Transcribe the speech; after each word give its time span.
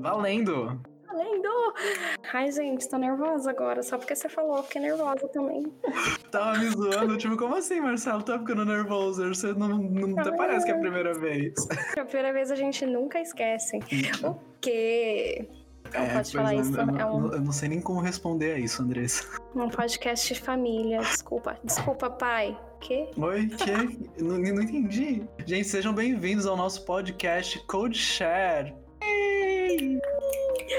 Valendo! 0.00 0.80
Valendo! 1.06 1.48
Ai, 2.32 2.50
gente, 2.50 2.88
tô 2.88 2.96
nervosa 2.96 3.50
agora, 3.50 3.82
só 3.82 3.98
porque 3.98 4.14
você 4.16 4.28
falou, 4.28 4.62
fiquei 4.62 4.80
nervosa 4.80 5.28
também. 5.28 5.70
Tava 6.32 6.58
me 6.58 6.70
zoando, 6.70 7.18
tipo, 7.18 7.36
como 7.36 7.56
assim, 7.56 7.80
Marcelo? 7.80 8.22
Tá 8.22 8.38
ficando 8.38 8.64
nervoso? 8.64 9.28
Você 9.28 9.52
não, 9.52 9.68
não 9.78 10.14
parece 10.36 10.64
que 10.64 10.72
é 10.72 10.74
a 10.74 10.78
primeira 10.78 11.12
vez. 11.18 11.54
A 11.98 12.04
primeira 12.04 12.32
vez 12.32 12.50
a 12.50 12.56
gente 12.56 12.86
nunca 12.86 13.20
esquece. 13.20 13.78
O 14.24 14.34
quê? 14.60 15.46
Não 15.92 16.00
É, 16.00 16.14
pode 16.14 16.32
falar 16.32 16.54
é, 16.54 16.58
isso, 16.58 16.80
eu, 16.80 16.98
é 16.98 17.06
um, 17.06 17.32
eu 17.32 17.40
não 17.40 17.52
sei 17.52 17.68
nem 17.68 17.80
como 17.80 18.00
responder 18.00 18.54
a 18.54 18.58
isso, 18.58 18.82
Andressa. 18.82 19.24
um 19.54 19.68
podcast 19.68 20.32
de 20.32 20.40
família. 20.40 21.00
Desculpa. 21.00 21.58
Desculpa, 21.64 22.08
pai. 22.08 22.58
Quê? 22.80 23.10
Oi, 23.16 23.48
que? 23.48 24.22
Não, 24.22 24.38
não 24.38 24.62
entendi. 24.62 25.22
Gente, 25.44 25.68
sejam 25.68 25.92
bem-vindos 25.92 26.46
ao 26.46 26.56
nosso 26.56 26.84
podcast 26.86 27.58
Code 27.66 27.98
Share. 27.98 28.74
Ei! 29.80 30.00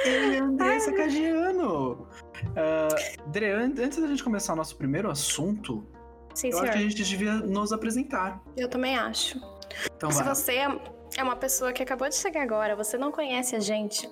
Eu 0.06 0.34
e 0.34 0.38
a 0.38 0.44
Andressa 0.44 0.92
Cagiano. 0.94 2.08
Uh, 2.52 3.30
Dre, 3.32 3.52
an- 3.52 3.74
antes 3.80 4.00
da 4.00 4.08
gente 4.08 4.24
começar 4.24 4.54
o 4.54 4.56
nosso 4.56 4.76
primeiro 4.76 5.10
assunto, 5.10 5.86
Sim, 6.34 6.50
eu 6.50 6.54
acho 6.58 6.62
senhor. 6.62 6.72
que 6.74 6.78
a 6.78 6.82
gente 6.90 7.04
devia 7.04 7.34
nos 7.36 7.72
apresentar. 7.74 8.42
Eu 8.56 8.68
também 8.70 8.98
acho. 8.98 9.40
Então 9.96 10.12
Se 10.12 10.24
vai. 10.24 10.36
você 10.36 10.54
é- 10.54 10.80
é 11.18 11.24
uma 11.24 11.36
pessoa 11.36 11.72
que 11.74 11.84
acabou 11.84 12.08
de 12.10 12.16
chegar 12.16 12.42
agora, 12.44 12.76
você 12.76 12.98
não 12.98 13.12
conhece 13.12 13.56
a 13.56 13.60
gente. 13.60 14.10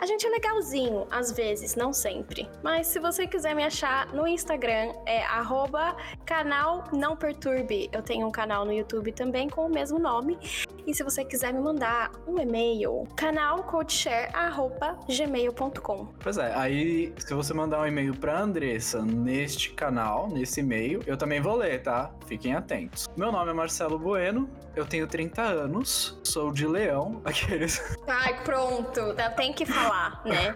A 0.00 0.06
gente 0.06 0.26
é 0.26 0.30
legalzinho, 0.30 1.06
às 1.10 1.30
vezes, 1.30 1.76
não 1.76 1.92
sempre. 1.92 2.48
Mas 2.62 2.86
se 2.86 2.98
você 2.98 3.26
quiser 3.26 3.54
me 3.54 3.62
achar 3.62 4.06
no 4.14 4.26
Instagram, 4.26 4.94
é 5.04 5.22
arroba 5.24 5.94
canal 6.24 6.84
não 6.90 7.14
perturbe. 7.14 7.90
Eu 7.92 8.00
tenho 8.02 8.26
um 8.26 8.30
canal 8.30 8.64
no 8.64 8.72
YouTube 8.72 9.12
também 9.12 9.50
com 9.50 9.66
o 9.66 9.68
mesmo 9.68 9.98
nome. 9.98 10.38
E 10.86 10.94
se 10.94 11.02
você 11.04 11.24
quiser 11.24 11.52
me 11.52 11.60
mandar 11.60 12.10
um 12.26 12.38
e-mail, 12.40 13.06
canalcodeshare.gmail.com. 13.16 16.08
Pois 16.22 16.38
é, 16.38 16.54
aí 16.54 17.12
se 17.18 17.34
você 17.34 17.52
mandar 17.54 17.80
um 17.80 17.86
e-mail 17.86 18.14
pra 18.16 18.40
Andressa 18.40 19.02
neste 19.02 19.70
canal, 19.72 20.28
nesse 20.28 20.60
e-mail, 20.60 21.02
eu 21.06 21.16
também 21.16 21.40
vou 21.40 21.56
ler, 21.56 21.82
tá? 21.82 22.10
Fiquem 22.26 22.54
atentos. 22.54 23.06
Meu 23.16 23.30
nome 23.32 23.50
é 23.50 23.54
Marcelo 23.54 23.98
Bueno, 23.98 24.48
eu 24.74 24.84
tenho 24.86 25.06
30 25.06 25.42
anos, 25.42 26.18
sou 26.24 26.52
de 26.52 26.66
Leão, 26.66 27.20
aqueles. 27.26 27.80
Ai, 28.06 28.42
pronto. 28.42 29.14
tá- 29.14 29.30
Tem 29.30 29.52
que 29.52 29.64
falar, 29.66 30.22
né? 30.24 30.54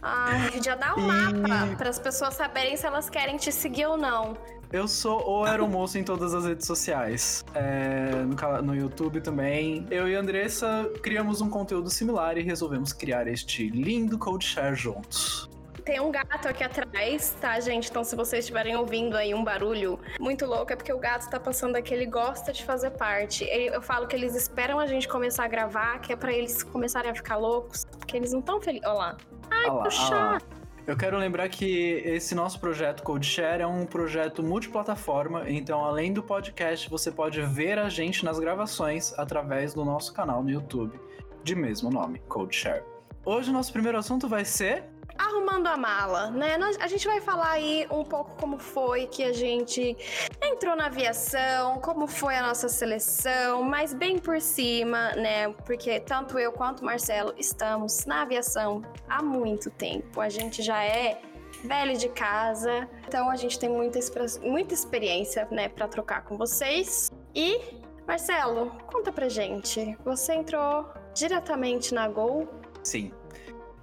Ai, 0.00 0.60
já 0.62 0.74
dá 0.74 0.94
um 0.96 1.00
E- 1.00 1.02
mapa 1.42 1.76
para 1.76 1.90
as 1.90 1.98
pessoas 1.98 2.34
saberem 2.34 2.76
se 2.76 2.86
elas 2.86 3.08
querem 3.08 3.36
te 3.36 3.52
seguir 3.52 3.86
ou 3.86 3.96
não. 3.96 4.36
Eu 4.72 4.88
sou 4.88 5.22
ou 5.22 5.46
era 5.46 5.66
moço 5.66 5.98
em 5.98 6.02
todas 6.02 6.32
as 6.32 6.46
redes 6.46 6.66
sociais. 6.66 7.44
É, 7.54 8.10
no, 8.24 8.62
no 8.62 8.74
YouTube 8.74 9.20
também. 9.20 9.86
Eu 9.90 10.08
e 10.08 10.16
a 10.16 10.20
Andressa 10.20 10.90
criamos 11.02 11.42
um 11.42 11.50
conteúdo 11.50 11.90
similar 11.90 12.38
e 12.38 12.42
resolvemos 12.42 12.92
criar 12.92 13.26
este 13.28 13.68
lindo 13.68 14.18
Code 14.18 14.46
Share 14.46 14.74
juntos. 14.74 15.50
Tem 15.84 16.00
um 16.00 16.10
gato 16.10 16.48
aqui 16.48 16.62
atrás, 16.64 17.36
tá, 17.40 17.58
gente? 17.60 17.90
Então, 17.90 18.04
se 18.04 18.14
vocês 18.14 18.44
estiverem 18.44 18.74
ouvindo 18.76 19.16
aí 19.16 19.34
um 19.34 19.42
barulho 19.42 19.98
muito 20.18 20.46
louco, 20.46 20.72
é 20.72 20.76
porque 20.76 20.92
o 20.92 20.98
gato 20.98 21.28
tá 21.28 21.40
passando 21.40 21.76
aqui, 21.76 21.92
ele 21.92 22.06
gosta 22.06 22.52
de 22.52 22.64
fazer 22.64 22.92
parte. 22.92 23.44
Eu 23.44 23.82
falo 23.82 24.06
que 24.06 24.14
eles 24.14 24.34
esperam 24.34 24.78
a 24.78 24.86
gente 24.86 25.08
começar 25.08 25.44
a 25.44 25.48
gravar, 25.48 25.98
que 25.98 26.12
é 26.12 26.16
pra 26.16 26.32
eles 26.32 26.62
começarem 26.62 27.10
a 27.10 27.14
ficar 27.14 27.36
loucos, 27.36 27.84
porque 27.98 28.16
eles 28.16 28.32
não 28.32 28.40
estão 28.40 28.60
felizes. 28.60 28.86
Olha 28.86 28.94
lá. 28.94 29.16
Ai, 29.50 29.66
lá, 29.66 29.82
puxa! 29.82 30.38
Eu 30.84 30.96
quero 30.96 31.16
lembrar 31.16 31.48
que 31.48 32.02
esse 32.04 32.34
nosso 32.34 32.58
projeto 32.58 33.04
Code 33.04 33.24
Share 33.24 33.62
é 33.62 33.66
um 33.66 33.86
projeto 33.86 34.42
multiplataforma, 34.42 35.48
então 35.48 35.84
além 35.84 36.12
do 36.12 36.24
podcast, 36.24 36.90
você 36.90 37.12
pode 37.12 37.40
ver 37.40 37.78
a 37.78 37.88
gente 37.88 38.24
nas 38.24 38.40
gravações 38.40 39.16
através 39.16 39.72
do 39.74 39.84
nosso 39.84 40.12
canal 40.12 40.42
no 40.42 40.50
YouTube, 40.50 40.98
de 41.44 41.54
mesmo 41.54 41.88
nome, 41.88 42.18
Code 42.28 42.56
Share. 42.56 42.82
Hoje 43.24 43.50
o 43.50 43.52
nosso 43.52 43.72
primeiro 43.72 43.96
assunto 43.96 44.28
vai 44.28 44.44
ser 44.44 44.82
Arrumando 45.18 45.66
a 45.66 45.76
mala, 45.76 46.30
né? 46.30 46.56
Nós- 46.56 46.76
a 46.80 46.86
gente 46.86 47.06
vai 47.06 47.20
falar 47.20 47.50
aí 47.50 47.86
um 47.90 48.04
pouco 48.04 48.34
como 48.36 48.58
foi 48.58 49.06
que 49.06 49.22
a 49.22 49.32
gente 49.32 49.96
entrou 50.42 50.74
na 50.74 50.86
aviação, 50.86 51.78
como 51.80 52.06
foi 52.06 52.34
a 52.36 52.42
nossa 52.42 52.68
seleção, 52.68 53.62
mas 53.62 53.92
bem 53.94 54.18
por 54.18 54.40
cima, 54.40 55.10
né? 55.12 55.48
Porque 55.66 56.00
tanto 56.00 56.38
eu 56.38 56.52
quanto 56.52 56.80
o 56.80 56.84
Marcelo 56.84 57.34
estamos 57.36 58.04
na 58.06 58.22
aviação 58.22 58.82
há 59.08 59.22
muito 59.22 59.70
tempo. 59.70 60.20
A 60.20 60.28
gente 60.28 60.62
já 60.62 60.82
é 60.82 61.20
velho 61.64 61.96
de 61.96 62.08
casa, 62.08 62.88
então 63.06 63.30
a 63.30 63.36
gente 63.36 63.58
tem 63.58 63.68
muita, 63.68 63.98
muita 64.42 64.74
experiência, 64.74 65.46
né, 65.50 65.68
para 65.68 65.86
trocar 65.86 66.24
com 66.24 66.36
vocês. 66.36 67.12
E, 67.34 67.60
Marcelo, 68.06 68.72
conta 68.92 69.12
pra 69.12 69.28
gente. 69.28 69.96
Você 70.04 70.34
entrou 70.34 70.90
diretamente 71.14 71.94
na 71.94 72.08
Gol 72.08 72.48
sim. 72.82 73.12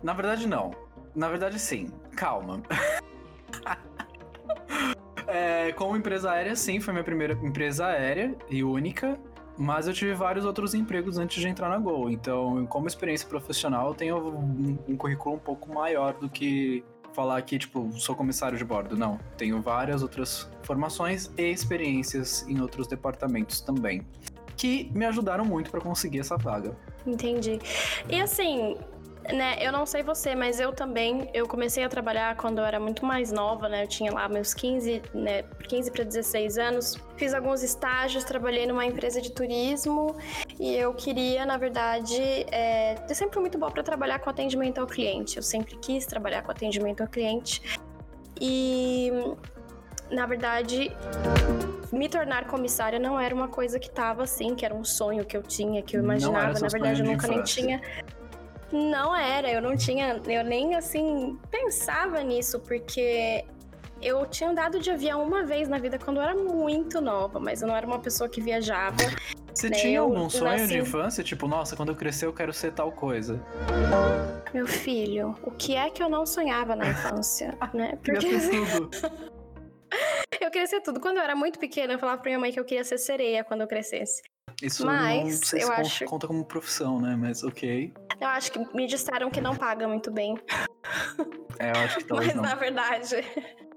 Na 0.01 0.13
verdade 0.13 0.47
não. 0.47 0.72
Na 1.16 1.30
verdade 1.30 1.59
sim. 1.59 1.88
Calma. 2.16 2.62
É, 5.31 5.72
como 5.74 5.96
empresa 5.96 6.31
aérea, 6.31 6.56
sim, 6.56 6.80
foi 6.80 6.92
minha 6.92 7.03
primeira 7.03 7.34
empresa 7.44 7.86
aérea 7.86 8.36
e 8.50 8.64
única. 8.64 9.20
Mas 9.56 9.88
eu 9.88 9.94
tive 9.94 10.14
vários 10.14 10.44
outros 10.44 10.74
empregos 10.74 11.20
antes 11.20 11.40
de 11.40 11.47
entrar 11.47 11.70
na 11.70 11.78
Gol. 11.78 12.09
Então, 12.09 12.66
como 12.66 12.88
experiência 12.88 13.28
profissional, 13.28 13.90
eu 13.90 13.94
tenho 13.94 14.18
um, 14.18 14.78
um 14.88 14.97
currículo 14.97 15.36
um 15.36 15.40
pouco 15.40 15.72
maior 15.72 16.14
do 16.14 16.30
que 16.30 16.84
falar 17.14 17.41
que, 17.41 17.59
tipo, 17.59 17.91
sou 18.00 18.16
comissário 18.16 18.58
de 18.58 18.64
bordo. 18.64 18.97
Não. 18.97 19.20
Tenho 19.38 19.62
várias 19.62 20.02
outras 20.02 20.50
formações 20.64 21.30
e 21.38 21.44
experiências 21.52 22.47
em 22.47 22.62
outros 22.62 22.88
departamentos 22.88 23.62
também. 23.62 24.08
Que 24.56 24.90
me 24.96 25.06
ajudaram 25.06 25.46
muito 25.46 25.70
para 25.70 25.81
conseguir 25.81 26.22
essa 26.22 26.38
vaga. 26.38 26.76
Entendi. 27.06 27.59
E 28.09 28.22
assim, 28.22 28.78
né, 29.34 29.57
eu 29.59 29.72
não 29.72 29.85
sei 29.85 30.03
você, 30.03 30.35
mas 30.35 30.59
eu 30.59 30.72
também, 30.72 31.29
eu 31.34 31.47
comecei 31.47 31.84
a 31.84 31.90
trabalhar 31.90 32.35
quando 32.35 32.59
eu 32.59 32.66
era 32.66 32.79
muito 32.79 33.06
mais 33.06 33.31
nova, 33.31 33.69
né? 33.69 33.84
Eu 33.84 33.88
tinha 33.88 34.12
lá 34.13 34.28
meus 34.28 34.53
15, 34.53 35.01
né, 35.13 35.44
15 35.67 35.91
para 35.91 36.03
16 36.03 36.57
anos. 36.57 36.97
Fiz 37.17 37.34
alguns 37.34 37.63
estágios, 37.63 38.23
trabalhei 38.23 38.66
numa 38.66 38.85
empresa 38.85 39.22
de 39.22 39.31
turismo 39.31 40.16
e 40.59 40.75
eu 40.75 40.94
queria, 40.94 41.45
na 41.45 41.57
verdade, 41.57 42.22
é, 42.51 42.95
eu 43.07 43.16
sempre 43.16 43.34
fui 43.34 43.41
muito 43.41 43.57
boa 43.57 43.72
para 43.72 43.84
trabalhar 43.84 44.19
com 44.19 44.29
atendimento 44.29 44.79
ao 44.79 44.88
cliente. 44.88 45.38
Eu 45.38 45.44
sempre 45.44 45.78
quis 45.78 46.06
trabalhar 46.06 46.41
com 46.41 46.51
atendimento 46.51 47.01
ao 47.01 47.07
cliente. 47.07 47.61
E 48.41 49.11
na 50.11 50.25
verdade, 50.25 50.91
me 51.91 52.09
tornar 52.09 52.47
comissária 52.47 53.00
não 53.00 53.19
era 53.19 53.34
uma 53.34 53.47
coisa 53.47 53.79
que 53.79 53.90
tava 53.90 54.23
assim, 54.23 54.56
que 54.56 54.66
era 54.66 54.73
um 54.73 54.84
sonho 54.84 55.23
que 55.25 55.38
eu 55.38 55.44
tinha, 55.44 55.81
que 55.81 55.96
eu 55.96 56.01
imaginava. 56.01 56.59
Na 56.59 56.67
verdade, 56.67 57.01
eu 57.01 57.06
nunca 57.06 57.28
nem 57.28 57.44
tinha. 57.44 57.81
Não 58.72 59.16
era, 59.16 59.52
eu 59.52 59.62
não 59.62 59.75
tinha, 59.75 60.22
eu 60.28 60.44
nem 60.44 60.75
assim 60.75 61.38
pensava 61.50 62.22
nisso, 62.22 62.59
porque 62.59 63.44
eu 64.02 64.25
tinha 64.28 64.50
andado 64.52 64.80
de 64.80 64.91
avião 64.91 65.24
uma 65.24 65.44
vez 65.44 65.68
na 65.68 65.80
vida 65.80 65.97
quando 65.97 66.18
eu 66.18 66.24
era 66.24 66.35
muito 66.35 67.02
nova, 67.02 67.40
mas 67.40 67.62
eu 67.62 67.68
não 67.68 67.75
era 67.75 67.85
uma 67.85 68.00
pessoa 68.00 68.29
que 68.29 68.40
viajava. 68.41 68.97
Você 69.53 69.69
Né, 69.69 69.78
tinha 69.78 69.97
eu 69.97 70.03
algum 70.03 70.29
sonho 70.29 70.52
nasci- 70.52 70.68
de 70.68 70.78
infância? 70.79 71.24
Tipo, 71.24 71.47
nossa, 71.47 71.75
quando 71.75 71.90
eu 71.90 71.96
crescer 71.96 72.25
eu 72.28 72.34
quero 72.34 72.53
ser 72.53 72.72
tal 72.72 72.91
coisa. 72.91 73.44
Meu 74.53 74.68
filho, 74.68 75.35
o 75.44 75.52
que 75.52 75.75
é 75.75 75.90
que 75.90 76.02
eu 76.02 76.09
não 76.09 76.25
sonhava 76.25 76.75
na 76.75 76.88
infância, 76.88 77.58
né? 77.74 77.97
Porque 78.03 78.12
eu 80.41 80.52
queria 80.52 80.68
ser 80.68 80.81
tudo. 80.81 81.00
Quando 81.00 81.18
eu 81.18 81.24
era 81.24 81.35
muito 81.35 81.59
pequena, 81.59 81.94
eu 81.94 82.00
falava 82.00 82.22
pra 82.22 82.29
minha 82.29 82.40
mãe 82.40 82.52
que 82.53 82.59
eu 82.59 82.66
queria 82.66 82.84
ser 82.84 82.97
sereia 82.97 83.44
quando 83.44 83.62
eu 83.62 83.68
crescesse. 83.68 84.22
Isso 84.61 84.85
Mas, 84.85 85.23
não 85.23 85.47
sei 85.47 85.63
eu 85.63 85.67
se 85.67 85.71
acho- 85.73 86.05
conta 86.05 86.27
como 86.27 86.43
profissão, 86.45 86.99
né? 86.99 87.15
Mas 87.19 87.43
ok. 87.43 87.93
Eu 88.19 88.27
acho 88.27 88.51
que 88.51 88.59
me 88.75 88.85
disseram 88.87 89.29
que 89.29 89.39
não 89.41 89.55
paga 89.55 89.87
muito 89.87 90.11
bem. 90.11 90.35
É, 91.61 91.71
eu 91.71 91.75
acho 91.83 91.97
que 91.97 92.03
talvez 92.07 92.27
Mas 92.27 92.35
não. 92.37 92.43
na 92.43 92.55
verdade. 92.55 93.15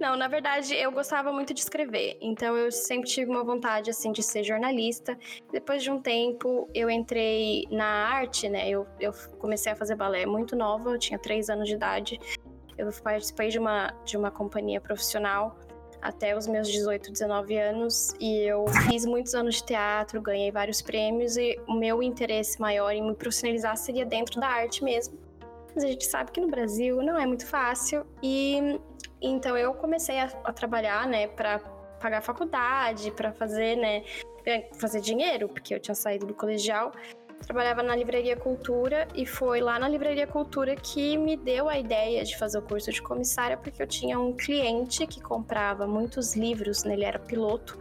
Não, 0.00 0.16
na 0.16 0.28
verdade, 0.28 0.74
eu 0.76 0.92
gostava 0.92 1.32
muito 1.32 1.52
de 1.52 1.60
escrever. 1.60 2.16
Então 2.20 2.56
eu 2.56 2.70
sempre 2.70 3.08
tive 3.10 3.28
uma 3.30 3.42
vontade 3.42 3.90
assim 3.90 4.12
de 4.12 4.22
ser 4.22 4.44
jornalista. 4.44 5.18
Depois 5.50 5.82
de 5.82 5.90
um 5.90 6.00
tempo, 6.00 6.68
eu 6.72 6.88
entrei 6.88 7.66
na 7.70 7.84
arte, 7.84 8.48
né? 8.48 8.68
Eu, 8.68 8.86
eu 9.00 9.12
comecei 9.40 9.72
a 9.72 9.76
fazer 9.76 9.96
balé 9.96 10.24
muito 10.24 10.54
nova, 10.54 10.90
eu 10.90 10.98
tinha 10.98 11.18
três 11.18 11.50
anos 11.50 11.68
de 11.68 11.74
idade. 11.74 12.18
Eu 12.76 12.88
participei 13.02 13.48
de 13.48 13.58
uma, 13.58 13.92
de 14.04 14.16
uma 14.16 14.30
companhia 14.30 14.80
profissional 14.80 15.58
até 16.00 16.36
os 16.36 16.46
meus 16.46 16.68
18, 16.68 17.12
19 17.12 17.56
anos. 17.56 18.14
E 18.20 18.42
eu 18.42 18.66
fiz 18.88 19.04
muitos 19.04 19.34
anos 19.34 19.56
de 19.56 19.64
teatro, 19.64 20.20
ganhei 20.20 20.50
vários 20.50 20.80
prêmios. 20.80 21.36
E 21.36 21.58
o 21.66 21.74
meu 21.74 22.02
interesse 22.02 22.60
maior 22.60 22.92
em 22.92 23.02
me 23.02 23.14
profissionalizar 23.14 23.76
seria 23.76 24.04
dentro 24.04 24.40
da 24.40 24.48
arte 24.48 24.82
mesmo. 24.84 25.18
Mas 25.74 25.84
a 25.84 25.86
gente 25.86 26.06
sabe 26.06 26.32
que 26.32 26.40
no 26.40 26.48
Brasil 26.48 27.02
não 27.02 27.18
é 27.18 27.26
muito 27.26 27.46
fácil. 27.46 28.06
E 28.22 28.80
então 29.20 29.56
eu 29.56 29.74
comecei 29.74 30.18
a, 30.18 30.30
a 30.44 30.52
trabalhar, 30.52 31.06
né, 31.06 31.26
para 31.26 31.58
pagar 32.00 32.22
faculdade, 32.22 33.10
para 33.10 33.32
fazer, 33.32 33.76
né, 33.76 34.04
fazer 34.78 35.00
dinheiro, 35.00 35.48
porque 35.48 35.74
eu 35.74 35.80
tinha 35.80 35.94
saído 35.94 36.26
do 36.26 36.34
colegial. 36.34 36.92
Trabalhava 37.40 37.82
na 37.82 37.96
Livraria 37.96 38.36
Cultura 38.36 39.08
e 39.14 39.24
foi 39.24 39.60
lá 39.60 39.78
na 39.78 39.88
Livraria 39.88 40.26
Cultura 40.26 40.76
que 40.76 41.16
me 41.16 41.36
deu 41.36 41.68
a 41.68 41.78
ideia 41.78 42.22
de 42.24 42.36
fazer 42.36 42.58
o 42.58 42.62
curso 42.62 42.92
de 42.92 43.00
comissária, 43.00 43.56
porque 43.56 43.82
eu 43.82 43.86
tinha 43.86 44.18
um 44.18 44.36
cliente 44.36 45.06
que 45.06 45.20
comprava 45.20 45.86
muitos 45.86 46.36
livros, 46.36 46.84
né, 46.84 46.94
ele 46.94 47.04
era 47.04 47.18
piloto. 47.18 47.78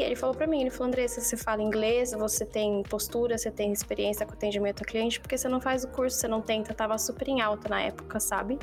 E 0.00 0.02
ele 0.02 0.16
falou 0.16 0.34
para 0.34 0.46
mim, 0.46 0.62
ele 0.62 0.70
falou, 0.70 0.86
Andressa, 0.86 1.20
você 1.20 1.36
fala 1.36 1.60
inglês, 1.60 2.12
você 2.12 2.46
tem 2.46 2.82
postura, 2.84 3.36
você 3.36 3.50
tem 3.50 3.70
experiência 3.70 4.24
com 4.24 4.32
atendimento 4.32 4.82
a 4.82 4.86
cliente, 4.86 5.20
porque 5.20 5.36
você 5.36 5.46
não 5.46 5.60
faz 5.60 5.84
o 5.84 5.88
curso, 5.88 6.16
você 6.16 6.26
não 6.26 6.40
tenta, 6.40 6.72
tava 6.72 6.96
super 6.96 7.28
em 7.28 7.42
alta 7.42 7.68
na 7.68 7.82
época, 7.82 8.18
sabe? 8.18 8.58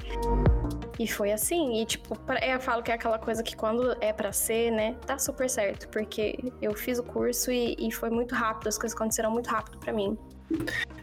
E 0.97 1.07
foi 1.07 1.31
assim, 1.31 1.79
e 1.79 1.85
tipo, 1.85 2.17
eu 2.41 2.59
falo 2.59 2.81
que 2.81 2.89
é 2.89 2.95
aquela 2.95 3.19
coisa 3.19 3.43
que 3.43 3.55
quando 3.55 3.95
é 4.01 4.11
para 4.11 4.31
ser, 4.31 4.71
né, 4.71 4.95
tá 5.05 5.19
super 5.19 5.47
certo, 5.47 5.87
porque 5.89 6.51
eu 6.59 6.73
fiz 6.73 6.97
o 6.97 7.03
curso 7.03 7.51
e, 7.51 7.75
e 7.77 7.91
foi 7.91 8.09
muito 8.09 8.33
rápido, 8.33 8.67
as 8.67 8.77
coisas 8.79 8.95
aconteceram 8.95 9.29
muito 9.29 9.47
rápido 9.47 9.77
para 9.77 9.93
mim. 9.93 10.17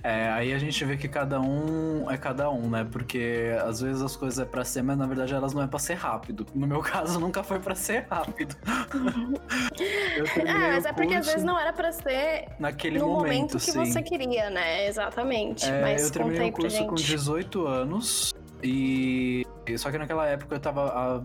É, 0.03 0.29
aí 0.33 0.53
a 0.53 0.59
gente 0.59 0.85
vê 0.85 0.97
que 0.97 1.09
cada 1.09 1.41
um 1.41 2.11
é 2.11 2.17
cada 2.19 2.51
um, 2.51 2.69
né? 2.69 2.87
Porque 2.91 3.57
às 3.65 3.81
vezes 3.81 4.03
as 4.03 4.15
coisas 4.15 4.39
é 4.39 4.45
pra 4.45 4.65
ser, 4.65 4.83
mas 4.83 4.99
na 4.99 5.07
verdade 5.07 5.33
elas 5.33 5.55
não 5.55 5.63
é 5.63 5.67
pra 5.67 5.79
ser 5.79 5.95
rápido. 5.95 6.47
No 6.55 6.67
meu 6.67 6.81
caso, 6.85 7.19
nunca 7.19 7.43
foi 7.43 7.59
pra 7.59 7.75
ser 7.75 8.07
rápido. 8.11 8.55
é, 10.45 10.73
mas 10.73 10.85
é 10.85 10.93
porque 10.93 11.15
às 11.15 11.27
vezes 11.27 11.43
não 11.43 11.59
era 11.59 11.73
pra 11.73 11.91
ser 11.91 12.49
naquele 12.59 12.99
no 12.99 13.07
momento, 13.07 13.23
momento 13.23 13.53
que 13.59 13.73
sim. 13.73 13.79
você 13.79 14.03
queria, 14.03 14.51
né? 14.51 14.87
Exatamente. 14.87 15.65
É, 15.65 15.81
mas 15.81 16.05
eu 16.05 16.11
terminei 16.13 16.51
o 16.51 16.53
curso 16.53 16.87
com 16.87 16.97
gente. 16.97 17.11
18 17.11 17.67
anos 17.67 18.35
e. 18.63 19.47
Só 19.79 19.91
que 19.91 19.97
naquela 19.97 20.27
época 20.27 20.57
eu 20.57 20.61
tava. 20.61 20.87
A... 20.87 21.23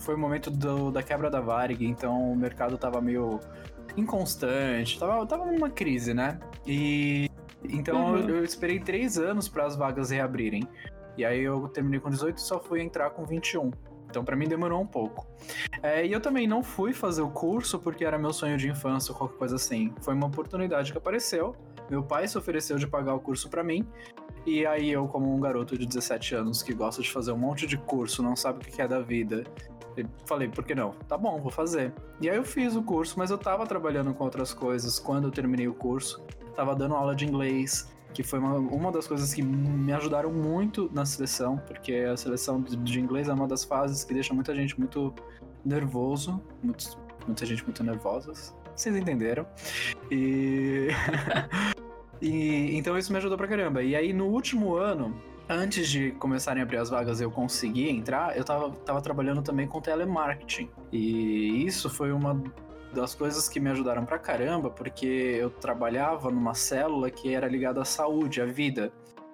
Foi 0.00 0.14
o 0.14 0.18
momento 0.18 0.50
do, 0.50 0.90
da 0.90 1.02
quebra 1.02 1.30
da 1.30 1.40
Varig, 1.40 1.86
então 1.86 2.32
o 2.32 2.36
mercado 2.36 2.76
tava 2.76 3.00
meio 3.00 3.40
inconstante, 3.96 4.98
tava, 4.98 5.24
tava 5.26 5.46
numa 5.46 5.70
crise, 5.70 6.12
né? 6.12 6.38
E 6.66 7.30
então 7.64 8.12
Uhum. 8.14 8.18
eu, 8.28 8.36
eu 8.36 8.44
esperei 8.44 8.78
três 8.78 9.18
anos 9.18 9.48
para 9.48 9.64
as 9.64 9.76
vagas 9.76 10.10
reabrirem. 10.10 10.66
E 11.16 11.24
aí 11.24 11.40
eu 11.42 11.66
terminei 11.68 11.98
com 11.98 12.10
18 12.10 12.36
e 12.36 12.40
só 12.40 12.60
fui 12.60 12.80
entrar 12.80 13.10
com 13.10 13.24
21. 13.24 13.70
Então 14.08 14.24
para 14.24 14.36
mim 14.36 14.46
demorou 14.46 14.80
um 14.80 14.86
pouco. 14.86 15.26
É, 15.82 16.06
e 16.06 16.12
eu 16.12 16.20
também 16.20 16.46
não 16.46 16.62
fui 16.62 16.92
fazer 16.92 17.22
o 17.22 17.28
curso 17.30 17.78
porque 17.78 18.04
era 18.04 18.18
meu 18.18 18.32
sonho 18.32 18.56
de 18.56 18.68
infância 18.68 19.12
ou 19.12 19.18
qualquer 19.18 19.36
coisa 19.38 19.56
assim. 19.56 19.92
Foi 20.00 20.14
uma 20.14 20.26
oportunidade 20.26 20.92
que 20.92 20.98
apareceu. 20.98 21.56
Meu 21.90 22.02
pai 22.02 22.26
se 22.28 22.36
ofereceu 22.36 22.76
de 22.78 22.86
pagar 22.86 23.14
o 23.14 23.20
curso 23.20 23.48
para 23.48 23.64
mim. 23.64 23.86
E 24.44 24.64
aí 24.64 24.90
eu, 24.90 25.08
como 25.08 25.34
um 25.34 25.40
garoto 25.40 25.76
de 25.76 25.86
17 25.86 26.34
anos 26.36 26.62
que 26.62 26.72
gosta 26.72 27.02
de 27.02 27.10
fazer 27.10 27.32
um 27.32 27.36
monte 27.36 27.66
de 27.66 27.76
curso, 27.76 28.22
não 28.22 28.36
sabe 28.36 28.58
o 28.58 28.60
que 28.60 28.80
é 28.80 28.86
da 28.86 29.00
vida, 29.00 29.42
eu 29.96 30.08
falei, 30.26 30.48
por 30.48 30.64
que 30.64 30.74
não? 30.74 30.92
Tá 31.08 31.16
bom, 31.16 31.40
vou 31.40 31.50
fazer. 31.50 31.92
E 32.20 32.28
aí 32.28 32.36
eu 32.36 32.44
fiz 32.44 32.76
o 32.76 32.82
curso, 32.82 33.18
mas 33.18 33.30
eu 33.30 33.38
tava 33.38 33.66
trabalhando 33.66 34.12
com 34.14 34.24
outras 34.24 34.52
coisas 34.52 34.98
quando 34.98 35.24
eu 35.24 35.30
terminei 35.30 35.68
o 35.68 35.74
curso. 35.74 36.24
Tava 36.54 36.74
dando 36.74 36.94
aula 36.94 37.14
de 37.14 37.24
inglês, 37.24 37.90
que 38.12 38.22
foi 38.22 38.38
uma, 38.38 38.54
uma 38.54 38.90
das 38.90 39.06
coisas 39.06 39.34
que 39.34 39.42
me 39.42 39.92
ajudaram 39.92 40.32
muito 40.32 40.90
na 40.92 41.04
seleção, 41.04 41.58
porque 41.66 41.94
a 41.94 42.16
seleção 42.16 42.62
de, 42.62 42.98
inglês 42.98 43.28
é 43.28 43.32
uma 43.32 43.46
das 43.46 43.64
fases 43.64 44.04
que 44.04 44.14
deixa 44.14 44.32
muita 44.32 44.54
gente 44.54 44.78
muito 44.78 45.14
nervoso, 45.64 46.42
muita 46.62 47.44
gente 47.44 47.62
muito 47.64 47.84
nervosa. 47.84 48.32
Vocês 48.74 48.96
entenderam? 48.96 49.46
E. 50.10 50.88
e 52.20 52.76
então 52.76 52.96
isso 52.96 53.12
me 53.12 53.18
ajudou 53.18 53.36
pra 53.36 53.48
caramba. 53.48 53.82
E 53.82 53.94
aí 53.94 54.12
no 54.12 54.26
último 54.26 54.76
ano, 54.76 55.14
antes 55.48 55.88
de 55.88 56.12
começarem 56.12 56.62
a 56.62 56.64
abrir 56.64 56.78
as 56.78 56.90
vagas 56.90 57.20
eu 57.20 57.30
conseguir 57.30 57.88
entrar, 57.88 58.36
eu 58.36 58.44
tava, 58.44 58.70
tava 58.70 59.00
trabalhando 59.00 59.42
também 59.42 59.66
com 59.66 59.80
telemarketing. 59.80 60.68
E 60.92 61.64
isso 61.64 61.88
foi 61.88 62.12
uma 62.12 62.42
das 62.92 63.14
coisas 63.14 63.48
que 63.48 63.60
me 63.60 63.70
ajudaram 63.70 64.04
pra 64.04 64.18
caramba, 64.18 64.70
porque 64.70 65.06
eu 65.06 65.50
trabalhava 65.50 66.30
numa 66.30 66.54
célula 66.54 67.10
que 67.10 67.34
era 67.34 67.46
ligada 67.46 67.82
à 67.82 67.84
saúde, 67.84 68.40
à 68.40 68.46
vida. 68.46 68.92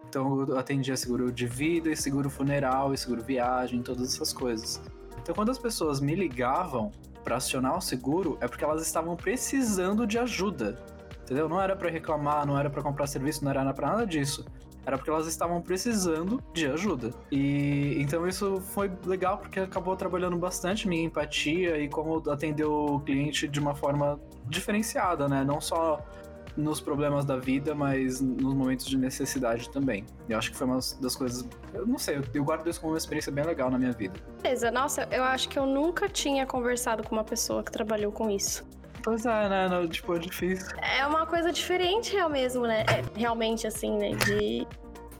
Então 0.09 0.41
eu 0.41 0.59
atendia 0.59 0.97
seguro 0.97 1.33
de 1.33 1.47
vida, 1.47 1.91
e 1.91 1.97
seguro 1.97 2.29
funeral, 2.29 2.93
e 2.93 2.99
seguro 2.99 3.23
viagem, 3.23 3.83
todas 3.83 4.15
essas 4.15 4.33
coisas. 4.33 4.83
Então 5.23 5.35
quando 5.35 5.51
as 5.51 5.59
pessoas 5.59 6.01
me 6.01 6.15
ligavam 6.15 6.91
pra 7.23 7.37
acionar 7.37 7.79
o 7.79 7.81
seguro, 7.81 8.37
é 8.41 8.49
porque 8.49 8.65
elas 8.65 8.83
estavam 8.83 9.17
precisando 9.17 10.07
de 10.07 10.19
ajuda. 10.19 10.79
Entendeu? 11.23 11.49
Não 11.49 11.61
era 11.61 11.75
pra 11.77 11.89
reclamar, 11.89 12.47
não 12.47 12.59
era 12.59 12.69
pra 12.69 12.83
comprar 12.83 13.07
serviço, 13.07 13.45
não 13.45 13.51
era 13.51 13.73
pra 13.73 13.89
nada 13.89 14.07
disso. 14.07 14.45
Era 14.85 14.99
porque 14.99 15.11
elas 15.11 15.29
estavam 15.29 15.63
precisando 15.63 16.43
de 16.53 16.67
ajuda. 16.67 17.11
E 17.31 17.97
então 18.01 18.27
isso 18.27 18.61
foi 18.61 18.91
legal 19.07 19.39
porque 19.39 19.61
acabou 19.61 19.95
trabalhando 19.95 20.37
bastante 20.37 20.89
minha 20.89 21.05
empatia 21.05 21.79
e 21.79 21.89
como 21.89 22.29
atender 22.29 22.65
o 22.65 22.99
cliente 23.01 23.47
de 23.47 23.61
uma 23.61 23.75
forma 23.75 24.21
diferenciada, 24.49 25.29
né? 25.29 25.45
Não 25.45 25.61
só 25.61 26.05
nos 26.57 26.81
problemas 26.81 27.25
da 27.25 27.39
vida, 27.39 27.75
mas 27.75 28.21
nos 28.21 28.55
momentos 28.55 28.87
de 28.87 28.99
necessidade 28.99 29.71
também. 29.71 30.05
Eu 30.29 30.37
acho 30.37 30.51
que 30.51 30.57
foi 30.57 30.67
uma 30.67 30.81
das 31.01 31.17
coisas. 31.17 31.49
Eu 31.73 31.87
não 31.87 31.99
sei, 31.99 32.21
eu 32.35 32.45
guardo 32.45 32.69
isso 32.69 32.81
como 32.81 32.93
uma 32.93 32.99
experiência 32.99 33.33
bem 33.33 33.45
legal 33.45 33.71
na 33.71 33.79
minha 33.79 33.93
vida. 33.93 34.15
Beleza, 34.43 34.71
nossa, 34.71 35.09
eu 35.11 35.23
acho 35.23 35.49
que 35.49 35.59
eu 35.59 35.65
nunca 35.65 36.09
tinha 36.09 36.47
conversado 36.47 37.03
com 37.03 37.15
uma 37.15 37.25
pessoa 37.25 37.63
que 37.63 37.71
trabalhou 37.71 38.13
com 38.13 38.29
isso. 38.29 38.67
Pois 39.03 39.27
é, 39.27 39.49
né? 39.49 39.69
Não, 39.69 39.89
tipo, 39.89 40.15
é 40.15 40.19
difícil. 40.19 40.77
É 40.79 41.05
uma 41.07 41.27
coisa 41.27 41.51
diferente 41.53 42.13
real 42.13 42.31
mesmo, 42.31 42.67
né? 42.67 42.83
É, 42.83 43.03
realmente, 43.19 43.67
assim, 43.67 43.97
né? 43.99 44.11
De, 44.15 44.67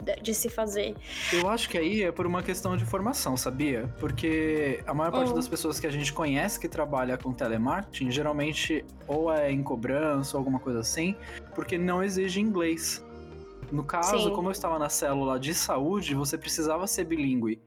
de, 0.01 0.21
de 0.21 0.33
se 0.33 0.47
fazer. 0.49 0.95
Eu 1.33 1.49
acho 1.49 1.69
que 1.69 1.77
aí 1.77 2.03
é 2.03 2.11
por 2.11 2.25
uma 2.25 2.41
questão 2.41 2.77
de 2.77 2.85
formação, 2.85 3.35
sabia? 3.35 3.93
Porque 3.99 4.81
a 4.87 4.93
maior 4.93 5.11
parte 5.11 5.29
Uhum. 5.29 5.35
das 5.35 5.47
pessoas 5.47 5.79
que 5.79 5.87
a 5.87 5.91
gente 5.91 6.13
conhece 6.13 6.59
que 6.59 6.67
trabalha 6.69 7.17
com 7.17 7.33
telemarketing, 7.33 8.09
geralmente 8.11 8.85
ou 9.07 9.31
é 9.33 9.51
em 9.51 9.61
cobrança 9.61 10.37
ou 10.37 10.39
alguma 10.39 10.59
coisa 10.59 10.79
assim, 10.79 11.15
porque 11.53 11.77
não 11.77 12.01
exige 12.03 12.39
inglês. 12.39 13.05
No 13.71 13.83
caso, 13.83 14.17
Sim. 14.29 14.29
como 14.35 14.49
eu 14.49 14.51
estava 14.51 14.77
na 14.77 14.87
célula 14.89 15.39
de 15.39 15.53
saúde, 15.53 16.13
você 16.15 16.37
precisava 16.37 16.85
ser 16.87 17.05
bilíngue. 17.05 17.61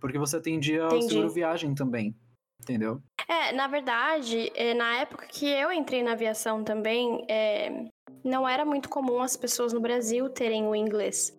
Porque 0.00 0.16
você 0.16 0.36
atendia 0.36 0.82
ao 0.84 0.88
Entendi. 0.96 1.08
seguro 1.08 1.28
viagem 1.30 1.74
também. 1.74 2.14
Entendeu? 2.60 3.00
É, 3.28 3.52
na 3.52 3.66
verdade, 3.66 4.50
é, 4.54 4.74
na 4.74 4.98
época 4.98 5.26
que 5.26 5.46
eu 5.48 5.72
entrei 5.72 6.02
na 6.02 6.12
aviação 6.12 6.64
também, 6.64 7.24
é, 7.28 7.86
não 8.24 8.48
era 8.48 8.64
muito 8.64 8.88
comum 8.88 9.20
as 9.20 9.36
pessoas 9.36 9.72
no 9.72 9.80
Brasil 9.80 10.28
terem 10.28 10.66
o 10.66 10.74
inglês. 10.74 11.38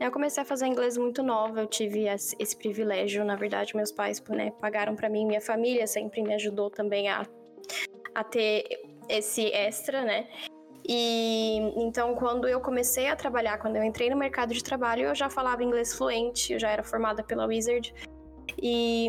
Eu 0.00 0.12
comecei 0.12 0.42
a 0.42 0.46
fazer 0.46 0.66
inglês 0.66 0.96
muito 0.96 1.22
nova, 1.22 1.60
eu 1.60 1.66
tive 1.66 2.06
esse 2.06 2.56
privilégio. 2.56 3.24
Na 3.24 3.34
verdade, 3.34 3.74
meus 3.74 3.90
pais 3.90 4.22
né, 4.28 4.52
pagaram 4.60 4.94
pra 4.94 5.08
mim, 5.08 5.26
minha 5.26 5.40
família 5.40 5.86
sempre 5.86 6.22
me 6.22 6.34
ajudou 6.34 6.70
também 6.70 7.08
a, 7.08 7.26
a 8.14 8.22
ter 8.22 8.64
esse 9.08 9.46
extra, 9.52 10.04
né? 10.04 10.28
E 10.88 11.58
então, 11.76 12.14
quando 12.14 12.46
eu 12.48 12.60
comecei 12.60 13.08
a 13.08 13.16
trabalhar, 13.16 13.58
quando 13.58 13.76
eu 13.76 13.82
entrei 13.82 14.08
no 14.08 14.16
mercado 14.16 14.54
de 14.54 14.62
trabalho, 14.62 15.06
eu 15.06 15.14
já 15.14 15.28
falava 15.28 15.64
inglês 15.64 15.92
fluente, 15.94 16.52
eu 16.52 16.58
já 16.58 16.70
era 16.70 16.82
formada 16.82 17.22
pela 17.22 17.46
Wizard. 17.46 17.92
E 18.62 19.08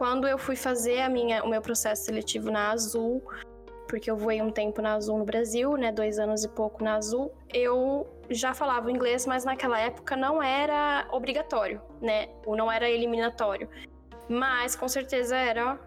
quando 0.00 0.26
eu 0.26 0.38
fui 0.38 0.56
fazer 0.56 1.02
a 1.02 1.10
minha, 1.10 1.44
o 1.44 1.48
meu 1.50 1.60
processo 1.60 2.06
seletivo 2.06 2.50
na 2.50 2.70
Azul, 2.70 3.22
porque 3.86 4.10
eu 4.10 4.16
voei 4.16 4.40
um 4.40 4.50
tempo 4.50 4.80
na 4.80 4.94
Azul 4.94 5.18
no 5.18 5.26
Brasil, 5.26 5.76
né, 5.76 5.92
dois 5.92 6.18
anos 6.18 6.42
e 6.42 6.48
pouco 6.48 6.82
na 6.82 6.94
Azul, 6.94 7.30
eu 7.52 8.08
já 8.30 8.54
falava 8.54 8.90
inglês, 8.90 9.26
mas 9.26 9.44
naquela 9.44 9.78
época 9.78 10.16
não 10.16 10.42
era 10.42 11.06
obrigatório, 11.12 11.82
né, 12.00 12.30
ou 12.46 12.56
não 12.56 12.72
era 12.72 12.88
eliminatório. 12.88 13.68
Mas 14.26 14.74
com 14.74 14.88
certeza 14.88 15.36
era 15.36 15.78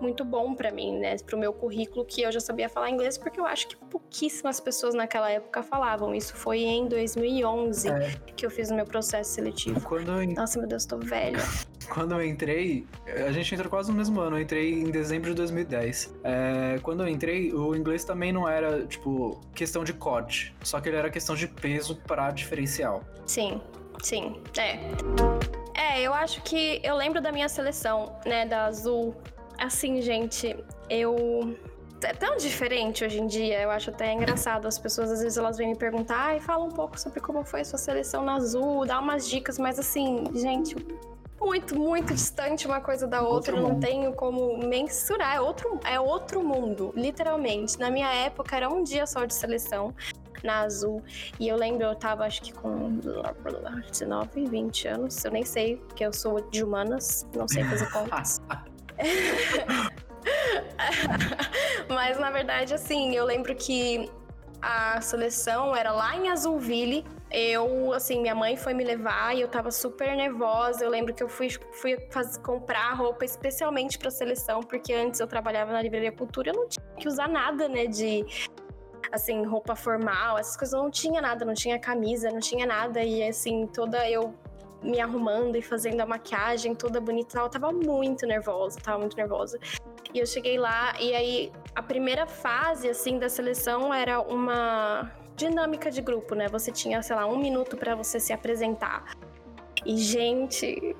muito 0.00 0.24
bom 0.24 0.54
pra 0.54 0.70
mim, 0.70 0.98
né, 0.98 1.16
pro 1.24 1.38
meu 1.38 1.52
currículo 1.52 2.04
que 2.04 2.22
eu 2.22 2.30
já 2.32 2.40
sabia 2.40 2.68
falar 2.68 2.90
inglês, 2.90 3.16
porque 3.16 3.40
eu 3.40 3.46
acho 3.46 3.68
que 3.68 3.76
pouquíssimas 3.76 4.60
pessoas 4.60 4.94
naquela 4.94 5.30
época 5.30 5.62
falavam. 5.62 6.14
Isso 6.14 6.34
foi 6.34 6.60
em 6.60 6.86
2011 6.88 7.88
É. 7.88 8.10
que 8.36 8.44
eu 8.44 8.50
fiz 8.50 8.70
o 8.70 8.74
meu 8.74 8.84
processo 8.84 9.30
seletivo. 9.32 9.80
Quando 9.80 10.20
eu, 10.20 10.34
Nossa, 10.34 10.58
meu 10.58 10.68
Deus, 10.68 10.84
tô 10.84 10.98
velha. 10.98 11.38
quando 11.88 12.12
eu 12.12 12.24
entrei, 12.24 12.86
a 13.26 13.32
gente 13.32 13.54
entrou 13.54 13.70
quase 13.70 13.90
no 13.90 13.96
mesmo 13.96 14.20
ano, 14.20 14.36
eu 14.36 14.42
entrei 14.42 14.72
em 14.74 14.90
dezembro 14.90 15.30
de 15.30 15.36
2010. 15.36 16.14
É, 16.24 16.78
quando 16.82 17.02
eu 17.02 17.08
entrei, 17.08 17.52
o 17.52 17.74
inglês 17.74 18.04
também 18.04 18.32
não 18.32 18.48
era, 18.48 18.84
tipo, 18.86 19.40
questão 19.54 19.84
de 19.84 19.92
corte, 19.92 20.54
só 20.62 20.80
que 20.80 20.88
ele 20.88 20.96
era 20.96 21.10
questão 21.10 21.34
de 21.34 21.46
peso 21.48 21.96
para 22.06 22.30
diferencial. 22.30 23.02
Sim, 23.24 23.60
sim, 24.02 24.40
é. 24.58 24.78
É, 25.74 26.00
eu 26.02 26.12
acho 26.14 26.42
que 26.42 26.80
eu 26.82 26.96
lembro 26.96 27.20
da 27.20 27.30
minha 27.30 27.48
seleção, 27.48 28.16
né, 28.24 28.46
da 28.46 28.64
Azul. 28.66 29.14
Assim, 29.58 30.00
gente, 30.02 30.56
eu. 30.88 31.56
É 32.02 32.12
tão 32.12 32.36
diferente 32.36 33.02
hoje 33.04 33.18
em 33.18 33.26
dia, 33.26 33.62
eu 33.62 33.70
acho 33.70 33.88
até 33.90 34.12
engraçado. 34.12 34.68
As 34.68 34.78
pessoas 34.78 35.10
às 35.10 35.22
vezes 35.22 35.38
elas 35.38 35.56
vêm 35.56 35.68
me 35.68 35.76
perguntar 35.76 36.36
e 36.36 36.40
falam 36.40 36.68
um 36.68 36.70
pouco 36.70 37.00
sobre 37.00 37.20
como 37.20 37.42
foi 37.42 37.62
a 37.62 37.64
sua 37.64 37.78
seleção 37.78 38.22
na 38.22 38.34
Azul, 38.34 38.84
dá 38.84 39.00
umas 39.00 39.28
dicas, 39.28 39.58
mas 39.58 39.78
assim, 39.78 40.24
gente, 40.34 40.76
muito, 41.40 41.74
muito 41.74 42.12
distante 42.12 42.66
uma 42.66 42.80
coisa 42.80 43.06
da 43.06 43.22
outra, 43.22 43.54
Outro 43.54 43.60
não 43.62 43.74
mundo. 43.74 43.80
tenho 43.80 44.12
como 44.12 44.58
mensurar. 44.58 45.36
É 45.36 45.40
outro, 45.40 45.80
é 45.84 45.98
outro 45.98 46.44
mundo, 46.44 46.92
literalmente. 46.94 47.78
Na 47.78 47.90
minha 47.90 48.12
época 48.12 48.54
era 48.54 48.68
um 48.68 48.82
dia 48.82 49.06
só 49.06 49.24
de 49.24 49.34
seleção 49.34 49.94
na 50.44 50.60
Azul. 50.60 51.02
E 51.40 51.48
eu 51.48 51.56
lembro, 51.56 51.84
eu 51.84 51.94
tava 51.94 52.24
acho 52.24 52.42
que 52.42 52.52
com 52.52 53.00
19, 53.90 54.46
20 54.46 54.88
anos, 54.88 55.24
eu 55.24 55.30
nem 55.30 55.44
sei, 55.44 55.76
porque 55.76 56.04
eu 56.04 56.12
sou 56.12 56.40
de 56.50 56.62
humanas, 56.62 57.26
não 57.34 57.48
sei 57.48 57.64
fazer 57.64 57.90
contas. 57.92 58.40
Mas 61.88 62.18
na 62.18 62.30
verdade, 62.30 62.74
assim, 62.74 63.14
eu 63.14 63.24
lembro 63.24 63.54
que 63.54 64.10
a 64.60 65.00
seleção 65.00 65.76
era 65.76 65.92
lá 65.92 66.16
em 66.16 66.28
Azulville, 66.28 67.04
eu, 67.30 67.92
assim, 67.92 68.20
minha 68.20 68.34
mãe 68.34 68.56
foi 68.56 68.72
me 68.72 68.84
levar 68.84 69.36
e 69.36 69.40
eu 69.40 69.48
tava 69.48 69.70
super 69.70 70.16
nervosa. 70.16 70.84
Eu 70.84 70.90
lembro 70.90 71.12
que 71.12 71.22
eu 71.22 71.28
fui, 71.28 71.48
fui 71.72 71.96
comprar 72.42 72.92
roupa 72.94 73.24
especialmente 73.24 73.98
pra 73.98 74.10
seleção, 74.10 74.60
porque 74.60 74.92
antes 74.92 75.20
eu 75.20 75.26
trabalhava 75.26 75.72
na 75.72 75.82
Livraria 75.82 76.12
Cultura, 76.12 76.50
eu 76.50 76.54
não 76.54 76.68
tinha 76.68 76.86
que 76.96 77.08
usar 77.08 77.28
nada, 77.28 77.68
né, 77.68 77.86
de 77.86 78.24
assim, 79.12 79.44
roupa 79.44 79.76
formal, 79.76 80.38
essas 80.38 80.56
coisas, 80.56 80.74
eu 80.74 80.82
não 80.82 80.90
tinha 80.90 81.20
nada, 81.20 81.44
não 81.44 81.54
tinha 81.54 81.78
camisa, 81.78 82.30
não 82.30 82.40
tinha 82.40 82.66
nada. 82.66 83.02
E 83.02 83.22
assim, 83.22 83.66
toda 83.66 84.08
eu 84.08 84.34
me 84.82 85.00
arrumando 85.00 85.56
e 85.56 85.62
fazendo 85.62 86.00
a 86.00 86.06
maquiagem 86.06 86.74
toda 86.74 87.00
bonita, 87.00 87.38
eu 87.38 87.48
tava 87.48 87.72
muito 87.72 88.26
nervosa, 88.26 88.78
tava 88.80 88.98
muito 88.98 89.16
nervosa. 89.16 89.58
E 90.12 90.18
eu 90.18 90.26
cheguei 90.26 90.58
lá 90.58 90.94
e 91.00 91.14
aí 91.14 91.52
a 91.74 91.82
primeira 91.82 92.26
fase 92.26 92.88
assim 92.88 93.18
da 93.18 93.28
seleção 93.28 93.92
era 93.92 94.20
uma 94.20 95.10
dinâmica 95.36 95.90
de 95.90 96.00
grupo, 96.00 96.34
né? 96.34 96.48
Você 96.48 96.72
tinha, 96.72 97.02
sei 97.02 97.16
lá, 97.16 97.26
um 97.26 97.38
minuto 97.38 97.76
para 97.76 97.94
você 97.94 98.18
se 98.18 98.32
apresentar. 98.32 99.16
E 99.84 99.96
gente, 99.98 100.96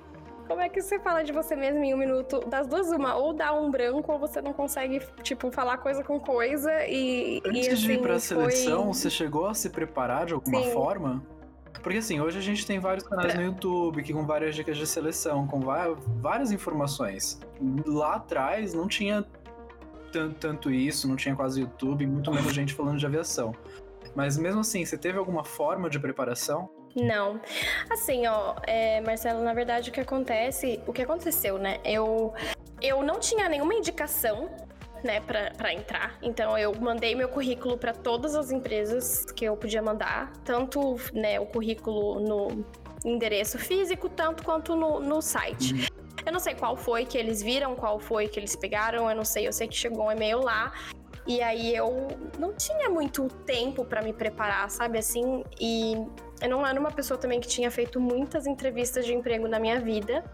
como 0.47 0.61
é 0.61 0.69
que 0.69 0.81
você 0.81 0.99
fala 0.99 1.23
de 1.23 1.33
você 1.33 1.57
mesmo 1.57 1.83
em 1.83 1.95
um 1.95 1.97
minuto? 1.97 2.41
Das 2.41 2.67
duas, 2.67 2.91
uma, 2.93 3.17
ou 3.17 3.33
dá 3.33 3.53
um 3.53 3.71
branco, 3.71 4.13
ou 4.13 4.19
você 4.19 4.41
não 4.41 4.53
consegue, 4.53 5.01
tipo, 5.23 5.51
falar 5.51 5.79
coisa 5.79 6.05
com 6.05 6.21
coisa 6.21 6.87
e. 6.87 7.43
Antes 7.45 7.67
e, 7.67 7.71
assim, 7.71 7.87
de 7.87 7.93
ir 7.93 8.03
pra 8.03 8.13
foi... 8.13 8.21
seleção, 8.21 8.93
você 8.93 9.11
chegou 9.11 9.47
a 9.47 9.55
se 9.55 9.71
preparar 9.71 10.27
de 10.27 10.35
alguma 10.35 10.63
Sim. 10.63 10.73
forma? 10.73 11.23
Porque 11.83 11.99
assim, 11.99 12.21
hoje 12.21 12.39
a 12.39 12.43
gente 12.43 12.67
tem 12.67 12.79
vários 12.79 13.07
canais 13.07 13.35
no 13.35 13.43
YouTube 13.43 14.03
que 14.03 14.13
com 14.13 14.25
várias 14.27 14.55
dicas 14.55 14.77
de 14.77 14.87
seleção, 14.87 15.47
com 15.47 15.61
várias 16.21 16.51
informações. 16.51 17.39
Lá 17.87 18.17
atrás 18.17 18.75
não 18.75 18.89
tinha 18.89 19.25
tan- 20.13 20.33
tanto 20.33 20.71
isso, 20.71 21.07
não 21.09 21.17
tinha 21.17 21.35
quase 21.37 21.61
YouTube, 21.61 22.07
muito 22.07 22.33
menos 22.33 22.53
gente 22.53 22.75
falando 22.75 22.99
de 22.99 23.07
aviação. 23.07 23.55
Mas 24.15 24.39
mesmo 24.39 24.61
assim, 24.61 24.85
você 24.85 24.97
teve 24.97 25.19
alguma 25.19 25.45
forma 25.45 25.91
de 25.91 25.99
preparação? 25.99 26.71
Não. 26.95 27.39
Assim, 27.91 28.27
ó, 28.27 28.55
é, 28.67 29.01
Marcelo, 29.03 29.45
na 29.45 29.53
verdade 29.53 29.91
o 29.91 29.93
que 29.93 30.01
acontece, 30.01 30.81
o 30.87 30.93
que 30.93 31.03
aconteceu, 31.03 31.59
né? 31.59 31.79
Eu, 31.85 32.33
eu 32.81 33.03
não 33.03 33.21
tinha 33.21 33.49
nenhuma 33.51 33.75
indicação, 33.75 34.49
né, 35.07 35.21
pra 35.21 35.73
entrar. 35.73 36.19
Então 36.21 36.59
eu 36.59 36.75
mandei 36.75 37.15
meu 37.15 37.29
currículo 37.29 37.79
pra 37.79 37.93
todas 37.93 38.35
as 38.35 38.51
empresas 38.51 39.25
que 39.25 39.45
eu 39.45 39.57
podia 39.57 39.81
mandar, 39.81 40.33
tanto, 40.45 40.97
né, 41.15 41.41
o 41.41 41.47
currículo 41.47 42.21
no 42.21 42.65
endereço 43.05 43.59
físico, 43.59 44.09
tanto 44.09 44.43
quanto 44.43 44.75
no, 44.75 45.01
no 45.01 45.23
site. 45.23 45.89
Eu 46.25 46.33
não 46.33 46.41
sei 46.41 46.55
qual 46.55 46.77
foi 46.77 47.05
que 47.05 47.17
eles 47.17 47.41
viram, 47.41 47.77
qual 47.77 48.01
foi 48.01 48.27
que 48.27 48.39
eles 48.39 48.57
pegaram, 48.57 49.09
eu 49.09 49.15
não 49.15 49.25
sei, 49.25 49.47
eu 49.47 49.53
sei 49.53 49.69
que 49.69 49.77
chegou 49.77 50.07
um 50.07 50.13
e-mail 50.13 50.41
lá. 50.41 50.73
E 51.25 51.41
aí 51.41 51.75
eu 51.75 52.09
não 52.39 52.53
tinha 52.53 52.89
muito 52.89 53.29
tempo 53.45 53.85
pra 53.85 54.03
me 54.03 54.13
preparar, 54.13 54.69
sabe 54.71 54.99
assim? 54.99 55.45
E 55.61 55.95
eu 56.41 56.49
não 56.49 56.67
era 56.67 56.79
uma 56.79 56.91
pessoa 56.91 57.19
também 57.19 57.41
que 57.41 57.49
tinha 57.49 57.71
feito 57.71 58.01
muitas 58.01 58.47
entrevistas 58.47 59.05
de 59.05 59.15
emprego 59.15 59.49
na 59.49 59.59
minha 59.59 59.81
vida. 59.81 60.25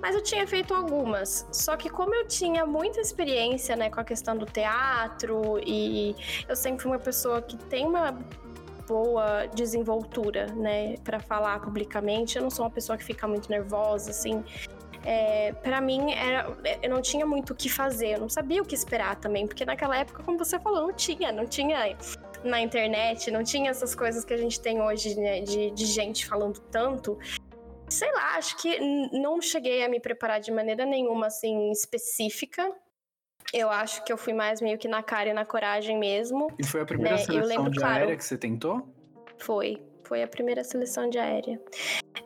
Mas 0.00 0.14
eu 0.14 0.22
tinha 0.22 0.46
feito 0.46 0.74
algumas. 0.74 1.46
Só 1.52 1.76
que 1.76 1.90
como 1.90 2.14
eu 2.14 2.26
tinha 2.26 2.64
muita 2.64 3.00
experiência, 3.00 3.76
né, 3.76 3.90
com 3.90 4.00
a 4.00 4.04
questão 4.04 4.36
do 4.36 4.46
teatro 4.46 5.60
e 5.64 6.16
eu 6.48 6.56
sempre 6.56 6.82
fui 6.82 6.90
uma 6.92 6.98
pessoa 6.98 7.42
que 7.42 7.56
tem 7.56 7.86
uma 7.86 8.18
boa 8.88 9.46
desenvoltura, 9.54 10.46
né, 10.46 10.96
para 11.04 11.20
falar 11.20 11.60
publicamente. 11.60 12.36
Eu 12.36 12.42
não 12.42 12.50
sou 12.50 12.64
uma 12.64 12.70
pessoa 12.70 12.98
que 12.98 13.04
fica 13.04 13.28
muito 13.28 13.48
nervosa, 13.48 14.10
assim. 14.10 14.42
É, 15.04 15.52
para 15.52 15.80
mim, 15.80 16.12
era, 16.12 16.54
eu 16.82 16.90
não 16.90 17.00
tinha 17.00 17.24
muito 17.24 17.52
o 17.52 17.56
que 17.56 17.68
fazer, 17.68 18.14
eu 18.14 18.20
não 18.20 18.28
sabia 18.28 18.60
o 18.60 18.64
que 18.64 18.74
esperar 18.74 19.16
também, 19.16 19.46
porque 19.46 19.64
naquela 19.64 19.96
época, 19.96 20.22
como 20.22 20.36
você 20.36 20.58
falou, 20.58 20.82
não 20.82 20.92
tinha, 20.92 21.32
não 21.32 21.46
tinha 21.46 21.96
na 22.44 22.60
internet, 22.60 23.30
não 23.30 23.42
tinha 23.42 23.70
essas 23.70 23.94
coisas 23.94 24.24
que 24.24 24.34
a 24.34 24.36
gente 24.36 24.60
tem 24.60 24.82
hoje, 24.82 25.14
né, 25.18 25.40
de, 25.40 25.70
de 25.70 25.86
gente 25.86 26.26
falando 26.26 26.60
tanto. 26.70 27.18
Sei 27.90 28.10
lá, 28.12 28.36
acho 28.36 28.56
que 28.56 28.78
não 29.18 29.40
cheguei 29.40 29.84
a 29.84 29.88
me 29.88 29.98
preparar 29.98 30.40
de 30.40 30.52
maneira 30.52 30.86
nenhuma, 30.86 31.26
assim, 31.26 31.70
específica. 31.72 32.72
Eu 33.52 33.68
acho 33.68 34.04
que 34.04 34.12
eu 34.12 34.16
fui 34.16 34.32
mais 34.32 34.60
meio 34.60 34.78
que 34.78 34.86
na 34.86 35.02
cara 35.02 35.30
e 35.30 35.32
na 35.32 35.44
coragem 35.44 35.98
mesmo. 35.98 36.52
E 36.56 36.64
foi 36.64 36.82
a 36.82 36.86
primeira 36.86 37.16
Né, 37.16 37.24
seleção 37.24 37.64
lembro, 37.64 37.70
de 37.72 37.80
claro. 37.80 37.94
aérea 37.96 38.16
que 38.16 38.24
você 38.24 38.38
tentou? 38.38 38.88
Foi. 39.38 39.82
Foi 40.04 40.22
a 40.22 40.28
primeira 40.28 40.62
seleção 40.62 41.10
de 41.10 41.18
aérea. 41.18 41.60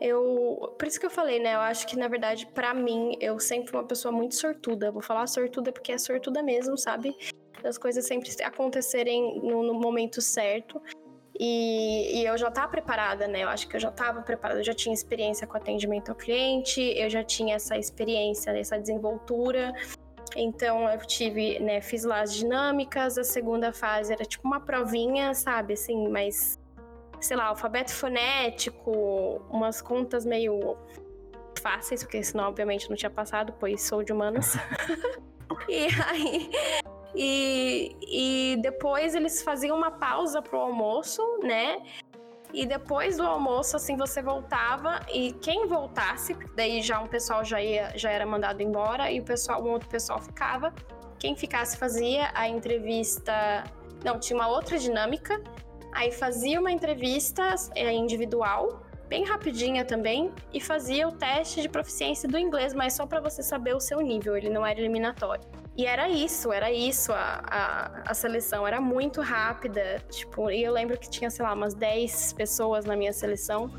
Eu, 0.01 0.75
por 0.79 0.87
isso 0.87 1.01
que 1.01 1.07
eu 1.07 1.11
falei, 1.11 1.39
né? 1.39 1.55
Eu 1.55 1.61
acho 1.61 1.87
que 1.87 1.97
na 1.97 2.09
verdade, 2.09 2.47
pra 2.47 2.75
mim, 2.75 3.17
eu 3.21 3.39
sempre 3.41 3.71
fui 3.71 3.79
uma 3.79 3.87
pessoa 3.87 4.13
muito 4.13 4.35
sortuda. 4.35 4.91
Vou 4.91 5.03
falar 5.03 5.27
sortuda 5.27 5.73
porque 5.73 5.93
é 5.93 5.99
sortuda 5.99 6.43
mesmo, 6.43 6.77
sabe? 6.77 7.17
Das 7.63 7.79
coisas 7.79 8.07
sempre 8.07 8.31
acontecerem 8.43 9.41
no, 9.41 9.63
no 9.63 9.75
momento 9.75 10.21
certo. 10.21 10.81
E, 11.39 12.21
e 12.21 12.27
eu 12.27 12.39
já 12.39 12.51
tava 12.51 12.69
preparada, 12.69 13.27
né? 13.27 13.43
Eu 13.43 13.49
acho 13.49 13.67
que 13.69 13.75
eu 13.77 13.81
já 13.81 13.91
tava 13.91 14.23
preparada, 14.23 14.61
eu 14.61 14.65
já 14.65 14.75
tinha 14.75 14.95
experiência 14.95 15.47
com 15.47 15.57
atendimento 15.57 16.11
ao 16.11 16.15
cliente, 16.15 16.81
eu 16.81 17.11
já 17.11 17.25
tinha 17.25 17.57
essa 17.57 17.77
experiência, 17.77 18.51
essa 18.51 18.79
desenvoltura. 18.79 19.73
Então 20.37 20.89
eu 20.89 20.99
tive, 20.99 21.59
né, 21.61 21.81
fiz 21.81 22.05
lá 22.05 22.21
as 22.21 22.35
dinâmicas, 22.35 23.19
a 23.19 23.25
segunda 23.25 23.73
fase 23.73 24.13
era 24.13 24.25
tipo 24.25 24.47
uma 24.47 24.61
provinha, 24.61 25.35
sabe, 25.35 25.75
assim, 25.75 26.09
mas 26.09 26.59
sei 27.21 27.37
lá, 27.37 27.47
alfabeto 27.47 27.93
fonético, 27.93 29.41
umas 29.51 29.81
contas 29.81 30.25
meio 30.27 30.77
fáceis, 31.61 32.03
porque 32.03 32.23
senão 32.23 32.49
obviamente 32.49 32.89
não 32.91 32.97
tinha 32.97 33.11
passado, 33.11 33.55
pois 33.59 33.83
sou 33.83 34.03
de 34.03 34.13
humanas. 34.13 34.55
e 35.69 35.87
aí 36.07 36.51
e, 37.15 37.97
e 38.03 38.57
depois 38.61 39.15
eles 39.15 39.43
faziam 39.43 39.77
uma 39.77 39.91
pausa 39.91 40.43
pro 40.43 40.59
almoço, 40.59 41.23
né? 41.43 41.83
E 42.53 42.65
depois 42.67 43.17
do 43.17 43.25
almoço, 43.25 43.75
assim, 43.75 43.97
você 43.97 44.23
voltava 44.23 45.01
e 45.13 45.33
quem 45.33 45.67
voltasse, 45.67 46.37
daí 46.55 46.81
já 46.83 47.01
um 47.01 47.09
pessoal 47.09 47.45
já, 47.45 47.61
ia, 47.61 47.93
já 47.97 48.11
era 48.11 48.25
mandado 48.25 48.63
embora 48.63 49.11
e 49.11 49.19
o 49.19 49.25
pessoal, 49.25 49.61
um 49.61 49.71
outro 49.71 49.89
pessoal 49.89 50.21
ficava. 50.21 50.73
Quem 51.19 51.35
ficasse 51.35 51.77
fazia 51.77 52.31
a 52.33 52.49
entrevista. 52.49 53.65
Não, 54.05 54.21
tinha 54.21 54.39
uma 54.39 54.47
outra 54.47 54.79
dinâmica. 54.79 55.43
Aí 55.93 56.13
fazia 56.13 56.61
uma 56.61 56.71
entrevista 56.71 57.55
é, 57.75 57.93
individual, 57.93 58.84
bem 59.09 59.25
rapidinha 59.25 59.85
também, 59.85 60.33
e 60.53 60.61
fazia 60.61 61.07
o 61.09 61.13
teste 61.13 61.63
de 61.63 61.69
proficiência 61.69 62.29
do 62.29 62.39
inglês, 62.39 62.75
mas 62.75 62.95
só 62.95 63.07
para 63.07 63.21
você 63.21 63.43
saber 63.43 63.75
o 63.75 63.81
seu 63.81 64.01
nível, 64.01 64.37
ele 64.37 64.49
não 64.49 64.65
era 64.65 64.79
eliminatório. 64.79 65.45
E 65.77 65.87
era 65.87 66.09
isso, 66.09 66.53
era 66.53 66.71
isso 66.71 67.13
a, 67.13 67.43
a, 67.47 68.03
a 68.11 68.15
seleção, 68.15 68.67
era 68.67 68.81
muito 68.81 69.21
rápida, 69.21 70.01
tipo, 70.09 70.49
e 70.49 70.63
eu 70.63 70.73
lembro 70.73 70.97
que 70.97 71.11
tinha, 71.11 71.29
sei 71.31 71.45
lá, 71.45 71.53
umas 71.53 71.75
10 71.75 72.33
pessoas 72.35 72.85
na 72.85 72.97
minha 72.97 73.13
seleção. 73.13 73.71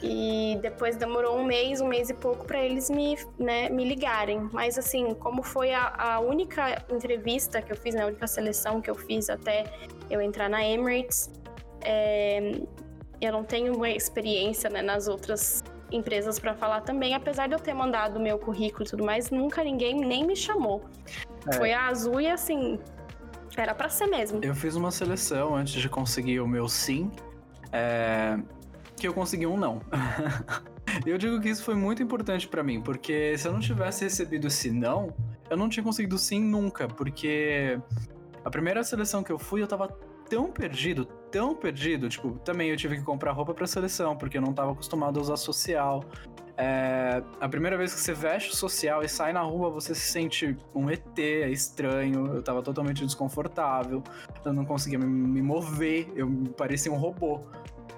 E 0.00 0.58
depois 0.60 0.96
demorou 0.96 1.38
um 1.38 1.44
mês, 1.44 1.80
um 1.80 1.86
mês 1.86 2.10
e 2.10 2.14
pouco 2.14 2.44
para 2.44 2.60
eles 2.60 2.90
me, 2.90 3.16
né, 3.38 3.68
me 3.68 3.84
ligarem. 3.84 4.48
Mas 4.52 4.76
assim, 4.76 5.14
como 5.14 5.42
foi 5.42 5.72
a, 5.72 5.94
a 5.96 6.20
única 6.20 6.84
entrevista 6.90 7.62
que 7.62 7.72
eu 7.72 7.76
fiz, 7.76 7.94
né, 7.94 8.02
a 8.02 8.06
única 8.06 8.26
seleção 8.26 8.80
que 8.80 8.90
eu 8.90 8.94
fiz 8.96 9.30
até 9.30 9.64
eu 10.10 10.20
entrar 10.20 10.48
na 10.48 10.64
Emirates, 10.64 11.30
é, 11.84 12.60
eu 13.24 13.32
não 13.32 13.44
tenho 13.44 13.76
uma 13.76 13.88
experiência 13.88 14.68
né, 14.68 14.82
nas 14.82 15.06
outras 15.06 15.62
empresas 15.92 16.38
para 16.38 16.54
falar 16.54 16.80
também, 16.80 17.14
apesar 17.14 17.46
de 17.46 17.54
eu 17.54 17.58
ter 17.60 17.74
mandado 17.74 18.18
meu 18.18 18.38
currículo 18.38 18.84
e 18.84 18.90
tudo 18.90 19.04
mais, 19.04 19.30
nunca 19.30 19.62
ninguém 19.62 19.94
nem 19.94 20.26
me 20.26 20.34
chamou. 20.34 20.84
É. 21.46 21.52
Foi 21.56 21.72
a 21.72 21.86
azul 21.86 22.20
e 22.20 22.28
assim, 22.28 22.78
era 23.56 23.74
para 23.74 23.88
ser 23.88 24.06
mesmo. 24.06 24.40
Eu 24.42 24.54
fiz 24.54 24.74
uma 24.74 24.90
seleção 24.90 25.54
antes 25.54 25.80
de 25.80 25.88
conseguir 25.88 26.40
o 26.40 26.48
meu 26.48 26.68
sim, 26.68 27.10
é, 27.70 28.38
que 28.96 29.06
eu 29.06 29.14
consegui 29.14 29.46
um 29.46 29.56
não. 29.56 29.80
eu 31.06 31.16
digo 31.18 31.40
que 31.40 31.48
isso 31.48 31.62
foi 31.62 31.74
muito 31.74 32.02
importante 32.02 32.48
pra 32.48 32.62
mim, 32.62 32.80
porque 32.80 33.36
se 33.38 33.46
eu 33.46 33.52
não 33.52 33.60
tivesse 33.60 34.04
recebido 34.04 34.48
esse 34.48 34.70
não, 34.70 35.14
eu 35.48 35.56
não 35.56 35.68
tinha 35.68 35.84
conseguido 35.84 36.18
sim 36.18 36.40
nunca, 36.42 36.88
porque 36.88 37.78
a 38.44 38.50
primeira 38.50 38.82
seleção 38.82 39.22
que 39.22 39.30
eu 39.30 39.38
fui, 39.38 39.62
eu 39.62 39.66
tava 39.66 39.96
tão 40.32 40.50
perdido, 40.50 41.04
tão 41.30 41.54
perdido, 41.54 42.08
tipo, 42.08 42.30
também 42.38 42.70
eu 42.70 42.76
tive 42.78 42.96
que 42.96 43.02
comprar 43.02 43.32
roupa 43.32 43.52
pra 43.52 43.66
seleção, 43.66 44.16
porque 44.16 44.38
eu 44.38 44.40
não 44.40 44.54
tava 44.54 44.72
acostumado 44.72 45.18
a 45.18 45.22
usar 45.22 45.36
social. 45.36 46.02
É, 46.56 47.22
a 47.38 47.46
primeira 47.50 47.76
vez 47.76 47.92
que 47.92 48.00
você 48.00 48.14
veste 48.14 48.50
o 48.50 48.56
social 48.56 49.02
e 49.02 49.08
sai 49.10 49.34
na 49.34 49.42
rua, 49.42 49.68
você 49.68 49.94
se 49.94 50.10
sente 50.10 50.56
um 50.74 50.88
ET, 50.88 51.18
é 51.18 51.50
estranho. 51.50 52.36
Eu 52.36 52.42
tava 52.42 52.62
totalmente 52.62 53.04
desconfortável, 53.04 54.02
eu 54.42 54.54
não 54.54 54.64
conseguia 54.64 54.98
me, 54.98 55.42
mover, 55.42 56.10
eu 56.16 56.26
parecia 56.56 56.90
um 56.90 56.96
robô. 56.96 57.42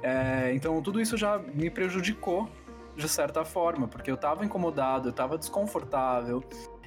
É, 0.03 0.53
então 0.53 0.83
tudo 0.83 1.01
isso 1.01 1.17
já 1.17 1.39
me 1.39 1.71
prejudicou 1.71 2.49
de 2.97 3.09
certa 3.09 3.45
forma, 3.45 3.87
porque 3.87 4.11
eu 4.11 4.17
tava 4.17 4.45
incomodado, 4.45 5.11
eu 5.11 5.13
tava 5.13 5.39
desconfortável 5.39 6.43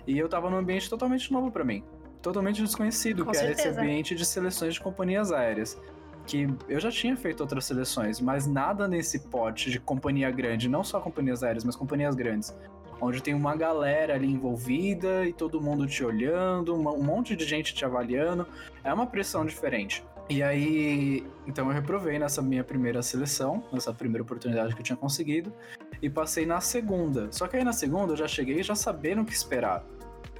e 0.05 0.17
eu 0.17 0.27
tava 0.27 0.49
num 0.49 0.57
ambiente 0.57 0.89
totalmente 0.89 1.31
novo 1.31 1.51
pra 1.51 1.63
mim, 1.63 1.85
totalmente 2.27 2.61
desconhecido, 2.61 3.25
Com 3.25 3.31
que 3.31 3.37
era 3.37 3.51
esse 3.51 3.61
certeza. 3.61 3.81
ambiente 3.81 4.13
de 4.15 4.25
seleções 4.25 4.73
de 4.73 4.81
companhias 4.81 5.31
aéreas 5.31 5.79
que 6.25 6.45
eu 6.67 6.77
já 6.77 6.91
tinha 6.91 7.15
feito 7.15 7.39
outras 7.39 7.63
seleções, 7.63 8.19
mas 8.19 8.45
nada 8.45 8.85
nesse 8.85 9.19
pote 9.19 9.71
de 9.71 9.79
companhia 9.79 10.29
grande, 10.29 10.67
não 10.67 10.83
só 10.83 10.99
companhias 10.99 11.41
aéreas, 11.41 11.63
mas 11.63 11.73
companhias 11.73 12.15
grandes, 12.15 12.53
onde 12.99 13.23
tem 13.23 13.33
uma 13.33 13.55
galera 13.55 14.13
ali 14.13 14.29
envolvida 14.29 15.25
e 15.25 15.31
todo 15.31 15.61
mundo 15.61 15.87
te 15.87 16.03
olhando, 16.03 16.75
um 16.75 17.01
monte 17.01 17.33
de 17.33 17.45
gente 17.45 17.73
te 17.73 17.85
avaliando, 17.85 18.45
é 18.83 18.93
uma 18.93 19.07
pressão 19.07 19.45
diferente. 19.45 20.03
E 20.29 20.43
aí, 20.43 21.25
então 21.47 21.67
eu 21.67 21.73
reprovei 21.73 22.19
nessa 22.19 22.41
minha 22.41 22.63
primeira 22.63 23.01
seleção, 23.01 23.63
nessa 23.71 23.93
primeira 23.93 24.21
oportunidade 24.21 24.75
que 24.75 24.81
eu 24.81 24.83
tinha 24.83 24.97
conseguido, 24.97 25.53
e 26.01 26.09
passei 26.09 26.45
na 26.45 26.59
segunda. 26.59 27.31
Só 27.31 27.47
que 27.47 27.55
aí 27.55 27.63
na 27.63 27.71
segunda 27.71 28.11
eu 28.11 28.17
já 28.17 28.27
cheguei 28.27 28.61
já 28.61 28.75
sabendo 28.75 29.21
o 29.21 29.25
que 29.25 29.31
esperar. 29.31 29.85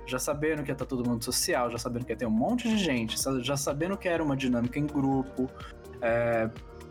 Já 0.08 0.18
sabendo 0.18 0.64
que 0.64 0.72
ia 0.72 0.74
estar 0.74 0.86
todo 0.86 1.08
mundo 1.08 1.24
social, 1.24 1.70
já 1.70 1.78
sabendo 1.78 2.06
que 2.06 2.14
ia 2.14 2.18
ter 2.18 2.26
um 2.26 2.32
monte 2.32 2.68
de 2.68 2.78
gente, 2.78 3.18
já 3.42 3.58
sabendo 3.58 3.98
que 3.98 4.08
era 4.08 4.24
uma 4.24 4.36
dinâmica 4.36 4.80
em 4.80 4.88
grupo, 4.88 5.50
é, 6.02 6.50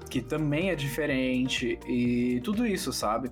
que 0.08 0.20
também 0.20 0.70
é 0.70 0.76
diferente, 0.76 1.78
e 1.88 2.40
tudo 2.44 2.66
isso, 2.66 2.92
sabe? 2.92 3.30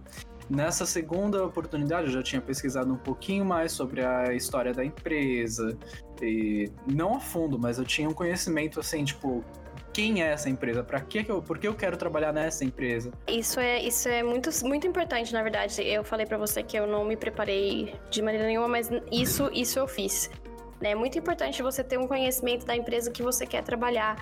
Nessa 0.48 0.84
segunda 0.84 1.44
oportunidade, 1.44 2.08
eu 2.08 2.12
já 2.12 2.22
tinha 2.22 2.40
pesquisado 2.40 2.92
um 2.92 2.96
pouquinho 2.96 3.44
mais 3.44 3.72
sobre 3.72 4.04
a 4.04 4.34
história 4.34 4.72
da 4.72 4.84
empresa, 4.84 5.76
e 6.20 6.70
não 6.90 7.16
a 7.16 7.20
fundo, 7.20 7.58
mas 7.58 7.78
eu 7.78 7.84
tinha 7.84 8.08
um 8.08 8.14
conhecimento 8.14 8.80
assim, 8.80 9.04
tipo, 9.04 9.44
quem 9.94 10.20
é 10.20 10.32
essa 10.32 10.50
empresa? 10.50 10.82
Para 10.82 11.00
que, 11.00 11.24
eu, 11.26 11.40
por 11.40 11.56
que 11.56 11.68
eu 11.68 11.74
quero 11.74 11.96
trabalhar 11.96 12.32
nessa 12.32 12.64
empresa? 12.64 13.12
Isso 13.28 13.60
é, 13.60 13.80
isso 13.80 14.08
é 14.08 14.24
muito, 14.24 14.50
muito 14.64 14.86
importante, 14.86 15.32
na 15.32 15.40
verdade. 15.40 15.80
Eu 15.82 16.02
falei 16.02 16.26
para 16.26 16.36
você 16.36 16.64
que 16.64 16.76
eu 16.76 16.84
não 16.84 17.04
me 17.04 17.16
preparei 17.16 17.94
de 18.10 18.20
maneira 18.20 18.46
nenhuma, 18.46 18.66
mas 18.66 18.90
isso, 19.12 19.48
isso 19.52 19.78
eu 19.78 19.86
fiz. 19.86 20.28
É 20.82 20.94
muito 20.96 21.16
importante 21.16 21.62
você 21.62 21.84
ter 21.84 21.96
um 21.96 22.08
conhecimento 22.08 22.66
da 22.66 22.74
empresa 22.74 23.10
que 23.10 23.22
você 23.22 23.46
quer 23.46 23.62
trabalhar. 23.62 24.16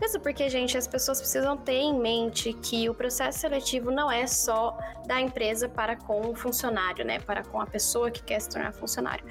Mesmo 0.00 0.20
porque, 0.20 0.48
gente, 0.48 0.78
as 0.78 0.86
pessoas 0.86 1.20
precisam 1.20 1.56
ter 1.56 1.74
em 1.74 2.00
mente 2.00 2.54
que 2.54 2.88
o 2.88 2.94
processo 2.94 3.40
seletivo 3.40 3.90
não 3.90 4.10
é 4.10 4.26
só 4.26 4.78
da 5.06 5.20
empresa 5.20 5.68
para 5.68 5.94
com 5.94 6.30
o 6.30 6.34
funcionário, 6.34 7.04
né? 7.04 7.20
Para 7.20 7.44
com 7.44 7.60
a 7.60 7.66
pessoa 7.66 8.10
que 8.10 8.22
quer 8.22 8.40
se 8.40 8.48
tornar 8.48 8.72
funcionário. 8.72 9.24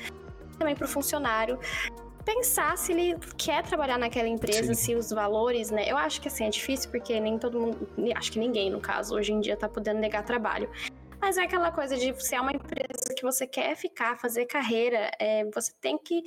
Também 0.60 0.76
para 0.76 0.86
o 0.86 0.88
funcionário 0.88 1.60
pensar 2.28 2.78
se 2.78 2.92
ele 2.92 3.18
quer 3.38 3.64
trabalhar 3.64 3.98
naquela 3.98 4.28
empresa, 4.28 4.74
Sim. 4.74 4.84
se 4.84 4.96
os 4.96 5.12
valores, 5.12 5.72
né? 5.72 5.90
Eu 5.90 5.96
acho 5.96 6.20
que 6.20 6.28
assim 6.28 6.44
é 6.44 6.50
difícil 6.50 6.92
porque 6.92 7.18
nem 7.22 7.40
todo 7.40 7.58
mundo, 7.58 7.88
acho 8.18 8.34
que 8.34 8.38
ninguém 8.38 8.70
no 8.70 8.82
caso 8.82 9.16
hoje 9.16 9.32
em 9.32 9.40
dia 9.40 9.56
tá 9.56 9.70
podendo 9.70 10.02
negar 10.02 10.26
trabalho. 10.26 10.70
Mas 11.20 11.38
é 11.38 11.44
aquela 11.44 11.72
coisa 11.72 11.98
de 11.98 12.14
se 12.24 12.36
é 12.36 12.42
uma 12.42 12.52
empresa 12.52 13.14
que 13.16 13.24
você 13.24 13.48
quer 13.48 13.76
ficar, 13.76 14.18
fazer 14.18 14.46
carreira, 14.46 15.12
é, 15.20 15.44
você 15.54 15.72
tem 15.82 15.98
que 15.98 16.24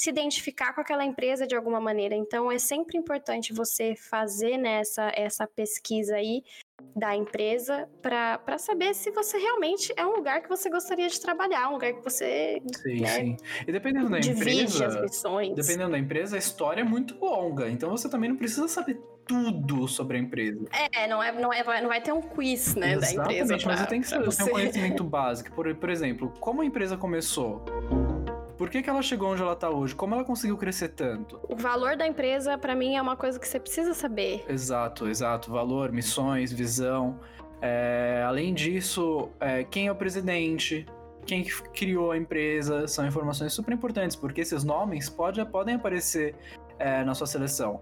se 0.00 0.08
identificar 0.08 0.72
com 0.72 0.80
aquela 0.80 1.04
empresa 1.04 1.46
de 1.46 1.54
alguma 1.54 1.78
maneira. 1.78 2.14
Então 2.14 2.50
é 2.50 2.58
sempre 2.58 2.96
importante 2.96 3.52
você 3.52 3.94
fazer 3.94 4.56
nessa 4.56 5.06
né, 5.06 5.12
essa 5.14 5.46
pesquisa 5.46 6.16
aí 6.16 6.42
da 6.96 7.14
empresa 7.14 7.86
para 8.00 8.56
saber 8.56 8.94
se 8.94 9.10
você 9.10 9.36
realmente 9.36 9.92
é 9.94 10.06
um 10.06 10.16
lugar 10.16 10.40
que 10.40 10.48
você 10.48 10.70
gostaria 10.70 11.06
de 11.06 11.20
trabalhar, 11.20 11.68
um 11.68 11.72
lugar 11.72 11.92
que 11.92 12.02
você 12.02 12.62
sim, 12.82 13.00
né, 13.02 13.08
sim. 13.08 13.36
E 13.68 13.72
dependendo 13.72 14.08
da 14.08 14.18
empresa, 14.18 14.86
as 14.86 15.00
missões. 15.02 15.54
dependendo 15.54 15.90
da 15.90 15.98
empresa, 15.98 16.36
a 16.36 16.38
história 16.38 16.80
é 16.80 16.84
muito 16.84 17.22
longa, 17.22 17.68
então 17.68 17.90
você 17.90 18.08
também 18.08 18.30
não 18.30 18.36
precisa 18.36 18.66
saber 18.68 18.98
tudo 19.26 19.86
sobre 19.86 20.16
a 20.16 20.20
empresa. 20.20 20.64
É, 20.92 21.06
não 21.06 21.22
é, 21.22 21.32
não 21.32 21.52
é, 21.52 21.80
não 21.80 21.88
vai 21.88 22.00
ter 22.00 22.12
um 22.12 22.20
quiz, 22.20 22.74
né, 22.74 22.92
Exatamente, 22.94 23.16
da 23.16 23.22
empresa. 23.22 23.54
Exatamente, 23.54 23.66
mas 23.66 23.80
você 23.80 23.86
tem 23.86 24.00
que 24.00 24.08
ter 24.08 24.44
um 24.44 24.48
conhecimento 24.48 25.04
básico. 25.04 25.52
Por, 25.52 25.74
por 25.74 25.90
exemplo, 25.90 26.32
como 26.40 26.62
a 26.62 26.64
empresa 26.64 26.96
começou? 26.96 27.64
Por 28.60 28.68
que, 28.68 28.82
que 28.82 28.90
ela 28.90 29.00
chegou 29.00 29.32
onde 29.32 29.40
ela 29.40 29.56
tá 29.56 29.70
hoje? 29.70 29.94
Como 29.94 30.14
ela 30.14 30.22
conseguiu 30.22 30.54
crescer 30.56 30.88
tanto? 30.88 31.40
O 31.48 31.56
valor 31.56 31.96
da 31.96 32.06
empresa, 32.06 32.58
para 32.58 32.74
mim, 32.74 32.94
é 32.94 33.00
uma 33.00 33.16
coisa 33.16 33.40
que 33.40 33.48
você 33.48 33.58
precisa 33.58 33.94
saber. 33.94 34.44
Exato, 34.46 35.08
exato. 35.08 35.50
Valor, 35.50 35.90
missões, 35.90 36.52
visão. 36.52 37.18
É, 37.62 38.22
além 38.26 38.52
disso, 38.52 39.30
é, 39.40 39.64
quem 39.64 39.86
é 39.86 39.92
o 39.92 39.94
presidente? 39.94 40.84
Quem 41.24 41.42
criou 41.72 42.12
a 42.12 42.18
empresa? 42.18 42.86
São 42.86 43.06
informações 43.06 43.52
super 43.54 43.72
importantes, 43.72 44.14
porque 44.14 44.42
esses 44.42 44.62
nomes 44.62 45.08
pode, 45.08 45.42
podem 45.46 45.76
aparecer 45.76 46.34
é, 46.78 47.02
na 47.02 47.14
sua 47.14 47.26
seleção. 47.26 47.80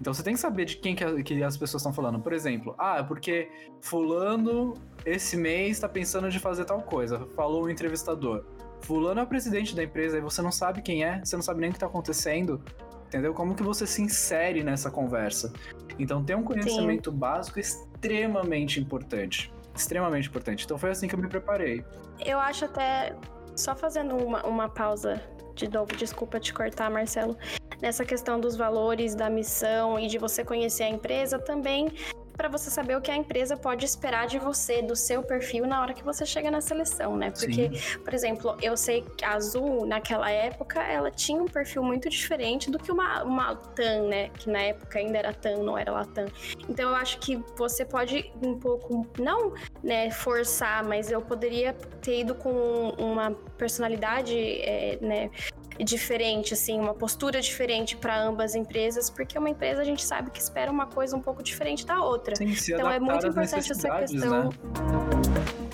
Então 0.00 0.12
você 0.12 0.22
tem 0.22 0.34
que 0.34 0.40
saber 0.40 0.64
de 0.64 0.76
quem 0.76 0.94
que, 0.94 1.22
que 1.22 1.42
as 1.42 1.56
pessoas 1.56 1.82
estão 1.82 1.92
falando. 1.92 2.20
Por 2.20 2.32
exemplo, 2.32 2.74
ah, 2.78 2.98
é 2.98 3.02
porque 3.02 3.48
fulano 3.80 4.74
esse 5.04 5.36
mês 5.36 5.72
está 5.72 5.88
pensando 5.88 6.28
de 6.30 6.38
fazer 6.38 6.64
tal 6.64 6.82
coisa, 6.82 7.26
falou 7.34 7.64
o 7.64 7.70
entrevistador. 7.70 8.44
Fulano 8.80 9.20
é 9.20 9.22
o 9.22 9.26
presidente 9.26 9.74
da 9.74 9.82
empresa 9.82 10.18
e 10.18 10.20
você 10.20 10.42
não 10.42 10.52
sabe 10.52 10.82
quem 10.82 11.04
é, 11.04 11.20
você 11.24 11.36
não 11.36 11.42
sabe 11.42 11.60
nem 11.60 11.70
o 11.70 11.72
que 11.72 11.76
está 11.76 11.86
acontecendo, 11.86 12.60
entendeu? 13.06 13.32
Como 13.32 13.54
que 13.54 13.62
você 13.62 13.86
se 13.86 14.02
insere 14.02 14.62
nessa 14.62 14.90
conversa? 14.90 15.52
Então, 15.98 16.22
ter 16.22 16.36
um 16.36 16.42
conhecimento 16.42 17.10
Sim. 17.10 17.16
básico 17.16 17.58
é 17.58 17.62
extremamente 17.62 18.80
importante. 18.80 19.52
Extremamente 19.74 20.28
importante. 20.28 20.64
Então, 20.64 20.76
foi 20.76 20.90
assim 20.90 21.08
que 21.08 21.14
eu 21.14 21.18
me 21.18 21.28
preparei. 21.28 21.84
Eu 22.24 22.38
acho 22.38 22.64
até, 22.64 23.16
só 23.56 23.74
fazendo 23.74 24.16
uma, 24.16 24.44
uma 24.44 24.68
pausa 24.68 25.22
de 25.54 25.68
novo, 25.68 25.94
desculpa 25.96 26.40
te 26.40 26.52
cortar, 26.52 26.90
Marcelo, 26.90 27.36
nessa 27.80 28.04
questão 28.04 28.40
dos 28.40 28.56
valores, 28.56 29.14
da 29.14 29.30
missão 29.30 29.98
e 29.98 30.08
de 30.08 30.18
você 30.18 30.44
conhecer 30.44 30.84
a 30.84 30.88
empresa, 30.88 31.38
também 31.38 31.92
para 32.36 32.48
você 32.48 32.70
saber 32.70 32.96
o 32.96 33.00
que 33.00 33.10
a 33.10 33.16
empresa 33.16 33.56
pode 33.56 33.84
esperar 33.84 34.26
de 34.26 34.38
você, 34.38 34.82
do 34.82 34.96
seu 34.96 35.22
perfil 35.22 35.66
na 35.66 35.80
hora 35.80 35.94
que 35.94 36.02
você 36.02 36.26
chega 36.26 36.50
na 36.50 36.60
seleção, 36.60 37.16
né? 37.16 37.30
Porque, 37.30 37.78
Sim. 37.78 37.98
por 37.98 38.12
exemplo, 38.12 38.56
eu 38.60 38.76
sei 38.76 39.02
que 39.16 39.24
a 39.24 39.34
Azul, 39.34 39.86
naquela 39.86 40.30
época, 40.30 40.82
ela 40.82 41.10
tinha 41.10 41.40
um 41.40 41.46
perfil 41.46 41.82
muito 41.82 42.08
diferente 42.08 42.70
do 42.70 42.78
que 42.78 42.90
uma, 42.90 43.22
uma 43.22 43.54
TAM, 43.54 44.08
né? 44.08 44.28
Que 44.30 44.50
na 44.50 44.60
época 44.60 44.98
ainda 44.98 45.18
era 45.18 45.32
TAM, 45.32 45.58
não 45.58 45.78
era 45.78 45.92
Latam. 45.92 46.26
Então 46.68 46.90
eu 46.90 46.96
acho 46.96 47.18
que 47.18 47.36
você 47.56 47.84
pode 47.84 48.32
um 48.42 48.58
pouco, 48.58 49.06
não 49.18 49.54
né, 49.82 50.10
forçar, 50.10 50.84
mas 50.84 51.10
eu 51.10 51.22
poderia 51.22 51.72
ter 52.02 52.20
ido 52.20 52.34
com 52.34 52.90
uma 52.98 53.30
personalidade, 53.56 54.36
é, 54.36 54.98
né? 55.00 55.30
Diferente, 55.78 56.54
assim, 56.54 56.78
uma 56.78 56.94
postura 56.94 57.40
diferente 57.40 57.96
para 57.96 58.20
ambas 58.20 58.52
as 58.52 58.54
empresas, 58.54 59.10
porque 59.10 59.38
uma 59.38 59.50
empresa 59.50 59.80
a 59.80 59.84
gente 59.84 60.04
sabe 60.04 60.30
que 60.30 60.40
espera 60.40 60.70
uma 60.70 60.86
coisa 60.86 61.16
um 61.16 61.20
pouco 61.20 61.42
diferente 61.42 61.84
da 61.86 62.02
outra. 62.02 62.36
Sim, 62.36 62.54
então 62.72 62.90
é 62.90 63.00
muito 63.00 63.26
importante 63.26 63.72
essa 63.72 63.98
questão. 63.98 64.44
Né? 64.44 64.50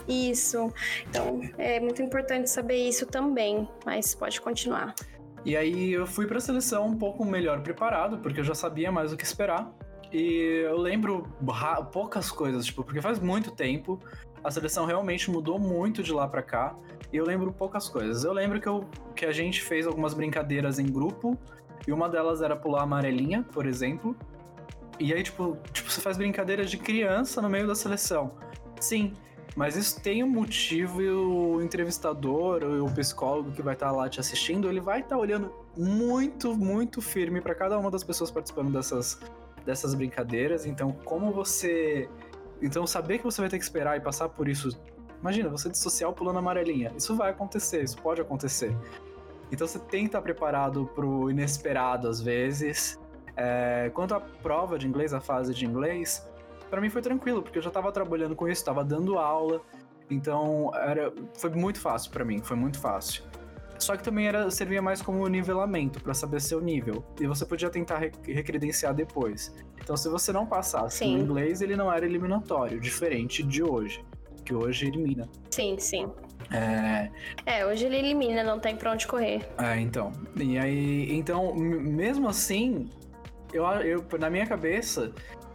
Isso. 0.09 0.73
Então 1.09 1.41
é 1.59 1.79
muito 1.81 2.03
importante 2.03 2.49
saber 2.49 2.77
isso 2.77 3.07
também, 3.07 3.69
mas 3.85 4.15
pode 4.15 4.41
continuar. 4.41 4.95
E 5.45 5.57
aí 5.57 5.93
eu 5.93 6.07
fui 6.07 6.27
para 6.27 6.39
a 6.39 6.41
seleção 6.41 6.87
um 6.87 6.97
pouco 6.97 7.25
melhor 7.25 7.63
preparado, 7.63 8.19
porque 8.19 8.41
eu 8.41 8.45
já 8.45 8.55
sabia 8.55 8.93
mais 8.93 9.13
o 9.13 9.17
que 9.17 9.25
esperar. 9.25 9.71
E 10.13 10.65
eu 10.65 10.77
lembro 10.77 11.27
poucas 11.93 12.31
coisas, 12.31 12.67
tipo, 12.67 12.83
porque 12.83 13.01
faz 13.01 13.19
muito 13.19 13.51
tempo 13.51 14.01
a 14.43 14.51
seleção 14.51 14.87
realmente 14.87 15.31
mudou 15.31 15.59
muito 15.59 16.03
de 16.03 16.13
lá 16.13 16.27
para 16.27 16.43
cá. 16.43 16.75
E 17.13 17.17
eu 17.17 17.25
lembro 17.25 17.53
poucas 17.53 17.89
coisas. 17.89 18.25
Eu 18.25 18.33
lembro 18.33 18.61
que, 18.61 18.69
eu, 18.69 18.85
que 19.15 19.25
a 19.25 19.33
gente 19.33 19.63
fez 19.63 19.87
algumas 19.87 20.15
brincadeiras 20.15 20.79
em 20.79 20.87
grupo. 20.87 21.39
E 21.87 21.93
uma 21.93 22.09
delas 22.09 22.43
era 22.43 22.55
pular 22.55 22.83
amarelinha, 22.83 23.45
por 23.53 23.67
exemplo. 23.67 24.17
E 24.99 25.13
aí, 25.13 25.23
tipo, 25.23 25.57
tipo, 25.73 25.91
você 25.91 26.01
faz 26.01 26.17
brincadeiras 26.17 26.71
de 26.71 26.77
criança 26.77 27.41
no 27.41 27.49
meio 27.49 27.67
da 27.67 27.75
seleção. 27.75 28.33
Sim, 28.79 29.15
mas 29.57 29.77
isso 29.77 30.01
tem 30.01 30.23
um 30.23 30.29
motivo 30.29 31.03
e 31.03 31.11
o 31.11 31.63
entrevistador 31.63 32.63
ou 32.63 32.87
o 32.87 32.95
psicólogo 32.95 33.51
que 33.51 33.63
vai 33.63 33.75
estar 33.75 33.87
tá 33.87 33.93
lá 33.93 34.09
te 34.09 34.21
assistindo, 34.21 34.69
ele 34.69 34.81
vai 34.81 35.01
estar 35.01 35.17
tá 35.17 35.19
olhando 35.19 35.53
muito, 35.77 36.55
muito 36.55 37.01
firme 37.01 37.41
para 37.41 37.55
cada 37.55 37.79
uma 37.79 37.91
das 37.91 38.05
pessoas 38.05 38.31
participando 38.31 38.73
dessas, 38.73 39.19
dessas 39.65 39.95
brincadeiras. 39.95 40.67
Então, 40.67 40.93
como 41.05 41.33
você 41.33 42.09
então, 42.63 42.87
saber 42.87 43.19
que 43.19 43.25
você 43.25 43.41
vai 43.41 43.49
ter 43.49 43.59
que 43.59 43.65
esperar 43.65 43.97
e 43.97 44.01
passar 44.01 44.29
por 44.29 44.49
isso. 44.49 44.79
Imagina, 45.21 45.49
você 45.49 45.69
de 45.69 45.79
social 45.79 46.13
pulando 46.13 46.39
amarelinha. 46.39 46.93
Isso 46.97 47.15
vai 47.15 47.31
acontecer, 47.31 47.83
isso 47.83 48.01
pode 48.01 48.21
acontecer. 48.21 48.75
Então, 49.53 49.67
você 49.67 49.79
tem 49.79 50.03
que 50.03 50.09
estar 50.09 50.23
preparado 50.23 50.87
pro 50.95 51.31
inesperado 51.31 52.09
às 52.09 52.21
vezes. 52.21 52.99
É, 53.37 53.91
quanto 53.95 54.15
à 54.15 54.21
prova 54.21 54.79
de 54.79 54.87
inglês, 54.87 55.13
a 55.13 55.21
fase 55.21 55.55
de 55.55 55.67
inglês, 55.67 56.27
para 56.69 56.81
mim 56.81 56.89
foi 56.89 57.03
tranquilo, 57.03 57.43
porque 57.43 57.59
eu 57.59 57.63
já 57.63 57.69
estava 57.69 57.91
trabalhando 57.91 58.35
com 58.37 58.49
isso, 58.49 58.61
estava 58.61 58.85
dando 58.85 59.19
aula. 59.19 59.61
Então, 60.09 60.71
era, 60.75 61.13
foi 61.35 61.51
muito 61.51 61.81
fácil 61.81 62.11
para 62.11 62.25
mim, 62.25 62.41
foi 62.43 62.57
muito 62.57 62.79
fácil. 62.79 63.25
Só 63.79 63.97
que 63.97 64.03
também 64.03 64.27
era, 64.27 64.51
servia 64.51 64.83
mais 64.83 65.01
como 65.01 65.27
nivelamento 65.27 66.01
para 66.01 66.13
saber 66.13 66.41
seu 66.41 66.61
nível. 66.61 67.05
E 67.19 67.27
você 67.27 67.47
podia 67.47 67.71
tentar 67.71 67.99
recredenciar 67.99 68.95
depois. 68.95 69.55
Então, 69.83 69.97
se 69.97 70.09
você 70.09 70.33
não 70.33 70.47
passasse 70.47 70.99
sim. 70.99 71.17
no 71.17 71.23
inglês, 71.23 71.63
ele 71.63 71.77
não 71.77 71.91
era 71.93 72.05
eliminatório, 72.05 72.79
diferente 72.79 73.43
de 73.43 73.63
hoje, 73.63 74.05
que 74.51 74.55
hoje 74.55 74.89
elimina. 74.89 75.29
Sim, 75.49 75.77
sim. 75.79 76.11
É... 76.51 77.09
é, 77.47 77.65
hoje 77.65 77.87
ele 77.87 77.97
elimina, 77.97 78.43
não 78.43 78.59
tem 78.59 78.75
pra 78.75 78.93
onde 78.93 79.07
correr. 79.07 79.49
É, 79.57 79.79
então. 79.79 80.11
E 80.37 80.59
aí, 80.59 81.13
então, 81.13 81.55
mesmo 81.55 82.29
assim, 82.29 82.89
eu, 83.53 83.65
eu 83.65 84.05
na 84.19 84.29
minha 84.29 84.45
cabeça, 84.45 85.13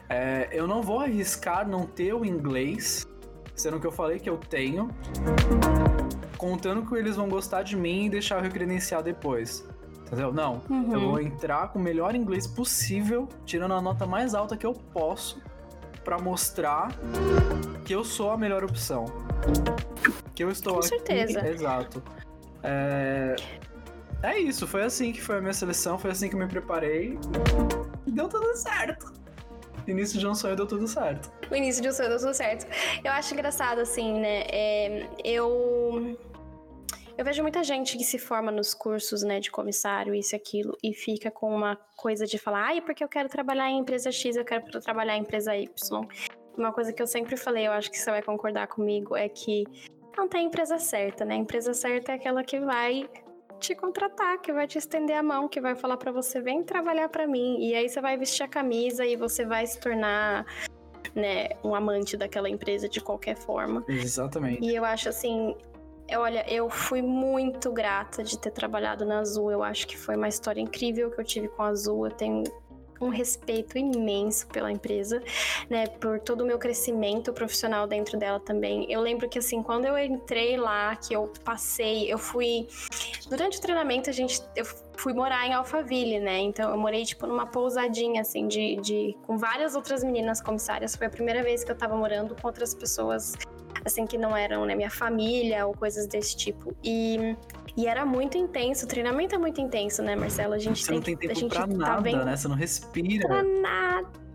é, 0.08 0.48
eu 0.54 0.66
não 0.66 0.82
vou 0.82 1.02
arriscar 1.02 1.68
não 1.68 1.86
ter 1.86 2.14
o 2.14 2.24
inglês, 2.24 3.06
sendo 3.54 3.82
que 3.82 3.86
eu 3.86 3.92
falei 3.92 4.18
que 4.18 4.30
eu 4.30 4.38
tenho 4.38 4.90
contando 6.38 6.86
que 6.86 6.96
eles 6.96 7.18
vão 7.18 7.28
gostar 7.28 7.64
de 7.64 7.76
mim 7.76 8.06
e 8.06 8.10
deixar 8.10 8.38
eu 8.38 8.42
recredenciar 8.42 9.04
depois. 9.04 9.68
Entendeu? 10.06 10.32
Não. 10.32 10.62
Uhum. 10.70 10.94
Eu 10.94 11.00
vou 11.02 11.20
entrar 11.20 11.68
com 11.70 11.80
o 11.80 11.82
melhor 11.82 12.16
inglês 12.16 12.48
possível, 12.48 13.28
tirando 13.46 13.74
a 13.74 13.82
nota 13.82 14.06
mais 14.06 14.34
alta 14.34 14.56
que 14.56 14.66
eu 14.66 14.72
posso, 14.72 15.42
para 16.06 16.20
mostrar 16.20 16.90
que 17.84 17.94
eu 17.94 18.04
sou 18.04 18.30
a 18.30 18.38
melhor 18.38 18.64
opção. 18.64 19.06
Que 20.36 20.44
eu 20.44 20.52
estou 20.52 20.74
com 20.74 20.80
aqui. 20.80 20.90
certeza. 20.90 21.46
Exato. 21.48 22.04
É... 22.64 23.36
é 24.24 24.40
isso, 24.40 24.68
foi 24.68 24.84
assim 24.84 25.12
que 25.12 25.22
foi 25.22 25.38
a 25.38 25.42
minha 25.42 25.54
seleção, 25.54 25.98
foi 25.98 26.12
assim 26.12 26.30
que 26.30 26.36
eu 26.36 26.40
me 26.40 26.48
preparei. 26.48 27.18
E 28.06 28.12
deu 28.12 28.30
tudo 28.30 28.56
certo. 28.56 29.14
Início 29.88 30.20
de 30.20 30.26
um 30.26 30.34
sonho 30.34 30.56
deu 30.56 30.66
tudo 30.66 30.88
certo. 30.88 31.32
O 31.50 31.56
início 31.56 31.82
de 31.82 31.90
um 31.90 31.92
sonho 31.92 32.10
deu 32.10 32.20
tudo 32.20 32.34
certo. 32.34 32.66
Eu 33.04 33.12
acho 33.12 33.34
engraçado, 33.34 33.80
assim, 33.82 34.20
né? 34.20 34.44
É, 34.50 35.08
eu. 35.24 36.18
Eu 37.18 37.24
vejo 37.24 37.42
muita 37.42 37.64
gente 37.64 37.98
que 37.98 38.04
se 38.04 38.20
forma 38.20 38.52
nos 38.52 38.74
cursos, 38.74 39.24
né, 39.24 39.40
de 39.40 39.50
comissário, 39.50 40.14
isso 40.14 40.36
e 40.36 40.38
aquilo, 40.38 40.78
e 40.84 40.94
fica 40.94 41.32
com 41.32 41.56
uma 41.56 41.78
coisa 41.96 42.26
de 42.26 42.38
falar, 42.38 42.66
ai, 42.66 42.82
porque 42.82 43.02
eu 43.02 43.08
quero 43.08 43.30
trabalhar 43.30 43.70
em 43.70 43.80
empresa 43.80 44.12
X, 44.12 44.36
eu 44.36 44.44
quero 44.44 44.66
trabalhar 44.82 45.16
em 45.16 45.22
empresa 45.22 45.56
Y. 45.56 45.70
Uma 46.58 46.74
coisa 46.74 46.92
que 46.92 47.02
eu 47.02 47.08
sempre 47.08 47.38
falei, 47.38 47.68
eu 47.68 47.72
acho 47.72 47.90
que 47.90 47.98
você 47.98 48.12
vai 48.12 48.22
concordar 48.22 48.68
comigo, 48.68 49.16
é 49.16 49.30
que 49.30 49.64
não 50.18 50.28
tem 50.28 50.48
empresa 50.48 50.78
certa, 50.78 51.24
né? 51.24 51.36
A 51.36 51.38
empresa 51.38 51.74
certa 51.74 52.12
é 52.12 52.16
aquela 52.16 52.44
que 52.44 52.60
vai 52.60 53.10
te 53.60 53.74
contratar, 53.76 54.42
que 54.42 54.52
vai 54.52 54.68
te 54.68 54.78
estender 54.78 55.16
a 55.16 55.24
mão, 55.24 55.48
que 55.48 55.62
vai 55.62 55.76
falar 55.76 55.96
para 55.96 56.12
você, 56.12 56.42
vem 56.42 56.64
trabalhar 56.64 57.08
para 57.08 57.26
mim. 57.26 57.60
E 57.62 57.74
aí 57.76 57.88
você 57.88 58.02
vai 58.02 58.18
vestir 58.18 58.44
a 58.44 58.48
camisa 58.48 59.06
e 59.06 59.16
você 59.16 59.46
vai 59.46 59.66
se 59.66 59.80
tornar 59.80 60.46
né, 61.14 61.50
um 61.64 61.74
amante 61.74 62.18
daquela 62.18 62.50
empresa 62.50 62.90
de 62.90 63.00
qualquer 63.00 63.38
forma. 63.38 63.84
Exatamente. 63.88 64.66
E 64.66 64.76
eu 64.76 64.84
acho 64.84 65.10
assim, 65.10 65.56
Olha, 66.14 66.46
eu 66.48 66.70
fui 66.70 67.02
muito 67.02 67.72
grata 67.72 68.24
de 68.24 68.38
ter 68.38 68.52
trabalhado 68.52 69.06
na 69.06 69.20
Azul. 69.20 69.52
Eu 69.52 69.64
acho 69.64 69.88
que 69.88 69.98
foi 69.98 70.16
uma 70.16 70.28
história 70.28 70.62
incrível 70.62 71.10
que 71.10 71.20
eu 71.20 71.26
tive 71.26 71.48
com 71.48 71.64
a 71.64 71.68
Azul. 71.68 72.06
Eu 72.06 72.12
tenho 72.12 72.44
um 73.02 73.10
respeito 73.10 73.78
imenso 73.78 74.48
pela 74.48 74.72
empresa, 74.72 75.22
né, 75.70 75.88
por 75.88 76.20
todo 76.20 76.42
o 76.42 76.46
meu 76.46 76.58
crescimento 76.58 77.34
profissional 77.34 77.88
dentro 77.88 78.18
dela 78.18 78.40
também. 78.40 78.90
Eu 78.90 79.02
lembro 79.02 79.28
que 79.28 79.40
assim, 79.40 79.62
quando 79.62 79.86
eu 79.86 79.98
entrei 79.98 80.58
lá, 80.58 80.96
que 80.96 81.14
eu 81.14 81.32
passei, 81.44 82.12
eu 82.12 82.18
fui 82.18 82.68
durante 83.30 83.58
o 83.58 83.62
treinamento 83.62 84.10
a 84.10 84.14
gente 84.14 84.42
eu 84.56 84.66
fui 84.98 85.14
morar 85.14 85.46
em 85.46 85.54
Alphaville, 85.54 86.20
né? 86.20 86.40
Então 86.40 86.70
eu 86.70 86.78
morei 86.78 87.04
tipo 87.04 87.28
numa 87.28 87.46
pousadinha 87.46 88.22
assim 88.22 88.48
de, 88.48 88.78
de 88.78 89.18
com 89.24 89.38
várias 89.38 89.76
outras 89.76 90.04
meninas 90.04 90.42
comissárias. 90.42 90.96
Foi 90.96 91.08
a 91.08 91.10
primeira 91.10 91.44
vez 91.44 91.64
que 91.64 91.72
eu 91.72 91.76
tava 91.76 91.96
morando 91.96 92.36
com 92.36 92.48
outras 92.48 92.74
pessoas 92.74 93.34
assim, 93.84 94.06
que 94.06 94.18
não 94.18 94.36
eram, 94.36 94.66
né, 94.66 94.76
minha 94.76 94.90
família 94.90 95.66
ou 95.66 95.74
coisas 95.74 96.08
desse 96.08 96.36
tipo. 96.38 96.76
E, 96.84 97.36
e 97.76 97.88
era 97.88 98.06
muito 98.06 98.38
intenso, 98.38 98.86
o 98.86 98.88
treinamento 98.88 99.36
é 99.36 99.38
muito 99.38 99.60
intenso, 99.60 100.02
né, 100.02 100.16
Marcelo? 100.16 100.54
A 100.54 100.60
gente 100.60 100.82
Você 100.82 100.88
tem, 100.88 100.96
não 100.96 101.04
tem 101.04 101.18
tempo 101.18 101.32
a 101.32 101.36
gente 101.36 101.52
pra 101.52 101.68
tá 101.68 101.68
nada, 101.68 102.02
vendo... 102.02 102.26
né? 102.26 102.36
Você 102.36 102.48
não 102.48 102.56
respira. 102.56 103.28
Pra 103.28 103.44
nada. 103.44 104.26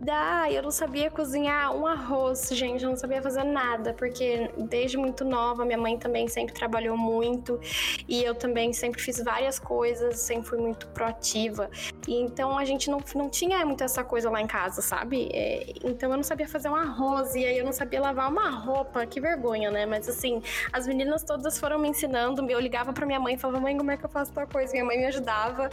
Eu 0.50 0.62
não 0.62 0.70
sabia 0.70 1.10
cozinhar 1.10 1.76
um 1.76 1.86
arroz, 1.86 2.48
gente. 2.52 2.82
Eu 2.82 2.88
não 2.88 2.96
sabia 2.96 3.20
fazer 3.20 3.44
nada, 3.44 3.92
porque 3.92 4.50
desde 4.56 4.96
muito 4.96 5.26
nova, 5.26 5.62
minha 5.62 5.76
mãe 5.76 5.98
também 5.98 6.26
sempre 6.26 6.54
trabalhou 6.54 6.96
muito. 6.96 7.60
E 8.08 8.24
eu 8.24 8.34
também 8.34 8.72
sempre 8.72 8.98
fiz 9.00 9.22
várias 9.22 9.58
coisas, 9.58 10.18
sempre 10.18 10.48
fui 10.48 10.58
muito 10.58 10.88
proativa. 10.88 11.70
E 12.08 12.14
então 12.14 12.56
a 12.56 12.64
gente 12.64 12.90
não, 12.90 13.02
não 13.14 13.28
tinha 13.28 13.64
muito 13.66 13.84
essa 13.84 14.02
coisa 14.02 14.30
lá 14.30 14.40
em 14.40 14.46
casa, 14.46 14.80
sabe? 14.80 15.28
É, 15.34 15.70
então 15.84 16.10
eu 16.10 16.16
não 16.16 16.24
sabia 16.24 16.48
fazer 16.48 16.70
um 16.70 16.76
arroz, 16.76 17.34
e 17.34 17.44
aí 17.44 17.58
eu 17.58 17.64
não 17.64 17.72
sabia 17.72 18.00
lavar 18.00 18.30
uma 18.30 18.48
roupa. 18.48 19.04
Que 19.04 19.20
vergonha, 19.20 19.29
né? 19.70 19.86
Mas 19.86 20.08
assim, 20.08 20.42
as 20.72 20.86
meninas 20.86 21.22
todas 21.22 21.58
foram 21.58 21.78
me 21.78 21.88
ensinando. 21.88 22.48
Eu 22.50 22.60
ligava 22.60 22.92
pra 22.92 23.06
minha 23.06 23.20
mãe 23.20 23.34
e 23.34 23.38
falava, 23.38 23.60
mãe, 23.60 23.76
como 23.76 23.90
é 23.90 23.96
que 23.96 24.04
eu 24.04 24.10
faço 24.10 24.32
tal 24.32 24.46
coisa? 24.46 24.72
Minha 24.72 24.84
mãe 24.84 24.98
me 24.98 25.06
ajudava. 25.06 25.70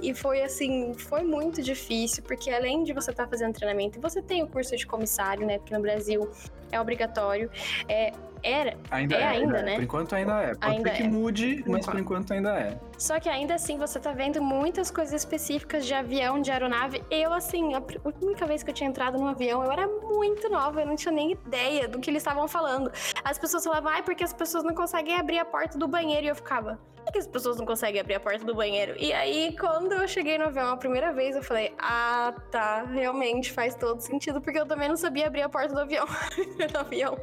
E 0.00 0.14
foi 0.14 0.42
assim, 0.42 0.94
foi 0.94 1.22
muito 1.22 1.62
difícil, 1.62 2.22
porque 2.22 2.50
além 2.50 2.84
de 2.84 2.92
você 2.92 3.10
estar 3.10 3.24
tá 3.24 3.30
fazendo 3.30 3.52
treinamento, 3.52 4.00
você 4.00 4.22
tem 4.22 4.42
o 4.42 4.46
curso 4.46 4.76
de 4.76 4.86
comissário, 4.86 5.46
né? 5.46 5.58
Porque 5.58 5.74
no 5.74 5.82
Brasil 5.82 6.30
é 6.70 6.80
obrigatório. 6.80 7.50
É, 7.88 8.12
era. 8.42 8.76
Ainda 8.90 9.16
é, 9.16 9.20
é, 9.20 9.26
ainda, 9.26 9.52
né? 9.54 9.62
né? 9.62 9.74
Por 9.74 9.84
enquanto 9.84 10.14
ainda 10.14 10.42
é. 10.42 10.54
Pode 10.54 10.76
ainda 10.76 10.90
ser 10.90 10.96
que 10.96 11.02
é. 11.02 11.08
mude, 11.08 11.64
mas 11.66 11.84
por 11.84 11.98
enquanto 11.98 12.32
ainda 12.32 12.58
é. 12.58 12.78
Só 12.96 13.18
que 13.18 13.28
ainda 13.28 13.54
assim 13.54 13.78
você 13.78 13.98
tá 13.98 14.12
vendo 14.12 14.40
muitas 14.40 14.90
coisas 14.90 15.14
específicas 15.14 15.86
de 15.86 15.94
avião, 15.94 16.40
de 16.40 16.50
aeronave. 16.50 17.02
Eu, 17.10 17.32
assim, 17.32 17.74
a 17.74 17.82
única 18.22 18.46
vez 18.46 18.62
que 18.62 18.70
eu 18.70 18.74
tinha 18.74 18.88
entrado 18.88 19.18
num 19.18 19.26
avião, 19.26 19.64
eu 19.64 19.72
era 19.72 19.86
muito 19.86 20.48
nova, 20.48 20.80
eu 20.80 20.86
não 20.86 20.96
tinha 20.96 21.12
nem 21.12 21.32
ideia 21.32 21.88
do 21.88 21.98
que 21.98 22.10
eles 22.10 22.20
estavam 22.20 22.46
falando. 22.46 22.90
As 23.24 23.38
pessoas 23.38 23.64
falavam, 23.64 23.90
ai, 23.90 24.02
porque 24.02 24.24
as 24.24 24.32
pessoas 24.32 24.64
não 24.64 24.74
conseguem 24.74 25.16
abrir 25.16 25.38
a 25.38 25.44
porta 25.44 25.78
do 25.78 25.88
banheiro. 25.88 26.26
E 26.26 26.28
eu 26.28 26.34
ficava, 26.34 26.78
que 27.12 27.18
as 27.18 27.26
pessoas 27.26 27.58
não 27.58 27.66
conseguem 27.66 28.00
abrir 28.00 28.14
a 28.14 28.20
porta 28.20 28.44
do 28.44 28.54
banheiro? 28.54 28.94
E 28.98 29.12
aí, 29.12 29.56
quando 29.58 29.92
eu 29.92 30.06
cheguei 30.08 30.38
no 30.38 30.44
avião 30.44 30.68
a 30.68 30.76
primeira 30.76 31.12
vez, 31.12 31.36
eu 31.36 31.42
falei, 31.42 31.72
ah, 31.78 32.34
tá, 32.50 32.84
realmente 32.84 33.52
faz 33.52 33.74
todo 33.74 34.00
sentido, 34.00 34.40
porque 34.40 34.58
eu 34.58 34.66
também 34.66 34.88
não 34.88 34.96
sabia 34.96 35.26
abrir 35.26 35.42
a 35.42 35.48
porta 35.48 35.74
do 35.74 35.80
avião. 35.80 36.06
do 36.72 36.78
avião. 36.78 37.18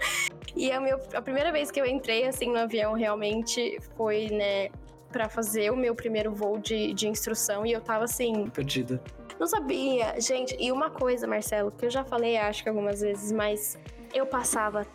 E 0.56 0.72
a, 0.72 0.80
meu, 0.80 1.00
a 1.14 1.22
primeira 1.22 1.52
vez 1.52 1.72
que 1.72 1.80
eu 1.80 1.86
entrei, 1.86 2.28
assim, 2.28 2.52
no 2.52 2.60
avião, 2.60 2.94
realmente 2.94 3.78
foi, 3.96 4.30
né, 4.30 4.70
para 5.12 5.30
fazer 5.30 5.72
o 5.72 5.76
meu 5.76 5.96
primeiro 5.96 6.34
voo 6.34 6.58
de, 6.58 6.94
de 6.94 7.08
instrução 7.08 7.66
e 7.66 7.72
eu 7.72 7.82
tava 7.82 8.04
assim. 8.04 8.50
Perdida. 8.50 9.02
Não 9.40 9.48
sabia, 9.48 10.20
gente. 10.20 10.56
E 10.60 10.72
uma 10.72 10.90
coisa, 10.90 11.28
Marcelo, 11.28 11.72
que 11.72 11.86
eu 11.86 11.90
já 11.90 12.04
falei, 12.04 12.38
acho 12.38 12.64
que 12.64 12.70
algumas 12.70 13.02
vezes, 13.02 13.32
mas 13.32 13.78
eu 14.14 14.26
passava 14.26 14.86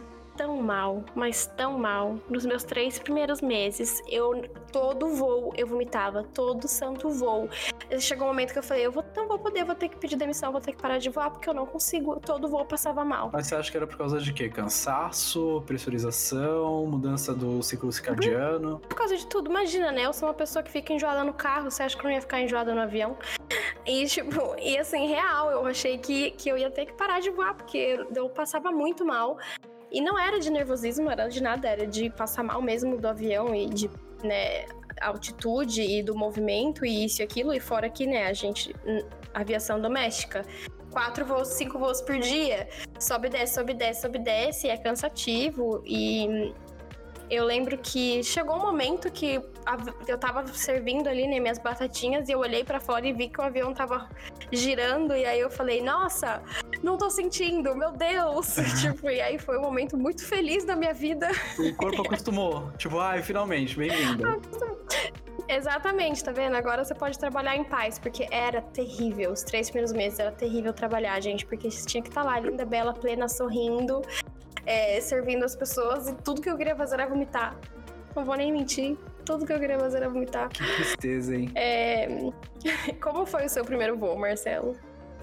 tão 0.40 0.56
mal, 0.62 1.04
mas 1.14 1.44
tão 1.54 1.78
mal. 1.78 2.18
Nos 2.30 2.46
meus 2.46 2.64
três 2.64 2.98
primeiros 2.98 3.42
meses, 3.42 4.02
eu 4.08 4.48
todo 4.72 5.06
voo 5.08 5.52
eu 5.54 5.66
vomitava, 5.66 6.24
todo 6.32 6.66
santo 6.66 7.10
voo. 7.10 7.50
Chegou 7.98 8.24
um 8.24 8.30
momento 8.30 8.54
que 8.54 8.58
eu 8.58 8.62
falei, 8.62 8.86
eu 8.86 8.90
vou, 8.90 9.04
não 9.14 9.28
vou 9.28 9.38
poder, 9.38 9.66
vou 9.66 9.74
ter 9.74 9.90
que 9.90 9.98
pedir 9.98 10.16
demissão, 10.16 10.50
vou 10.50 10.60
ter 10.62 10.72
que 10.72 10.80
parar 10.80 10.96
de 10.96 11.10
voar 11.10 11.30
porque 11.30 11.46
eu 11.46 11.52
não 11.52 11.66
consigo. 11.66 12.18
Todo 12.20 12.48
voo 12.48 12.64
passava 12.64 13.04
mal. 13.04 13.28
Mas 13.30 13.48
você 13.48 13.54
acha 13.54 13.70
que 13.70 13.76
era 13.76 13.86
por 13.86 13.98
causa 13.98 14.18
de 14.18 14.32
quê? 14.32 14.48
Cansaço, 14.48 15.62
pressurização, 15.66 16.86
mudança 16.86 17.34
do 17.34 17.62
ciclo 17.62 17.92
circadiano? 17.92 18.78
Por 18.78 18.96
causa 18.96 19.18
de 19.18 19.26
tudo. 19.26 19.50
Imagina, 19.50 19.92
né? 19.92 20.06
Eu 20.06 20.14
sou 20.14 20.26
uma 20.26 20.34
pessoa 20.34 20.62
que 20.62 20.70
fica 20.70 20.94
enjoada 20.94 21.22
no 21.22 21.34
carro, 21.34 21.70
você 21.70 21.82
acha 21.82 21.94
que 21.94 22.02
eu 22.02 22.08
não 22.08 22.14
ia 22.14 22.22
ficar 22.22 22.40
enjoada 22.40 22.74
no 22.74 22.80
avião? 22.80 23.14
E, 23.84 24.06
tipo, 24.06 24.56
e 24.58 24.78
assim, 24.78 25.06
real, 25.06 25.50
eu 25.50 25.66
achei 25.66 25.98
que, 25.98 26.30
que 26.30 26.48
eu 26.48 26.56
ia 26.56 26.70
ter 26.70 26.86
que 26.86 26.94
parar 26.94 27.20
de 27.20 27.28
voar, 27.28 27.54
porque 27.54 28.06
eu 28.14 28.30
passava 28.30 28.72
muito 28.72 29.04
mal. 29.04 29.36
E 29.90 30.00
não 30.00 30.18
era 30.18 30.38
de 30.38 30.50
nervosismo, 30.50 31.10
era 31.10 31.28
de 31.28 31.42
nada, 31.42 31.68
era 31.68 31.86
de 31.86 32.10
passar 32.10 32.42
mal 32.42 32.62
mesmo 32.62 32.96
do 32.96 33.08
avião 33.08 33.54
e 33.54 33.68
de, 33.68 33.90
né, 34.22 34.66
altitude 35.00 35.82
e 35.82 36.02
do 36.02 36.14
movimento 36.14 36.84
e 36.84 37.04
isso 37.04 37.22
e 37.22 37.24
aquilo. 37.24 37.52
E 37.52 37.60
fora 37.60 37.88
que, 37.88 38.06
né, 38.06 38.26
a 38.26 38.32
gente, 38.32 38.74
aviação 39.34 39.80
doméstica, 39.80 40.44
quatro 40.90 41.24
voos, 41.24 41.48
cinco 41.48 41.78
voos 41.78 42.00
por 42.00 42.18
dia, 42.18 42.68
sobe, 42.98 43.28
desce, 43.28 43.54
sobe, 43.54 43.74
desce, 43.74 44.02
sobe, 44.02 44.18
desce, 44.18 44.68
é 44.68 44.76
cansativo. 44.76 45.82
E 45.84 46.54
eu 47.30 47.44
lembro 47.44 47.78
que 47.78 48.22
chegou 48.24 48.56
um 48.56 48.60
momento 48.60 49.10
que 49.10 49.40
eu 50.08 50.18
tava 50.18 50.46
servindo 50.48 51.08
ali, 51.08 51.28
né, 51.28 51.38
minhas 51.38 51.58
batatinhas, 51.58 52.28
e 52.28 52.32
eu 52.32 52.40
olhei 52.40 52.64
para 52.64 52.80
fora 52.80 53.06
e 53.06 53.12
vi 53.12 53.28
que 53.28 53.40
o 53.40 53.44
avião 53.44 53.72
tava 53.72 54.08
girando, 54.50 55.14
e 55.14 55.24
aí 55.24 55.38
eu 55.38 55.48
falei, 55.48 55.80
nossa, 55.80 56.42
não 56.82 56.98
tô 56.98 57.08
sentindo, 57.08 57.74
meu 57.76 57.92
Deus! 57.92 58.56
tipo, 58.82 59.08
e 59.08 59.20
aí 59.20 59.38
foi 59.38 59.58
um 59.58 59.62
momento 59.62 59.96
muito 59.96 60.26
feliz 60.26 60.64
da 60.64 60.74
minha 60.74 60.92
vida. 60.92 61.30
O 61.58 61.74
corpo 61.76 62.02
acostumou. 62.02 62.72
tipo, 62.76 62.98
ai, 62.98 63.22
finalmente, 63.22 63.76
bem-vinda. 63.76 64.40
Exatamente, 65.48 66.22
tá 66.22 66.30
vendo? 66.30 66.54
Agora 66.54 66.84
você 66.84 66.94
pode 66.94 67.18
trabalhar 67.18 67.56
em 67.56 67.64
paz, 67.64 67.98
porque 67.98 68.26
era 68.30 68.62
terrível. 68.62 69.32
Os 69.32 69.42
três 69.42 69.68
primeiros 69.68 69.92
meses 69.92 70.18
era 70.20 70.30
terrível 70.30 70.72
trabalhar, 70.72 71.20
gente, 71.20 71.44
porque 71.44 71.68
você 71.68 71.84
tinha 71.86 72.02
que 72.02 72.08
estar 72.08 72.22
tá 72.22 72.26
lá, 72.26 72.38
linda, 72.38 72.64
bela, 72.64 72.92
plena, 72.92 73.28
sorrindo, 73.28 74.00
é, 74.66 75.00
servindo 75.00 75.44
as 75.44 75.54
pessoas, 75.54 76.08
e 76.08 76.14
tudo 76.16 76.40
que 76.40 76.50
eu 76.50 76.56
queria 76.56 76.76
fazer 76.76 76.94
era 76.94 77.06
vomitar. 77.06 77.56
Não 78.14 78.24
vou 78.24 78.36
nem 78.36 78.52
mentir. 78.52 78.96
Tudo 79.24 79.46
que 79.46 79.52
eu 79.52 79.60
queria 79.60 79.78
fazer 79.78 79.98
era 79.98 80.08
vomitar. 80.08 80.48
Que 80.48 80.64
tristeza, 80.64 81.36
hein? 81.36 81.50
É... 81.54 82.08
Como 83.00 83.24
foi 83.24 83.46
o 83.46 83.48
seu 83.48 83.64
primeiro 83.64 83.96
voo, 83.96 84.18
Marcelo? 84.18 84.76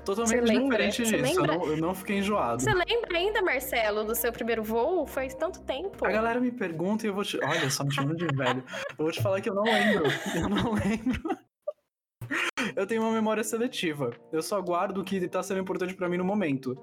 Totalmente 0.06 0.45
diferente 0.45 1.04
disso. 1.04 1.41
Eu, 1.41 1.47
não, 1.47 1.67
eu 1.67 1.78
não 1.78 1.93
fiquei 1.93 2.19
enjoado. 2.19 2.63
Você 2.63 2.73
lembra 2.73 3.17
ainda, 3.17 3.41
Marcelo, 3.41 4.06
do 4.06 4.15
seu 4.15 4.32
primeiro 4.32 4.63
voo? 4.63 5.06
Faz 5.06 5.34
tanto 5.34 5.60
tempo. 5.63 6.06
A 6.06 6.10
galera 6.10 6.39
me 6.39 6.50
pergunta 6.50 7.06
e 7.06 7.10
eu 7.10 7.13
vou 7.13 7.26
te. 7.26 7.38
Olha, 7.43 7.69
só 7.69 7.84
me 7.84 7.93
chamando 7.93 8.15
de 8.15 8.34
velho. 8.34 8.63
Eu 8.91 9.04
vou 9.04 9.12
te 9.12 9.21
falar 9.21 9.41
que 9.41 9.50
eu 9.50 9.54
não 9.54 9.63
lembro. 9.63 10.06
Eu 10.34 10.47
não 10.47 10.71
lembro. 10.80 11.38
Eu 12.73 12.88
tenho 12.88 13.02
uma 13.02 13.12
memória 13.12 13.43
seletiva. 13.43 14.12
Eu 14.32 14.41
só 14.41 14.62
guardo 14.62 15.00
o 15.00 15.04
que 15.04 15.28
tá 15.28 15.43
sendo 15.43 15.60
importante 15.60 15.93
para 15.93 16.08
mim 16.08 16.15
no 16.15 16.23
momento. 16.23 16.73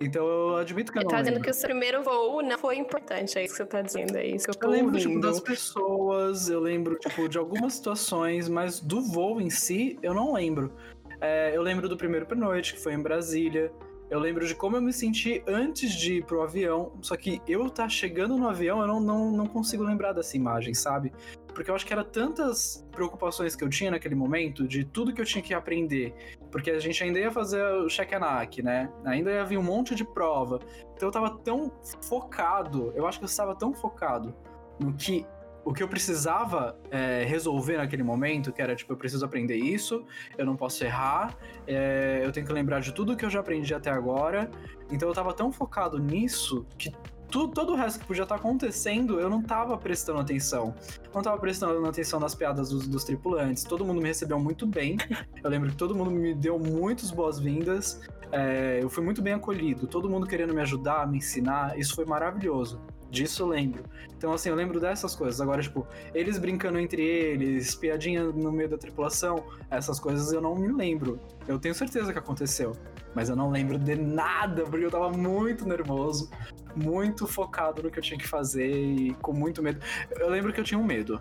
Então 0.00 0.26
eu 0.26 0.56
admito 0.56 0.92
que 0.92 0.98
eu 0.98 1.02
não 1.02 1.10
Tá 1.10 1.16
lembro. 1.16 1.30
dizendo 1.32 1.44
que 1.44 1.50
o 1.50 1.54
seu 1.54 1.68
primeiro 1.68 2.02
voo 2.02 2.42
não 2.42 2.58
foi 2.58 2.76
importante, 2.76 3.38
é 3.38 3.44
isso 3.44 3.52
que 3.54 3.58
você 3.58 3.66
tá 3.66 3.82
dizendo, 3.82 4.16
é 4.16 4.26
isso 4.26 4.44
que 4.46 4.50
eu 4.50 4.54
tô 4.54 4.66
Eu 4.66 4.70
lembro, 4.70 4.94
ouvindo. 4.94 5.08
tipo, 5.10 5.20
das 5.20 5.40
pessoas, 5.40 6.48
eu 6.48 6.60
lembro, 6.60 6.96
tipo, 6.98 7.28
de 7.28 7.38
algumas 7.38 7.74
situações, 7.74 8.48
mas 8.48 8.80
do 8.80 9.00
voo 9.00 9.40
em 9.40 9.50
si, 9.50 9.98
eu 10.02 10.14
não 10.14 10.32
lembro. 10.34 10.72
É, 11.20 11.56
eu 11.56 11.62
lembro 11.62 11.88
do 11.88 11.96
primeiro 11.96 12.26
pernoite, 12.26 12.74
que 12.74 12.80
foi 12.80 12.94
em 12.94 13.00
Brasília. 13.00 13.72
Eu 14.10 14.18
lembro 14.20 14.46
de 14.46 14.54
como 14.54 14.76
eu 14.76 14.82
me 14.82 14.92
senti 14.92 15.42
antes 15.46 15.92
de 15.94 16.16
ir 16.16 16.24
pro 16.24 16.42
avião. 16.42 16.92
Só 17.00 17.16
que 17.16 17.40
eu 17.48 17.70
tá 17.70 17.88
chegando 17.88 18.36
no 18.36 18.46
avião, 18.46 18.80
eu 18.82 18.86
não, 18.86 19.00
não, 19.00 19.30
não 19.30 19.46
consigo 19.46 19.82
lembrar 19.84 20.12
dessa 20.12 20.36
imagem, 20.36 20.74
sabe? 20.74 21.12
Porque 21.54 21.70
eu 21.70 21.74
acho 21.74 21.86
que 21.86 21.92
era 21.92 22.04
tantas 22.04 22.86
preocupações 22.90 23.54
que 23.54 23.62
eu 23.62 23.68
tinha 23.68 23.90
naquele 23.90 24.14
momento, 24.14 24.66
de 24.66 24.84
tudo 24.84 25.12
que 25.12 25.20
eu 25.20 25.24
tinha 25.24 25.42
que 25.42 25.54
aprender. 25.54 26.14
Porque 26.50 26.70
a 26.70 26.78
gente 26.78 27.02
ainda 27.02 27.18
ia 27.18 27.30
fazer 27.30 27.62
o 27.62 27.88
check-and-ack, 27.88 28.62
né? 28.62 28.90
Ainda 29.04 29.30
ia 29.30 29.44
vir 29.44 29.58
um 29.58 29.62
monte 29.62 29.94
de 29.94 30.04
prova. 30.04 30.60
Então 30.94 31.08
eu 31.08 31.12
tava 31.12 31.30
tão 31.38 31.72
focado, 32.02 32.92
eu 32.94 33.06
acho 33.06 33.18
que 33.18 33.24
eu 33.24 33.28
estava 33.28 33.54
tão 33.54 33.74
focado 33.74 34.34
no 34.80 34.92
que 34.94 35.26
o 35.64 35.72
que 35.72 35.82
eu 35.82 35.88
precisava 35.88 36.76
é, 36.90 37.24
resolver 37.24 37.76
naquele 37.76 38.02
momento, 38.02 38.52
que 38.52 38.60
era 38.60 38.74
tipo, 38.74 38.92
eu 38.92 38.96
preciso 38.96 39.24
aprender 39.24 39.56
isso, 39.56 40.04
eu 40.36 40.44
não 40.44 40.56
posso 40.56 40.82
errar, 40.84 41.36
é, 41.66 42.20
eu 42.24 42.32
tenho 42.32 42.46
que 42.46 42.52
lembrar 42.52 42.80
de 42.80 42.92
tudo 42.92 43.16
que 43.16 43.24
eu 43.24 43.30
já 43.30 43.40
aprendi 43.40 43.72
até 43.72 43.90
agora. 43.90 44.50
Então 44.90 45.08
eu 45.08 45.14
tava 45.14 45.32
tão 45.32 45.52
focado 45.52 45.98
nisso 45.98 46.66
que 46.76 46.92
tudo, 47.32 47.54
todo 47.54 47.72
o 47.72 47.74
resto 47.74 47.98
que 47.98 48.06
podia 48.06 48.24
estar 48.24 48.34
acontecendo, 48.34 49.18
eu 49.18 49.30
não 49.30 49.42
tava 49.42 49.76
prestando 49.78 50.20
atenção. 50.20 50.74
Não 51.14 51.22
tava 51.22 51.38
prestando 51.38 51.84
atenção 51.86 52.20
nas 52.20 52.34
piadas 52.34 52.68
dos, 52.68 52.86
dos 52.86 53.04
tripulantes. 53.04 53.64
Todo 53.64 53.84
mundo 53.86 54.02
me 54.02 54.06
recebeu 54.06 54.38
muito 54.38 54.66
bem. 54.66 54.98
Eu 55.42 55.48
lembro 55.48 55.70
que 55.70 55.76
todo 55.76 55.94
mundo 55.94 56.10
me 56.10 56.34
deu 56.34 56.58
muitas 56.58 57.10
boas-vindas. 57.10 58.02
É, 58.30 58.80
eu 58.82 58.90
fui 58.90 59.02
muito 59.02 59.22
bem 59.22 59.32
acolhido. 59.32 59.86
Todo 59.86 60.10
mundo 60.10 60.26
querendo 60.26 60.54
me 60.54 60.60
ajudar, 60.60 61.10
me 61.10 61.18
ensinar. 61.18 61.78
Isso 61.78 61.94
foi 61.94 62.04
maravilhoso. 62.04 62.78
Disso 63.10 63.42
eu 63.42 63.46
lembro. 63.46 63.84
Então, 64.16 64.32
assim, 64.32 64.50
eu 64.50 64.54
lembro 64.54 64.78
dessas 64.78 65.16
coisas. 65.16 65.40
Agora, 65.40 65.62
tipo, 65.62 65.86
eles 66.14 66.38
brincando 66.38 66.78
entre 66.78 67.02
eles, 67.02 67.74
piadinha 67.74 68.24
no 68.24 68.52
meio 68.52 68.68
da 68.68 68.78
tripulação, 68.78 69.42
essas 69.70 69.98
coisas 69.98 70.32
eu 70.32 70.40
não 70.40 70.54
me 70.54 70.70
lembro. 70.70 71.18
Eu 71.48 71.58
tenho 71.58 71.74
certeza 71.74 72.12
que 72.12 72.18
aconteceu. 72.18 72.72
Mas 73.14 73.28
eu 73.28 73.36
não 73.36 73.50
lembro 73.50 73.78
de 73.78 73.94
nada, 73.94 74.64
porque 74.64 74.84
eu 74.84 74.90
tava 74.90 75.10
muito 75.10 75.66
nervoso, 75.66 76.30
muito 76.74 77.26
focado 77.26 77.82
no 77.82 77.90
que 77.90 77.98
eu 77.98 78.02
tinha 78.02 78.18
que 78.18 78.26
fazer 78.26 78.70
e 78.70 79.14
com 79.20 79.32
muito 79.32 79.62
medo. 79.62 79.80
Eu 80.18 80.30
lembro 80.30 80.52
que 80.52 80.60
eu 80.60 80.64
tinha 80.64 80.78
um 80.78 80.84
medo. 80.84 81.20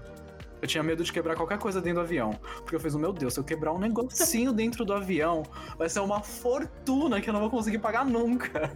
Eu 0.61 0.67
tinha 0.67 0.83
medo 0.83 1.03
de 1.03 1.11
quebrar 1.11 1.35
qualquer 1.35 1.57
coisa 1.57 1.81
dentro 1.81 2.01
do 2.01 2.05
avião. 2.05 2.39
Porque 2.57 2.75
eu 2.75 2.79
fiz, 2.79 2.93
meu 2.95 3.11
Deus, 3.11 3.33
se 3.33 3.39
eu 3.39 3.43
quebrar 3.43 3.73
um 3.73 3.79
negocinho 3.79 4.53
dentro 4.53 4.85
do 4.85 4.93
avião, 4.93 5.43
vai 5.77 5.89
ser 5.89 6.01
uma 6.01 6.21
fortuna 6.21 7.19
que 7.19 7.29
eu 7.29 7.33
não 7.33 7.41
vou 7.41 7.49
conseguir 7.49 7.79
pagar 7.79 8.05
nunca. 8.05 8.71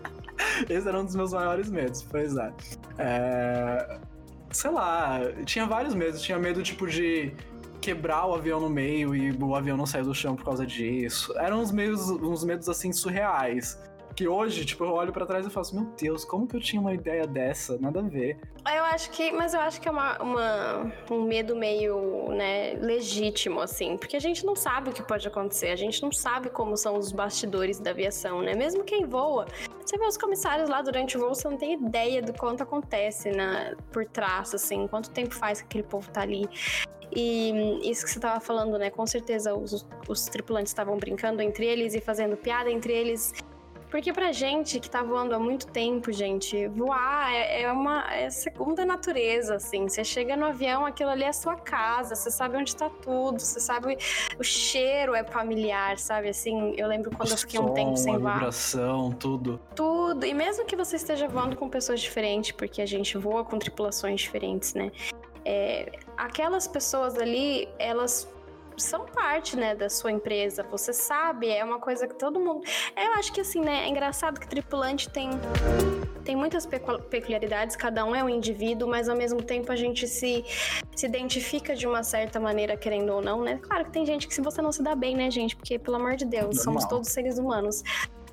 Esse 0.68 0.88
era 0.88 0.98
um 0.98 1.04
dos 1.04 1.14
meus 1.14 1.32
maiores 1.32 1.70
medos, 1.70 2.02
pois 2.02 2.34
é. 2.36 2.52
é. 2.98 4.00
Sei 4.50 4.70
lá, 4.70 5.20
tinha 5.44 5.66
vários 5.66 5.94
medos. 5.94 6.22
Tinha 6.22 6.38
medo, 6.38 6.62
tipo, 6.62 6.86
de 6.86 7.34
quebrar 7.78 8.26
o 8.26 8.34
avião 8.34 8.58
no 8.58 8.70
meio 8.70 9.14
e 9.14 9.30
o 9.32 9.54
avião 9.54 9.76
não 9.76 9.86
sair 9.86 10.04
do 10.04 10.14
chão 10.14 10.34
por 10.34 10.44
causa 10.44 10.66
disso. 10.66 11.36
Eram 11.38 11.60
uns 11.60 11.70
medos, 11.70 12.08
uns 12.08 12.42
medos 12.42 12.70
assim, 12.70 12.90
surreais 12.90 13.78
que 14.18 14.26
hoje, 14.26 14.64
tipo, 14.64 14.82
eu 14.82 14.94
olho 14.94 15.12
para 15.12 15.24
trás 15.24 15.46
e 15.46 15.50
faço, 15.50 15.76
meu 15.76 15.84
Deus, 15.96 16.24
como 16.24 16.44
que 16.44 16.56
eu 16.56 16.60
tinha 16.60 16.82
uma 16.82 16.92
ideia 16.92 17.24
dessa? 17.24 17.78
Nada 17.78 18.00
a 18.00 18.02
ver. 18.02 18.36
Eu 18.66 18.82
acho 18.86 19.12
que, 19.12 19.30
mas 19.30 19.54
eu 19.54 19.60
acho 19.60 19.80
que 19.80 19.86
é 19.86 19.92
uma, 19.92 20.20
uma, 20.20 20.92
um 21.08 21.22
medo 21.22 21.54
meio, 21.54 22.26
né, 22.30 22.72
legítimo, 22.80 23.60
assim, 23.60 23.96
porque 23.96 24.16
a 24.16 24.20
gente 24.20 24.44
não 24.44 24.56
sabe 24.56 24.90
o 24.90 24.92
que 24.92 25.04
pode 25.04 25.28
acontecer, 25.28 25.68
a 25.68 25.76
gente 25.76 26.02
não 26.02 26.10
sabe 26.10 26.50
como 26.50 26.76
são 26.76 26.98
os 26.98 27.12
bastidores 27.12 27.78
da 27.78 27.90
aviação, 27.90 28.42
né? 28.42 28.56
Mesmo 28.56 28.82
quem 28.82 29.06
voa, 29.06 29.46
você 29.86 29.96
vê 29.96 30.04
os 30.04 30.16
comissários 30.16 30.68
lá 30.68 30.82
durante 30.82 31.16
o 31.16 31.20
voo, 31.20 31.32
você 31.32 31.48
não 31.48 31.56
tem 31.56 31.74
ideia 31.74 32.20
do 32.20 32.32
quanto 32.32 32.64
acontece 32.64 33.30
né, 33.30 33.76
por 33.92 34.04
trás, 34.04 34.52
assim, 34.52 34.88
quanto 34.88 35.10
tempo 35.10 35.32
faz 35.32 35.60
que 35.60 35.66
aquele 35.66 35.84
povo 35.84 36.10
tá 36.10 36.22
ali. 36.22 36.48
E 37.14 37.88
isso 37.88 38.04
que 38.04 38.10
você 38.10 38.18
tava 38.18 38.40
falando, 38.40 38.76
né? 38.78 38.90
Com 38.90 39.06
certeza 39.06 39.54
os, 39.54 39.86
os 40.08 40.24
tripulantes 40.24 40.72
estavam 40.72 40.96
brincando 40.96 41.40
entre 41.40 41.64
eles 41.64 41.94
e 41.94 42.00
fazendo 42.00 42.36
piada 42.36 42.68
entre 42.68 42.92
eles. 42.92 43.32
Porque 43.90 44.12
pra 44.12 44.32
gente 44.32 44.78
que 44.80 44.90
tá 44.90 45.02
voando 45.02 45.34
há 45.34 45.38
muito 45.38 45.66
tempo, 45.68 46.12
gente, 46.12 46.66
voar 46.68 47.32
é, 47.32 47.62
é 47.62 47.72
uma 47.72 48.04
é 48.12 48.28
segunda 48.28 48.84
natureza, 48.84 49.56
assim. 49.56 49.88
Você 49.88 50.04
chega 50.04 50.36
no 50.36 50.46
avião, 50.46 50.84
aquilo 50.84 51.10
ali 51.10 51.24
é 51.24 51.28
a 51.28 51.32
sua 51.32 51.56
casa, 51.56 52.14
você 52.14 52.30
sabe 52.30 52.56
onde 52.56 52.76
tá 52.76 52.90
tudo, 52.90 53.40
você 53.40 53.60
sabe 53.60 53.96
o 54.38 54.44
cheiro 54.44 55.14
é 55.14 55.24
familiar, 55.24 55.98
sabe? 55.98 56.28
Assim, 56.28 56.74
eu 56.76 56.86
lembro 56.86 57.10
quando 57.10 57.30
o 57.30 57.32
eu 57.32 57.38
fiquei 57.38 57.58
um 57.58 57.72
tempo 57.72 57.96
sem 57.96 58.18
voar. 58.18 58.34
Vibração, 58.34 59.10
tudo. 59.10 59.58
Tudo. 59.74 60.26
E 60.26 60.34
mesmo 60.34 60.66
que 60.66 60.76
você 60.76 60.96
esteja 60.96 61.26
voando 61.26 61.56
com 61.56 61.68
pessoas 61.68 62.00
diferentes, 62.00 62.52
porque 62.52 62.82
a 62.82 62.86
gente 62.86 63.16
voa 63.16 63.44
com 63.44 63.58
tripulações 63.58 64.20
diferentes, 64.20 64.74
né? 64.74 64.92
É, 65.44 65.92
aquelas 66.16 66.68
pessoas 66.68 67.16
ali, 67.16 67.68
elas 67.78 68.28
são 68.82 69.04
parte, 69.06 69.56
né, 69.56 69.74
da 69.74 69.88
sua 69.88 70.12
empresa. 70.12 70.62
Você 70.70 70.92
sabe, 70.92 71.48
é 71.48 71.64
uma 71.64 71.78
coisa 71.78 72.06
que 72.06 72.14
todo 72.14 72.38
mundo. 72.38 72.62
Eu 72.96 73.12
acho 73.14 73.32
que 73.32 73.40
assim, 73.40 73.60
né, 73.60 73.84
é 73.84 73.88
engraçado 73.88 74.38
que 74.40 74.48
tripulante 74.48 75.08
tem 75.08 75.30
tem 76.28 76.36
muitas 76.36 76.66
peculiaridades, 76.66 77.74
cada 77.74 78.04
um 78.04 78.14
é 78.14 78.22
um 78.22 78.28
indivíduo, 78.28 78.86
mas 78.86 79.08
ao 79.08 79.16
mesmo 79.16 79.42
tempo 79.42 79.72
a 79.72 79.76
gente 79.76 80.06
se, 80.06 80.44
se 80.94 81.06
identifica 81.06 81.74
de 81.74 81.86
uma 81.86 82.02
certa 82.02 82.38
maneira, 82.38 82.76
querendo 82.76 83.14
ou 83.14 83.22
não, 83.22 83.40
né? 83.40 83.58
Claro 83.62 83.86
que 83.86 83.92
tem 83.92 84.04
gente 84.04 84.28
que 84.28 84.34
se 84.34 84.42
você 84.42 84.60
não 84.60 84.70
se 84.70 84.82
dá 84.82 84.94
bem, 84.94 85.16
né, 85.16 85.30
gente? 85.30 85.56
Porque, 85.56 85.78
pelo 85.78 85.96
amor 85.96 86.16
de 86.16 86.26
Deus, 86.26 86.56
Normal. 86.56 86.64
somos 86.64 86.84
todos 86.84 87.08
seres 87.08 87.38
humanos. 87.38 87.82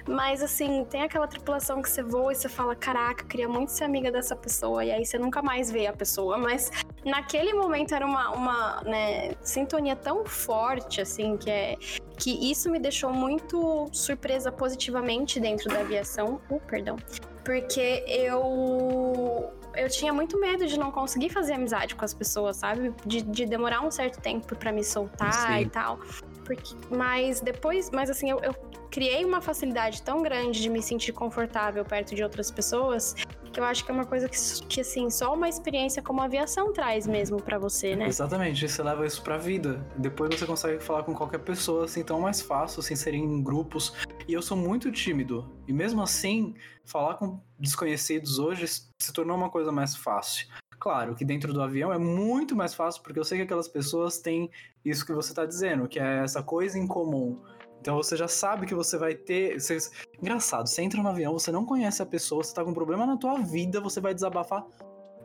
Mas 0.07 0.43
assim, 0.43 0.85
tem 0.85 1.01
aquela 1.01 1.27
tripulação 1.27 1.81
que 1.81 1.89
você 1.89 2.03
voa 2.03 2.31
e 2.31 2.35
você 2.35 2.47
fala: 2.47 2.75
caraca, 2.75 3.23
eu 3.23 3.27
queria 3.27 3.49
muito 3.49 3.71
ser 3.71 3.85
amiga 3.85 4.11
dessa 4.11 4.35
pessoa. 4.35 4.83
E 4.85 4.91
aí 4.91 5.05
você 5.05 5.17
nunca 5.17 5.41
mais 5.41 5.71
vê 5.71 5.87
a 5.87 5.93
pessoa. 5.93 6.37
Mas 6.37 6.71
naquele 7.03 7.53
momento 7.53 7.93
era 7.93 8.05
uma, 8.05 8.29
uma 8.31 8.81
né, 8.83 9.33
sintonia 9.41 9.95
tão 9.95 10.25
forte, 10.25 11.01
assim, 11.01 11.37
que 11.37 11.49
é. 11.49 11.75
Que 12.17 12.49
isso 12.49 12.69
me 12.71 12.79
deixou 12.79 13.11
muito 13.11 13.89
surpresa 13.91 14.51
positivamente 14.51 15.39
dentro 15.39 15.69
da 15.69 15.81
aviação. 15.81 16.39
Uh, 16.49 16.59
perdão. 16.61 16.97
Porque 17.43 18.03
eu 18.07 19.51
eu 19.75 19.89
tinha 19.89 20.13
muito 20.13 20.39
medo 20.39 20.65
de 20.65 20.79
não 20.79 20.91
conseguir 20.91 21.29
fazer 21.29 21.53
amizade 21.53 21.95
com 21.95 22.05
as 22.05 22.13
pessoas, 22.13 22.57
sabe? 22.57 22.93
De, 23.05 23.21
de 23.21 23.45
demorar 23.45 23.81
um 23.81 23.91
certo 23.91 24.21
tempo 24.21 24.55
para 24.55 24.71
me 24.71 24.83
soltar 24.83 25.33
Sim. 25.33 25.61
e 25.61 25.69
tal. 25.69 25.99
Porque, 26.45 26.75
mas 26.95 27.41
depois, 27.41 27.89
mas 27.91 28.09
assim, 28.09 28.29
eu, 28.29 28.39
eu 28.39 28.53
criei 28.91 29.25
uma 29.25 29.41
facilidade 29.41 30.01
tão 30.01 30.21
grande 30.21 30.61
de 30.61 30.69
me 30.69 30.81
sentir 30.81 31.11
confortável 31.11 31.83
perto 31.83 32.15
de 32.15 32.23
outras 32.23 32.49
pessoas 32.51 33.15
que 33.55 33.59
eu 33.61 33.63
acho 33.63 33.85
que 33.85 33.91
é 33.91 33.93
uma 33.93 34.05
coisa 34.05 34.27
que, 34.27 34.37
que 34.67 34.81
assim, 34.81 35.09
só 35.09 35.33
uma 35.33 35.47
experiência 35.47 36.01
como 36.01 36.21
aviação 36.21 36.73
traz 36.73 37.07
mesmo 37.07 37.41
para 37.41 37.57
você, 37.57 37.95
né? 37.95 38.05
Exatamente, 38.05 38.67
você 38.67 38.83
leva 38.83 39.05
isso 39.05 39.23
pra 39.23 39.37
vida. 39.37 39.85
Depois 39.95 40.29
você 40.37 40.45
consegue 40.45 40.83
falar 40.83 41.03
com 41.03 41.13
qualquer 41.13 41.37
pessoa, 41.39 41.85
assim, 41.85 42.03
tão 42.03 42.19
mais 42.19 42.41
fácil, 42.41 42.81
sem 42.81 42.97
serem 42.97 43.23
em 43.23 43.41
grupos. 43.41 43.93
E 44.27 44.33
eu 44.33 44.41
sou 44.41 44.57
muito 44.57 44.91
tímido. 44.91 45.49
E 45.65 45.71
mesmo 45.71 46.01
assim, 46.01 46.53
falar 46.83 47.13
com 47.15 47.39
desconhecidos 47.57 48.39
hoje 48.39 48.67
se 48.67 49.13
tornou 49.13 49.37
uma 49.37 49.49
coisa 49.49 49.71
mais 49.71 49.95
fácil. 49.95 50.47
Claro 50.79 51.15
que 51.15 51.25
dentro 51.25 51.53
do 51.53 51.61
avião 51.61 51.91
é 51.91 51.97
muito 51.97 52.55
mais 52.55 52.73
fácil, 52.73 53.01
porque 53.01 53.19
eu 53.19 53.23
sei 53.23 53.39
que 53.39 53.43
aquelas 53.43 53.67
pessoas 53.67 54.19
têm 54.19 54.49
isso 54.83 55.05
que 55.05 55.13
você 55.13 55.31
está 55.31 55.45
dizendo, 55.45 55.87
que 55.87 55.99
é 55.99 56.23
essa 56.23 56.43
coisa 56.43 56.77
em 56.77 56.87
comum. 56.87 57.39
Então 57.81 57.97
você 57.97 58.17
já 58.17 58.27
sabe 58.27 58.65
que 58.65 58.73
você 58.73 58.97
vai 58.97 59.13
ter. 59.13 59.59
Você... 59.59 59.77
Engraçado, 60.21 60.67
você 60.67 60.81
entra 60.81 61.01
no 61.01 61.09
avião, 61.09 61.33
você 61.33 61.51
não 61.51 61.65
conhece 61.65 62.01
a 62.01 62.05
pessoa, 62.05 62.43
você 62.43 62.53
tá 62.53 62.63
com 62.63 62.71
um 62.71 62.73
problema 62.73 63.05
na 63.05 63.17
tua 63.17 63.39
vida, 63.39 63.79
você 63.79 64.01
vai 64.01 64.13
desabafar 64.13 64.65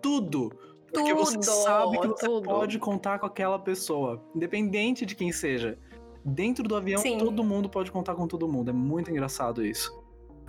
tudo. 0.02 0.50
Porque 0.92 1.14
tudo, 1.14 1.24
você 1.24 1.42
sabe 1.42 1.98
que 1.98 2.06
você 2.06 2.26
tudo. 2.26 2.44
pode 2.44 2.78
contar 2.78 3.18
com 3.18 3.26
aquela 3.26 3.58
pessoa, 3.58 4.22
independente 4.34 5.06
de 5.06 5.14
quem 5.14 5.32
seja. 5.32 5.78
Dentro 6.24 6.66
do 6.68 6.76
avião, 6.76 7.00
Sim. 7.00 7.18
todo 7.18 7.42
mundo 7.42 7.68
pode 7.68 7.90
contar 7.90 8.14
com 8.14 8.26
todo 8.26 8.46
mundo. 8.46 8.70
É 8.70 8.72
muito 8.74 9.10
engraçado 9.10 9.64
isso. 9.64 9.98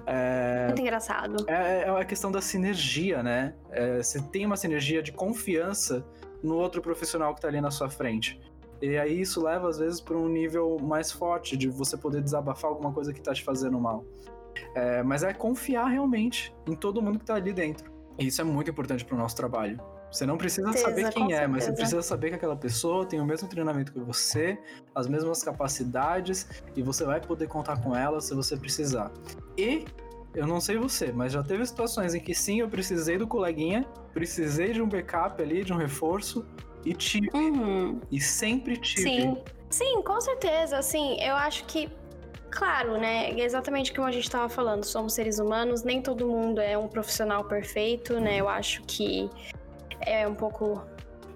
É... 0.05 0.67
Muito 0.67 0.81
engraçado. 0.81 1.45
É, 1.47 1.83
é 1.83 1.89
a 1.89 2.05
questão 2.05 2.31
da 2.31 2.41
sinergia, 2.41 3.21
né? 3.21 3.53
É, 3.71 3.97
você 3.97 4.21
tem 4.21 4.45
uma 4.45 4.57
sinergia 4.57 5.01
de 5.01 5.11
confiança 5.11 6.05
no 6.43 6.55
outro 6.55 6.81
profissional 6.81 7.35
que 7.35 7.41
tá 7.41 7.47
ali 7.47 7.61
na 7.61 7.71
sua 7.71 7.89
frente. 7.89 8.39
E 8.81 8.97
aí 8.97 9.21
isso 9.21 9.43
leva, 9.43 9.69
às 9.69 9.77
vezes, 9.77 10.01
para 10.01 10.17
um 10.17 10.27
nível 10.27 10.77
mais 10.81 11.11
forte 11.11 11.55
de 11.55 11.67
você 11.67 11.95
poder 11.95 12.21
desabafar 12.21 12.71
alguma 12.71 12.91
coisa 12.91 13.13
que 13.13 13.21
tá 13.21 13.33
te 13.33 13.43
fazendo 13.43 13.79
mal. 13.79 14.03
É, 14.75 15.03
mas 15.03 15.23
é 15.23 15.33
confiar 15.33 15.85
realmente 15.85 16.53
em 16.67 16.75
todo 16.75 17.01
mundo 17.01 17.19
que 17.19 17.25
tá 17.25 17.35
ali 17.35 17.53
dentro. 17.53 17.91
E 18.17 18.27
isso 18.27 18.41
é 18.41 18.43
muito 18.43 18.71
importante 18.71 19.05
para 19.05 19.15
o 19.15 19.17
nosso 19.17 19.35
trabalho. 19.35 19.79
Você 20.11 20.25
não 20.25 20.37
precisa 20.37 20.73
saber 20.73 21.09
quem 21.11 21.33
é, 21.33 21.47
mas 21.47 21.63
você 21.63 21.71
precisa 21.71 22.01
saber 22.01 22.29
que 22.29 22.35
aquela 22.35 22.55
pessoa 22.55 23.05
tem 23.05 23.19
o 23.21 23.25
mesmo 23.25 23.47
treinamento 23.47 23.93
que 23.93 23.99
você, 23.99 24.59
as 24.93 25.07
mesmas 25.07 25.41
capacidades, 25.41 26.47
e 26.75 26.81
você 26.81 27.05
vai 27.05 27.21
poder 27.21 27.47
contar 27.47 27.81
com 27.81 27.95
ela 27.95 28.19
se 28.19 28.35
você 28.35 28.57
precisar. 28.57 29.09
E 29.57 29.85
eu 30.35 30.45
não 30.45 30.59
sei 30.59 30.77
você, 30.77 31.11
mas 31.13 31.31
já 31.31 31.41
teve 31.41 31.65
situações 31.65 32.13
em 32.13 32.19
que 32.19 32.35
sim, 32.35 32.59
eu 32.59 32.69
precisei 32.69 33.17
do 33.17 33.25
coleguinha, 33.25 33.87
precisei 34.13 34.73
de 34.73 34.81
um 34.81 34.87
backup 34.87 35.41
ali, 35.41 35.63
de 35.63 35.71
um 35.71 35.77
reforço, 35.77 36.45
e 36.85 36.93
tive. 36.93 37.29
Uhum. 37.33 38.01
E 38.11 38.19
sempre 38.19 38.75
tive. 38.77 39.03
Sim. 39.03 39.37
Sim, 39.69 40.01
com 40.01 40.19
certeza. 40.19 40.77
Assim, 40.77 41.17
eu 41.21 41.35
acho 41.35 41.63
que 41.65 41.89
Claro, 42.51 42.97
né? 42.97 43.31
Exatamente 43.39 43.93
como 43.93 44.05
a 44.05 44.11
gente 44.11 44.25
estava 44.25 44.49
falando, 44.49 44.83
somos 44.83 45.13
seres 45.13 45.39
humanos, 45.39 45.83
nem 45.83 46.01
todo 46.01 46.27
mundo 46.27 46.59
é 46.59 46.77
um 46.77 46.87
profissional 46.87 47.45
perfeito, 47.45 48.19
né? 48.19 48.41
Eu 48.41 48.49
acho 48.49 48.83
que 48.83 49.29
é 50.05 50.27
um 50.27 50.35
pouco 50.35 50.81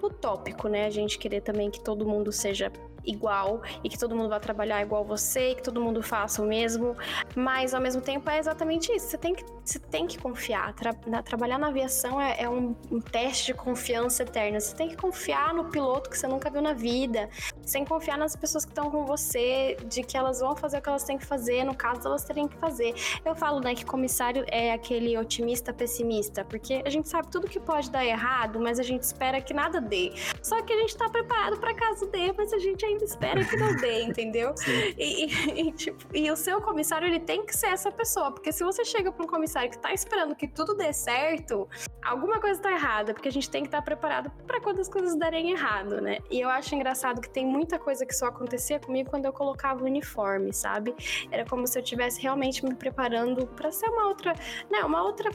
utópico, 0.01 0.67
né? 0.67 0.85
A 0.85 0.89
gente 0.89 1.17
querer 1.17 1.41
também 1.41 1.69
que 1.71 1.81
todo 1.81 2.05
mundo 2.05 2.31
seja 2.31 2.71
igual 3.05 3.61
e 3.83 3.89
que 3.89 3.97
todo 3.97 4.15
mundo 4.15 4.29
vai 4.29 4.39
trabalhar 4.39 4.81
igual 4.81 5.03
você, 5.03 5.55
que 5.55 5.63
todo 5.63 5.81
mundo 5.81 6.01
faça 6.01 6.41
o 6.41 6.45
mesmo, 6.45 6.95
mas 7.35 7.73
ao 7.73 7.81
mesmo 7.81 8.01
tempo 8.01 8.29
é 8.29 8.39
exatamente 8.39 8.91
isso. 8.91 9.07
Você 9.07 9.17
tem 9.17 9.35
que, 9.35 9.45
você 9.63 9.79
tem 9.79 10.07
que 10.07 10.17
confiar. 10.17 10.73
Tra 10.73 10.95
na, 11.05 11.21
trabalhar 11.21 11.57
na 11.57 11.67
aviação 11.67 12.19
é, 12.19 12.43
é 12.43 12.49
um, 12.49 12.75
um, 12.91 12.99
teste 12.99 13.47
de 13.47 13.53
confiança 13.53 14.23
eterna. 14.23 14.59
Você 14.59 14.75
tem 14.75 14.89
que 14.89 14.97
confiar 14.97 15.53
no 15.53 15.65
piloto 15.65 16.09
que 16.09 16.17
você 16.17 16.27
nunca 16.27 16.49
viu 16.49 16.61
na 16.61 16.73
vida, 16.73 17.29
sem 17.63 17.85
confiar 17.85 18.17
nas 18.17 18.35
pessoas 18.35 18.65
que 18.65 18.71
estão 18.71 18.89
com 18.89 19.05
você, 19.05 19.77
de 19.87 20.03
que 20.03 20.17
elas 20.17 20.39
vão 20.39 20.55
fazer 20.55 20.77
o 20.77 20.81
que 20.81 20.89
elas 20.89 21.03
têm 21.03 21.17
que 21.17 21.25
fazer, 21.25 21.63
no 21.63 21.75
caso 21.75 22.07
elas 22.07 22.23
terem 22.23 22.47
que 22.47 22.57
fazer. 22.57 22.93
Eu 23.23 23.35
falo, 23.35 23.59
né, 23.59 23.75
que 23.75 23.85
comissário 23.85 24.45
é 24.47 24.71
aquele 24.71 25.17
otimista 25.17 25.73
pessimista, 25.73 26.43
porque 26.45 26.81
a 26.85 26.89
gente 26.89 27.09
sabe 27.09 27.27
tudo 27.29 27.47
que 27.47 27.59
pode 27.59 27.89
dar 27.89 28.05
errado, 28.05 28.59
mas 28.59 28.79
a 28.79 28.83
gente 28.83 29.03
espera 29.03 29.41
que 29.41 29.53
nada 29.53 29.81
dê. 29.81 30.13
Só 30.41 30.61
que 30.61 30.73
a 30.73 30.79
gente 30.81 30.95
tá 30.95 31.09
preparado 31.09 31.57
para 31.57 31.73
caso 31.73 32.05
dê, 32.07 32.31
mas 32.33 32.53
a 32.53 32.59
gente 32.59 32.85
ainda 32.85 32.94
espera 33.03 33.43
que 33.43 33.55
não 33.55 33.75
dê, 33.75 34.03
entendeu? 34.03 34.53
E, 34.97 35.25
e, 35.25 35.67
e, 35.67 35.71
tipo, 35.71 36.05
e 36.13 36.29
o 36.31 36.35
seu 36.35 36.61
comissário, 36.61 37.07
ele 37.07 37.19
tem 37.19 37.45
que 37.45 37.55
ser 37.55 37.67
essa 37.67 37.91
pessoa, 37.91 38.31
porque 38.31 38.51
se 38.51 38.63
você 38.63 38.85
chega 38.85 39.11
para 39.11 39.23
um 39.23 39.27
comissário 39.27 39.69
que 39.69 39.77
tá 39.77 39.93
esperando 39.93 40.35
que 40.35 40.47
tudo 40.47 40.73
dê 40.73 40.93
certo, 40.93 41.67
alguma 42.03 42.39
coisa 42.39 42.61
tá 42.61 42.71
errada, 42.71 43.13
porque 43.13 43.27
a 43.27 43.31
gente 43.31 43.49
tem 43.49 43.61
que 43.61 43.67
estar 43.67 43.79
tá 43.79 43.83
preparado 43.83 44.31
para 44.47 44.61
quando 44.61 44.79
as 44.79 44.87
coisas 44.87 45.15
darem 45.15 45.51
errado, 45.51 46.01
né? 46.01 46.19
E 46.29 46.39
eu 46.39 46.49
acho 46.49 46.73
engraçado 46.75 47.19
que 47.19 47.29
tem 47.29 47.45
muita 47.45 47.77
coisa 47.77 48.05
que 48.05 48.13
só 48.15 48.27
acontecia 48.27 48.79
comigo 48.79 49.09
quando 49.09 49.25
eu 49.25 49.33
colocava 49.33 49.83
o 49.83 49.85
uniforme, 49.85 50.53
sabe? 50.53 50.95
Era 51.31 51.45
como 51.45 51.67
se 51.67 51.77
eu 51.77 51.83
tivesse 51.83 52.21
realmente 52.21 52.63
me 52.63 52.73
preparando 52.73 53.47
para 53.47 53.71
ser 53.71 53.89
uma 53.89 54.07
outra, 54.07 54.33
né, 54.71 54.79
uma 54.83 55.03
outra 55.03 55.31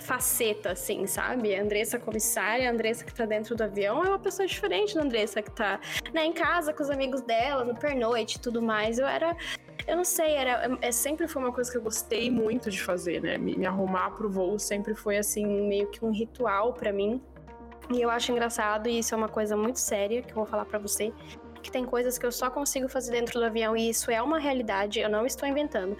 faceta, 0.00 0.72
assim, 0.72 1.06
sabe? 1.06 1.54
A 1.54 1.62
Andressa 1.62 1.98
comissária, 1.98 2.68
a 2.68 2.72
Andressa 2.72 3.04
que 3.04 3.14
tá 3.14 3.24
dentro 3.24 3.56
do 3.56 3.62
avião 3.62 4.04
é 4.04 4.08
uma 4.08 4.18
pessoa 4.18 4.46
diferente 4.46 4.94
da 4.94 5.02
Andressa 5.02 5.40
que 5.42 5.50
tá 5.50 5.80
né, 6.12 6.24
em 6.26 6.32
casa 6.32 6.72
com 6.72 6.82
os 6.82 6.90
amigos 6.90 7.20
dela, 7.22 7.64
no 7.64 7.74
pernoite 7.74 8.36
e 8.36 8.40
tudo 8.40 8.60
mais. 8.60 8.98
Eu 8.98 9.06
era. 9.06 9.36
Eu 9.86 9.96
não 9.96 10.04
sei, 10.04 10.34
era, 10.34 10.78
é, 10.82 10.92
sempre 10.92 11.26
foi 11.26 11.40
uma 11.40 11.52
coisa 11.52 11.70
que 11.70 11.78
eu 11.78 11.82
gostei 11.82 12.30
muito 12.30 12.70
de 12.70 12.82
fazer, 12.82 13.22
né? 13.22 13.38
Me, 13.38 13.56
me 13.56 13.64
arrumar 13.64 14.10
pro 14.10 14.28
voo 14.28 14.58
sempre 14.58 14.94
foi, 14.94 15.16
assim, 15.16 15.46
meio 15.46 15.86
que 15.86 16.04
um 16.04 16.10
ritual 16.10 16.74
para 16.74 16.92
mim. 16.92 17.22
E 17.90 18.02
eu 18.02 18.10
acho 18.10 18.30
engraçado, 18.30 18.86
e 18.86 18.98
isso 18.98 19.14
é 19.14 19.16
uma 19.16 19.30
coisa 19.30 19.56
muito 19.56 19.78
séria 19.78 20.20
que 20.20 20.30
eu 20.30 20.34
vou 20.34 20.44
falar 20.44 20.66
para 20.66 20.78
você, 20.78 21.10
que 21.62 21.70
tem 21.70 21.84
coisas 21.84 22.18
que 22.18 22.26
eu 22.26 22.32
só 22.32 22.50
consigo 22.50 22.88
fazer 22.88 23.12
dentro 23.12 23.38
do 23.38 23.46
avião 23.46 23.76
e 23.76 23.88
isso 23.88 24.10
é 24.10 24.20
uma 24.22 24.38
realidade, 24.38 25.00
eu 25.00 25.08
não 25.08 25.26
estou 25.26 25.48
inventando 25.48 25.96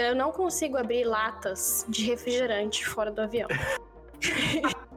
eu 0.00 0.14
não 0.14 0.32
consigo 0.32 0.76
abrir 0.76 1.04
latas 1.04 1.84
de 1.88 2.04
refrigerante 2.04 2.86
fora 2.86 3.10
do 3.10 3.20
avião. 3.20 3.48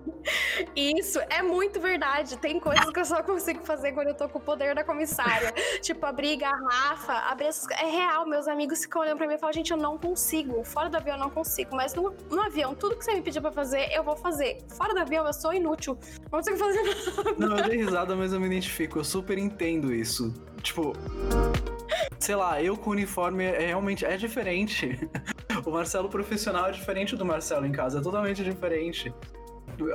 Isso 0.76 1.20
é 1.30 1.42
muito 1.42 1.80
verdade. 1.80 2.38
Tem 2.38 2.60
coisas 2.60 2.90
que 2.90 3.00
eu 3.00 3.06
só 3.06 3.22
consigo 3.24 3.64
fazer 3.64 3.92
quando 3.92 4.08
eu 4.08 4.14
tô 4.14 4.28
com 4.30 4.40
o 4.40 4.42
poder 4.42 4.76
da 4.76 4.84
comissária. 4.84 5.52
tipo, 5.82 6.06
abrir 6.06 6.38
garrafa, 6.38 7.14
abrir. 7.30 7.50
É 7.82 7.86
real, 7.86 8.26
meus 8.26 8.48
amigos 8.48 8.82
ficam 8.82 9.02
olhando 9.02 9.18
pra 9.18 9.28
mim 9.28 9.36
e 9.36 9.38
falam, 9.38 9.54
gente, 9.54 9.72
eu 9.72 9.78
não 9.78 9.98
consigo. 9.98 10.64
Fora 10.64 10.90
do 10.90 10.98
avião 10.98 11.16
eu 11.16 11.20
não 11.20 11.30
consigo. 11.30 11.76
Mas 11.76 11.94
no, 11.94 12.14
no 12.30 12.42
avião, 12.42 12.74
tudo 12.74 12.96
que 12.96 13.04
você 13.04 13.14
me 13.14 13.22
pedir 13.22 13.42
pra 13.42 13.52
fazer, 13.52 13.90
eu 13.92 14.04
vou 14.04 14.16
fazer. 14.16 14.60
Fora 14.70 14.94
do 14.94 15.00
avião, 15.00 15.26
eu 15.26 15.34
sou 15.34 15.54
inútil. 15.54 15.98
Não 16.24 16.40
consigo 16.40 16.58
fazer 16.58 16.82
nada. 16.84 17.36
Não, 17.38 17.58
eu 17.58 17.64
dei 17.70 17.78
risada, 17.78 18.16
mas 18.16 18.34
eu 18.34 18.40
me 18.40 18.48
identifico. 18.48 19.00
Eu 19.00 19.04
super 19.04 19.38
entendo 19.38 19.94
isso. 19.94 20.34
Tipo 20.62 20.94
sei 22.20 22.36
lá, 22.36 22.62
eu 22.62 22.78
com 22.78 22.92
uniforme 22.92 23.44
é 23.44 23.68
realmente 23.68 24.06
é 24.06 24.16
diferente. 24.16 24.98
o 25.66 25.72
Marcelo 25.72 26.08
profissional 26.08 26.68
é 26.68 26.72
diferente 26.72 27.16
do 27.16 27.26
Marcelo 27.26 27.66
em 27.66 27.72
casa, 27.72 28.00
é 28.00 28.02
totalmente 28.02 28.44
diferente. 28.44 29.14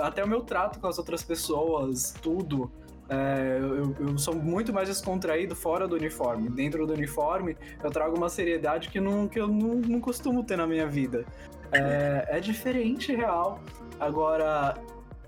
Até 0.01 0.25
o 0.25 0.29
meu 0.29 0.43
trato 0.43 0.81
com 0.81 0.87
as 0.87 0.99
outras 0.99 1.23
pessoas, 1.23 2.14
tudo. 2.23 2.71
É, 3.11 3.59
eu, 3.59 3.97
eu, 4.07 4.19
sou 4.19 4.35
muito 4.35 4.71
mais 4.71 4.88
descontraído 4.88 5.57
fora 5.57 5.88
do 5.88 5.97
uniforme. 5.97 6.49
Dentro 6.51 6.87
do 6.87 6.93
uniforme, 6.93 7.57
eu 7.83 7.91
trago 7.91 8.17
uma 8.17 8.29
seriedade 8.29 8.91
que, 8.91 9.01
não, 9.01 9.27
que 9.27 9.41
eu 9.41 9.49
não, 9.49 9.77
não 9.77 10.01
costumo 10.01 10.45
ter 10.45 10.57
na 10.57 10.67
minha 10.67 10.87
vida. 10.87 11.25
É, 11.73 12.37
é 12.37 12.41
diferente, 12.41 13.14
real. 13.14 13.61
Agora, 13.99 14.75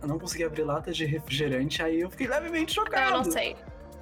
eu 0.02 0.08
não 0.08 0.18
consegui 0.18 0.44
abrir 0.44 0.62
latas 0.62 0.96
de 0.96 1.04
refrigerante, 1.04 1.82
aí 1.82 2.00
eu 2.00 2.10
fiquei 2.10 2.26
levemente 2.26 2.74
chocado. 2.74 3.12
Eu 3.12 3.16
não 3.18 3.24
sei. 3.24 3.56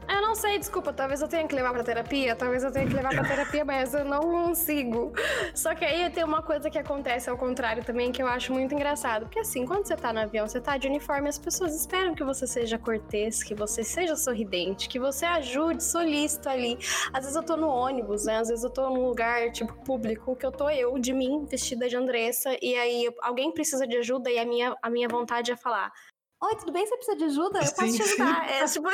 Eu 0.09 0.23
não 0.23 0.35
sei, 0.35 0.59
desculpa, 0.59 0.91
talvez 0.91 1.21
eu 1.21 1.29
tenha 1.29 1.47
que 1.47 1.55
levar 1.55 1.71
pra 1.73 1.85
terapia, 1.85 2.35
talvez 2.35 2.65
eu 2.65 2.73
tenha 2.73 2.87
que 2.87 2.95
levar 2.95 3.11
pra 3.11 3.25
terapia, 3.29 3.63
mas 3.63 3.93
eu 3.93 4.07
não 4.07 4.21
consigo. 4.21 5.13
Só 5.55 5.75
que 5.75 5.85
aí 5.85 6.09
tem 6.09 6.25
uma 6.25 6.43
coisa 6.43 6.71
que 6.71 6.79
acontece 6.79 7.29
ao 7.29 7.37
contrário 7.37 7.85
também, 7.85 8.11
que 8.11 8.23
eu 8.23 8.27
acho 8.27 8.51
muito 8.53 8.75
engraçado. 8.75 9.27
Porque 9.27 9.41
assim, 9.41 9.67
quando 9.67 9.87
você 9.87 9.95
tá 9.97 10.11
no 10.11 10.21
avião, 10.21 10.49
você 10.49 10.61
tá 10.61 10.79
de 10.79 10.89
uniforme, 10.89 11.29
as 11.29 11.39
pessoas 11.39 11.75
esperam 11.75 12.15
que 12.15 12.25
você 12.25 12.47
seja 12.47 12.79
cortês, 12.79 13.43
que 13.43 13.55
você 13.55 13.85
seja 13.85 14.17
sorridente, 14.17 14.89
que 14.89 14.99
você 14.99 15.27
ajude, 15.27 15.85
solícito 15.85 16.49
ali. 16.49 16.79
Às 17.13 17.25
vezes 17.25 17.37
eu 17.37 17.43
tô 17.43 17.57
no 17.57 17.69
ônibus, 17.69 18.25
né? 18.25 18.39
Às 18.39 18.49
vezes 18.49 18.65
eu 18.65 18.71
tô 18.71 18.89
num 18.89 19.07
lugar, 19.07 19.53
tipo, 19.53 19.75
público, 19.85 20.35
que 20.35 20.47
eu 20.47 20.53
tô 20.53 20.71
eu, 20.71 20.99
de 20.99 21.13
mim, 21.13 21.45
vestida 21.45 21.87
de 21.87 21.97
Andressa, 21.97 22.57
e 22.63 22.75
aí 22.77 23.11
alguém 23.21 23.53
precisa 23.53 23.87
de 23.87 23.99
ajuda 23.99 24.31
e 24.31 24.39
a 24.39 24.47
minha, 24.47 24.75
a 24.83 24.89
minha 24.89 25.09
vontade 25.09 25.53
é 25.53 25.57
falar: 25.57 25.93
Oi, 26.41 26.57
tudo 26.57 26.73
bem? 26.73 26.87
Você 26.87 26.97
precisa 26.97 27.17
de 27.17 27.25
ajuda? 27.25 27.59
Eu 27.59 27.75
posso 27.75 27.89
sim, 27.89 27.97
te 27.97 28.03
ajudar. 28.03 28.49
É, 28.49 28.65
tipo... 28.65 28.89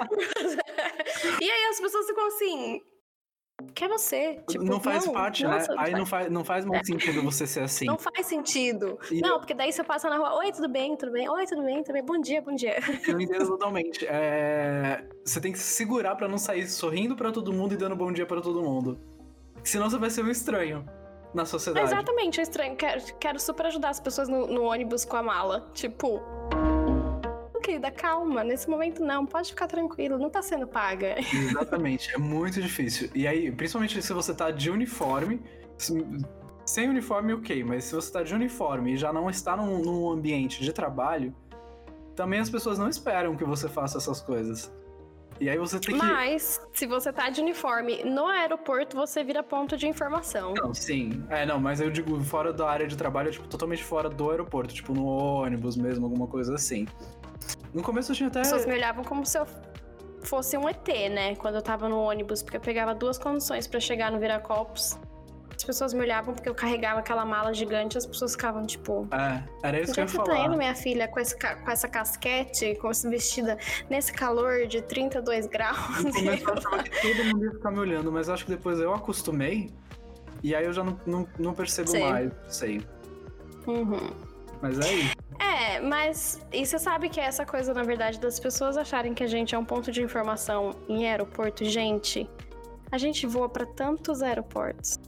e 1.42 1.50
aí 1.50 1.64
as 1.70 1.78
pessoas 1.78 2.06
ficam 2.06 2.26
assim. 2.26 2.80
Que 3.74 3.84
é 3.84 3.88
você? 3.88 4.42
Tipo, 4.48 4.64
não 4.64 4.80
faz 4.80 5.06
não, 5.06 5.12
parte, 5.12 5.46
né? 5.46 5.64
Aí 5.78 5.92
não 5.92 6.04
faz, 6.04 6.30
não 6.30 6.44
faz 6.44 6.64
muito 6.64 6.86
sentido 6.86 7.22
você 7.22 7.46
ser 7.46 7.60
assim. 7.60 7.84
Não 7.84 7.98
faz 7.98 8.26
sentido. 8.26 8.98
E 9.10 9.20
não, 9.20 9.34
eu... 9.34 9.38
porque 9.38 9.54
daí 9.54 9.72
você 9.72 9.84
passa 9.84 10.08
na 10.08 10.16
rua, 10.16 10.36
oi, 10.38 10.50
tudo 10.52 10.68
bem, 10.68 10.96
tudo 10.96 11.12
bem? 11.12 11.28
Oi, 11.28 11.46
tudo 11.46 11.62
bem, 11.62 11.82
tudo 11.82 11.92
bem? 11.92 12.04
Bom 12.04 12.20
dia, 12.20 12.42
bom 12.42 12.54
dia. 12.54 12.78
Eu 13.06 13.20
entendo 13.20 13.46
totalmente. 13.46 14.04
É... 14.06 15.06
Você 15.24 15.40
tem 15.40 15.52
que 15.52 15.58
se 15.58 15.76
segurar 15.76 16.16
para 16.16 16.26
não 16.26 16.38
sair 16.38 16.66
sorrindo 16.66 17.14
para 17.14 17.30
todo 17.30 17.52
mundo 17.52 17.74
e 17.74 17.76
dando 17.76 17.94
bom 17.94 18.10
dia 18.10 18.26
para 18.26 18.40
todo 18.40 18.60
mundo. 18.62 18.98
Senão 19.62 19.88
você 19.88 19.98
vai 19.98 20.10
ser 20.10 20.24
um 20.24 20.30
estranho 20.30 20.84
na 21.32 21.44
sociedade. 21.44 21.86
Exatamente, 21.86 22.40
um 22.40 22.42
estranho. 22.42 22.76
Quero, 22.76 23.00
quero 23.18 23.38
super 23.38 23.66
ajudar 23.66 23.90
as 23.90 24.00
pessoas 24.00 24.28
no, 24.28 24.46
no 24.46 24.64
ônibus 24.64 25.04
com 25.04 25.16
a 25.16 25.22
mala. 25.22 25.70
Tipo, 25.72 26.20
querida, 27.64 27.90
calma. 27.90 28.44
Nesse 28.44 28.68
momento 28.68 29.02
não, 29.02 29.24
pode 29.24 29.50
ficar 29.50 29.66
tranquilo, 29.66 30.18
não 30.18 30.28
tá 30.28 30.42
sendo 30.42 30.66
paga. 30.66 31.16
Exatamente, 31.32 32.14
é 32.14 32.18
muito 32.18 32.60
difícil. 32.60 33.10
E 33.14 33.26
aí, 33.26 33.50
principalmente 33.50 34.00
se 34.02 34.12
você 34.12 34.34
tá 34.34 34.50
de 34.50 34.70
uniforme, 34.70 35.40
sem 36.64 36.88
uniforme, 36.88 37.32
ok, 37.32 37.64
mas 37.64 37.84
se 37.84 37.94
você 37.94 38.12
tá 38.12 38.22
de 38.22 38.34
uniforme 38.34 38.92
e 38.92 38.96
já 38.96 39.12
não 39.12 39.30
está 39.30 39.56
num, 39.56 39.78
num 39.78 40.10
ambiente 40.10 40.62
de 40.62 40.72
trabalho, 40.72 41.34
também 42.14 42.38
as 42.38 42.50
pessoas 42.50 42.78
não 42.78 42.88
esperam 42.88 43.36
que 43.36 43.44
você 43.44 43.68
faça 43.68 43.98
essas 43.98 44.20
coisas. 44.20 44.72
E 45.40 45.50
aí 45.50 45.58
você 45.58 45.80
tem 45.80 45.98
que. 45.98 46.04
Mas, 46.04 46.60
se 46.72 46.86
você 46.86 47.12
tá 47.12 47.28
de 47.28 47.40
uniforme 47.40 48.04
no 48.04 48.26
aeroporto, 48.26 48.96
você 48.96 49.24
vira 49.24 49.42
ponto 49.42 49.76
de 49.76 49.88
informação. 49.88 50.54
Não, 50.54 50.72
sim. 50.72 51.24
É, 51.28 51.44
não, 51.44 51.58
mas 51.58 51.80
eu 51.80 51.90
digo 51.90 52.20
fora 52.22 52.52
da 52.52 52.70
área 52.70 52.86
de 52.86 52.96
trabalho, 52.96 53.32
tipo, 53.32 53.48
totalmente 53.48 53.82
fora 53.82 54.08
do 54.08 54.30
aeroporto, 54.30 54.72
tipo, 54.72 54.94
no 54.94 55.06
ônibus 55.06 55.76
mesmo, 55.76 56.06
alguma 56.06 56.28
coisa 56.28 56.54
assim. 56.54 56.86
No 57.72 57.82
começo 57.82 58.12
eu 58.12 58.16
tinha 58.16 58.28
até. 58.28 58.40
As 58.40 58.48
pessoas 58.48 58.66
me 58.66 58.74
olhavam 58.74 59.04
como 59.04 59.24
se 59.26 59.38
eu 59.38 59.46
fosse 60.22 60.56
um 60.56 60.68
ET, 60.68 60.86
né? 61.10 61.34
Quando 61.36 61.56
eu 61.56 61.62
tava 61.62 61.88
no 61.88 61.98
ônibus, 61.98 62.42
porque 62.42 62.56
eu 62.56 62.60
pegava 62.60 62.94
duas 62.94 63.18
condições 63.18 63.66
para 63.66 63.80
chegar 63.80 64.10
no 64.10 64.18
Viracopos. 64.18 64.98
As 65.56 65.62
pessoas 65.62 65.94
me 65.94 66.00
olhavam 66.00 66.34
porque 66.34 66.48
eu 66.48 66.54
carregava 66.54 66.98
aquela 67.00 67.24
mala 67.24 67.54
gigante, 67.54 67.96
as 67.96 68.04
pessoas 68.04 68.32
ficavam 68.32 68.66
tipo. 68.66 69.08
É, 69.12 69.42
era 69.62 69.80
isso 69.80 69.94
que 69.94 70.00
eu 70.00 70.04
ia 70.04 70.08
falar. 70.08 70.24
Você 70.26 70.32
tá 70.32 70.46
indo, 70.46 70.56
minha 70.56 70.74
filha, 70.74 71.06
com, 71.06 71.20
esse, 71.20 71.36
com 71.38 71.70
essa 71.70 71.88
casquete, 71.88 72.74
com 72.76 72.90
esse 72.90 73.08
vestida 73.08 73.56
nesse 73.88 74.12
calor 74.12 74.66
de 74.66 74.82
32 74.82 75.46
graus? 75.46 76.02
No 76.02 76.10
começo 76.12 76.44
eu 76.44 76.54
achava 76.54 76.82
que 76.82 77.02
todo 77.02 77.24
mundo 77.24 77.44
ia 77.44 77.50
ficar 77.52 77.70
me 77.70 77.78
olhando, 77.78 78.10
mas 78.10 78.28
acho 78.28 78.44
que 78.44 78.50
depois 78.50 78.80
eu 78.80 78.92
acostumei. 78.92 79.70
E 80.42 80.54
aí 80.54 80.64
eu 80.64 80.72
já 80.72 80.82
não, 80.82 80.98
não, 81.06 81.28
não 81.38 81.54
percebo 81.54 81.88
sei. 81.88 82.02
mais, 82.02 82.32
sei. 82.48 82.82
Uhum. 83.66 84.10
Mas 84.60 84.78
é 84.80 84.92
isso. 84.92 85.16
É, 85.38 85.80
mas. 85.80 86.40
E 86.52 86.64
você 86.64 86.78
sabe 86.78 87.08
que 87.08 87.20
é 87.20 87.24
essa 87.24 87.44
coisa, 87.44 87.74
na 87.74 87.82
verdade, 87.82 88.18
das 88.20 88.38
pessoas 88.38 88.76
acharem 88.76 89.14
que 89.14 89.22
a 89.22 89.26
gente 89.26 89.54
é 89.54 89.58
um 89.58 89.64
ponto 89.64 89.90
de 89.90 90.02
informação 90.02 90.70
em 90.88 91.06
aeroporto? 91.06 91.64
Gente, 91.64 92.28
a 92.90 92.98
gente 92.98 93.26
voa 93.26 93.48
para 93.48 93.66
tantos 93.66 94.22
aeroportos, 94.22 94.98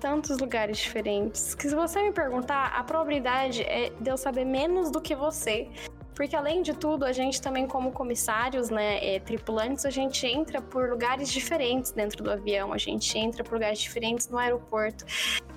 tantos 0.00 0.38
lugares 0.38 0.78
diferentes, 0.78 1.54
que 1.54 1.68
se 1.68 1.74
você 1.74 2.02
me 2.02 2.12
perguntar, 2.12 2.72
a 2.74 2.82
probabilidade 2.82 3.62
é 3.62 3.90
de 4.00 4.10
eu 4.10 4.16
saber 4.16 4.44
menos 4.44 4.90
do 4.90 5.00
que 5.00 5.14
você. 5.14 5.68
Porque 6.14 6.36
além 6.36 6.62
de 6.62 6.74
tudo, 6.74 7.04
a 7.04 7.12
gente 7.12 7.40
também, 7.40 7.66
como 7.66 7.90
comissários, 7.90 8.70
né, 8.70 9.14
é, 9.14 9.20
tripulantes, 9.20 9.84
a 9.84 9.90
gente 9.90 10.26
entra 10.26 10.60
por 10.60 10.88
lugares 10.88 11.30
diferentes 11.30 11.90
dentro 11.90 12.22
do 12.22 12.30
avião, 12.30 12.72
a 12.72 12.78
gente 12.78 13.18
entra 13.18 13.42
por 13.42 13.54
lugares 13.54 13.78
diferentes 13.78 14.28
no 14.28 14.38
aeroporto. 14.38 15.04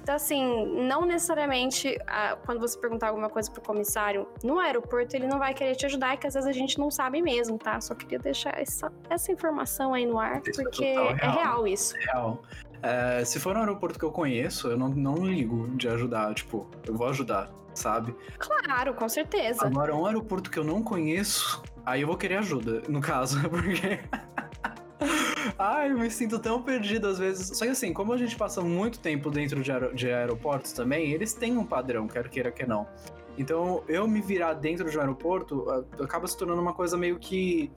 Então, 0.02 0.16
assim, 0.16 0.66
não 0.88 1.06
necessariamente 1.06 1.98
quando 2.46 2.60
você 2.60 2.80
perguntar 2.80 3.10
alguma 3.10 3.30
coisa 3.30 3.52
pro 3.52 3.62
comissário 3.62 4.28
no 4.44 4.58
aeroporto, 4.58 5.16
ele 5.16 5.28
não 5.28 5.38
vai 5.38 5.54
querer 5.54 5.76
te 5.76 5.86
ajudar, 5.86 6.18
que 6.18 6.26
às 6.26 6.34
vezes 6.34 6.48
a 6.48 6.54
gente 6.54 6.80
não 6.80 6.90
sabe 6.90 7.22
mesmo, 7.22 7.58
tá? 7.58 7.80
Só 7.82 7.94
queria 7.94 8.18
deixar 8.18 8.58
essa, 8.60 8.92
essa 9.10 9.32
informação 9.32 9.94
aí 9.94 10.06
no 10.06 10.18
ar, 10.18 10.42
isso 10.48 10.62
é 10.62 10.64
porque 10.64 10.86
é 10.86 10.94
real. 10.94 11.18
é 11.18 11.30
real 11.30 11.68
isso. 11.68 11.98
É 11.98 12.00
real. 12.06 12.42
É, 12.82 13.24
se 13.26 13.40
for 13.40 13.56
um 13.56 13.60
aeroporto 13.60 13.98
que 13.98 14.06
eu 14.06 14.12
conheço, 14.12 14.70
eu 14.70 14.78
não, 14.78 14.90
não 14.90 15.16
ligo 15.26 15.68
de 15.76 15.88
ajudar. 15.88 16.34
Tipo, 16.34 16.68
eu 16.86 16.96
vou 16.96 17.08
ajudar, 17.08 17.52
sabe? 17.74 18.16
Claro, 18.38 18.94
com 18.94 19.10
certeza. 19.10 19.66
Agora, 19.66 19.96
um 19.96 20.06
aeroporto 20.06 20.50
que 20.50 20.60
eu 20.60 20.64
não 20.64 20.84
conheço, 20.84 21.64
aí 21.86 22.02
eu 22.02 22.08
vou 22.08 22.18
querer 22.18 22.38
ajuda, 22.38 22.84
no 22.90 23.02
caso, 23.02 23.40
porque. 23.50 24.00
Ai, 25.58 25.92
eu 25.92 25.98
me 25.98 26.10
sinto 26.12 26.38
tão 26.40 26.62
perdido 26.62 27.08
às 27.08 27.18
vezes. 27.18 27.58
Só 27.58 27.66
que 27.66 27.72
assim, 27.72 27.94
como 27.94 28.14
a 28.14 28.18
gente 28.18 28.36
passa 28.36 28.62
muito 28.62 29.00
tempo 29.00 29.32
dentro 29.32 29.62
de, 29.62 29.72
aer 29.72 29.94
de 29.94 30.12
aeroportos 30.12 30.72
também, 30.72 31.12
eles 31.12 31.34
têm 31.34 31.58
um 31.58 31.66
padrão, 31.66 32.08
quer 32.08 32.28
queira 32.30 32.52
que 32.52 32.66
não. 32.66 32.88
Então, 33.38 33.84
eu 33.88 34.08
me 34.08 34.20
virar 34.20 34.56
dentro 34.56 34.90
de 34.90 34.98
um 34.98 35.02
aeroporto 35.02 35.70
acaba 36.02 36.28
se 36.28 36.36
tornando 36.36 36.60
uma 36.60 36.74
coisa 36.74 36.98
meio 36.98 37.20
que 37.20 37.72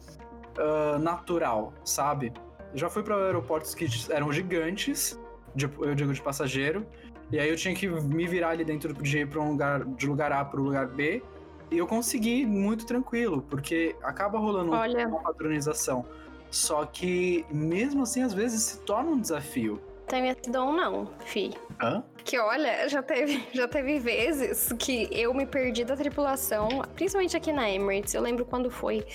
uh, 0.57 0.99
natural, 0.99 1.75
sabe? 1.85 2.33
Já 2.75 2.89
fui 2.89 3.03
para 3.03 3.17
aeroportos 3.17 3.75
que 3.75 3.87
eram 4.11 4.33
gigantes, 4.33 5.19
de, 5.55 5.69
eu 5.81 5.95
digo 5.95 6.13
de 6.13 6.23
passageiro, 6.23 6.87
e 7.31 7.39
aí 7.39 7.49
eu 7.49 7.57
tinha 7.57 7.75
que 7.75 7.89
me 7.89 8.27
virar 8.27 8.51
ali 8.51 8.65
dentro 8.65 8.93
de 8.93 9.19
ir 9.19 9.29
para 9.29 9.41
um 9.41 9.51
lugar 9.51 9.85
de 9.85 10.07
lugar 10.07 10.33
A 10.33 10.45
para 10.45 10.61
o 10.61 10.65
lugar 10.65 10.87
B, 10.89 11.23
e 11.71 11.79
eu 11.79 11.87
consegui 11.87 12.45
muito 12.45 12.85
tranquilo, 12.85 13.43
porque 13.43 13.95
acaba 14.03 14.39
rolando 14.39 14.73
Olha. 14.73 15.07
uma 15.07 15.21
padronização. 15.21 16.05
Só 16.51 16.85
que 16.85 17.47
mesmo 17.49 18.03
assim 18.03 18.23
às 18.23 18.35
vezes 18.35 18.63
se 18.63 18.81
torna 18.81 19.11
um 19.11 19.21
desafio. 19.21 19.81
Tem 20.09 20.35
dom 20.49 20.73
não, 20.73 21.09
fi. 21.21 21.55
Hã? 21.81 22.03
Que 22.25 22.37
olha, 22.37 22.89
já 22.89 23.01
teve, 23.01 23.47
já 23.55 23.69
teve 23.69 24.01
vezes 24.01 24.73
que 24.77 25.09
eu 25.13 25.33
me 25.33 25.47
perdi 25.47 25.85
da 25.85 25.97
tripulação, 25.97 26.69
principalmente 26.97 27.37
aqui 27.37 27.53
na 27.53 27.71
Emirates. 27.71 28.13
Eu 28.15 28.23
lembro 28.23 28.45
quando 28.45 28.69
foi. 28.69 29.07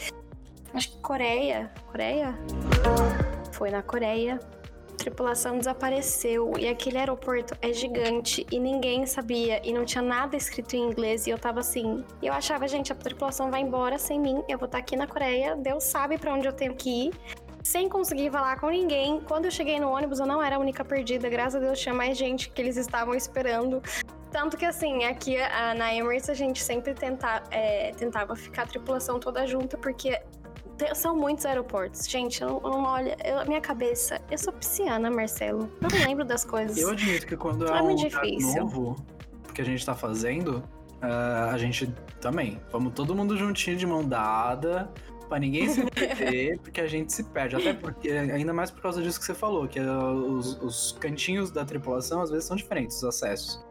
Acho 0.74 0.92
que 0.92 1.02
Coreia. 1.02 1.70
Coreia? 1.92 2.34
Foi 3.56 3.72
na 3.72 3.82
Coreia. 3.82 4.38
A 4.92 4.98
tripulação 4.98 5.58
desapareceu 5.58 6.54
e 6.60 6.68
aquele 6.68 6.98
aeroporto 6.98 7.56
é 7.62 7.72
gigante 7.72 8.46
e 8.52 8.60
ninguém 8.60 9.06
sabia 9.06 9.62
e 9.64 9.72
não 9.72 9.86
tinha 9.86 10.02
nada 10.02 10.36
escrito 10.36 10.76
em 10.76 10.82
inglês 10.90 11.26
e 11.26 11.30
eu 11.30 11.38
tava 11.38 11.62
assim. 11.62 12.04
Eu 12.22 12.34
achava, 12.34 12.68
gente, 12.68 12.92
a 12.92 12.96
tripulação 12.96 13.50
vai 13.50 13.62
embora 13.62 13.98
sem 13.98 14.20
mim, 14.20 14.44
eu 14.50 14.58
vou 14.58 14.66
estar 14.66 14.78
tá 14.78 14.78
aqui 14.80 14.98
na 14.98 15.08
Coreia, 15.08 15.56
Deus 15.56 15.86
sabe 15.86 16.18
para 16.18 16.34
onde 16.34 16.46
eu 16.48 16.52
tenho 16.52 16.76
que 16.76 17.08
ir 17.08 17.14
sem 17.64 17.88
conseguir 17.88 18.30
falar 18.30 18.60
com 18.60 18.70
ninguém. 18.70 19.22
Quando 19.22 19.46
eu 19.46 19.52
cheguei 19.52 19.80
no 19.80 19.90
ônibus, 19.90 20.20
eu 20.20 20.26
não 20.26 20.44
era 20.44 20.58
a 20.58 20.60
única 20.60 20.84
perdida. 20.84 21.28
Graças 21.30 21.56
a 21.56 21.60
Deus 21.60 21.80
tinha 21.80 21.96
mais 21.96 22.18
gente 22.18 22.50
que 22.50 22.62
eles 22.62 22.78
estavam 22.78 23.16
esperando. 23.16 23.82
Tanto 24.32 24.56
que, 24.56 24.66
assim, 24.66 25.06
aqui 25.06 25.38
a, 25.38 25.74
na 25.74 25.94
Emirates 25.96 26.30
a 26.30 26.34
gente 26.34 26.62
sempre 26.62 26.94
tenta, 26.94 27.42
é, 27.50 27.92
tentava 27.92 28.36
ficar 28.36 28.64
a 28.64 28.68
tripulação 28.68 29.20
toda 29.20 29.48
junta, 29.48 29.78
porque 29.78 30.22
são 30.94 31.16
muitos 31.16 31.46
aeroportos. 31.46 32.08
Gente, 32.08 32.42
eu 32.42 32.60
não, 32.62 32.84
olha, 32.84 33.18
eu, 33.24 33.46
minha 33.48 33.62
cabeça. 33.62 34.22
Eu 34.30 34.38
sou 34.38 34.54
pisciana, 34.54 35.10
Marcelo. 35.10 35.70
Eu 35.82 35.90
não 35.90 36.06
lembro 36.06 36.26
das 36.26 36.44
coisas. 36.44 36.78
Eu 36.78 36.90
admito 36.90 37.26
que 37.26 37.38
quando 37.38 37.68
é, 37.68 37.78
é 37.78 37.82
um 37.82 37.96
difícil. 37.96 38.64
novo 38.64 38.96
que 39.54 39.62
a 39.62 39.66
gente 39.66 39.86
tá 39.86 39.96
fazendo, 39.96 40.58
uh, 41.02 41.52
a 41.52 41.58
gente 41.58 41.88
também. 42.20 42.60
Vamos 42.72 42.94
todo 42.94 43.16
mundo 43.16 43.38
juntinho 43.38 43.78
de 43.78 43.86
mão 43.86 44.04
dada. 44.04 44.92
Pra 45.28 45.40
ninguém 45.40 45.68
se 45.68 45.84
perder, 45.90 46.60
porque 46.62 46.80
a 46.80 46.88
gente 46.88 47.12
se 47.12 47.24
perde. 47.24 47.56
Até 47.56 47.74
porque, 47.74 48.12
ainda 48.12 48.54
mais 48.54 48.70
por 48.70 48.80
causa 48.80 49.02
disso 49.02 49.20
que 49.20 49.26
você 49.26 49.34
falou, 49.34 49.68
que 49.68 49.80
uh, 49.80 50.14
os, 50.14 50.62
os 50.62 50.92
cantinhos 51.00 51.50
da 51.50 51.66
tripulação 51.66 52.22
às 52.22 52.30
vezes 52.30 52.46
são 52.46 52.56
diferentes, 52.56 52.98
os 52.98 53.04
acessos. 53.06 53.66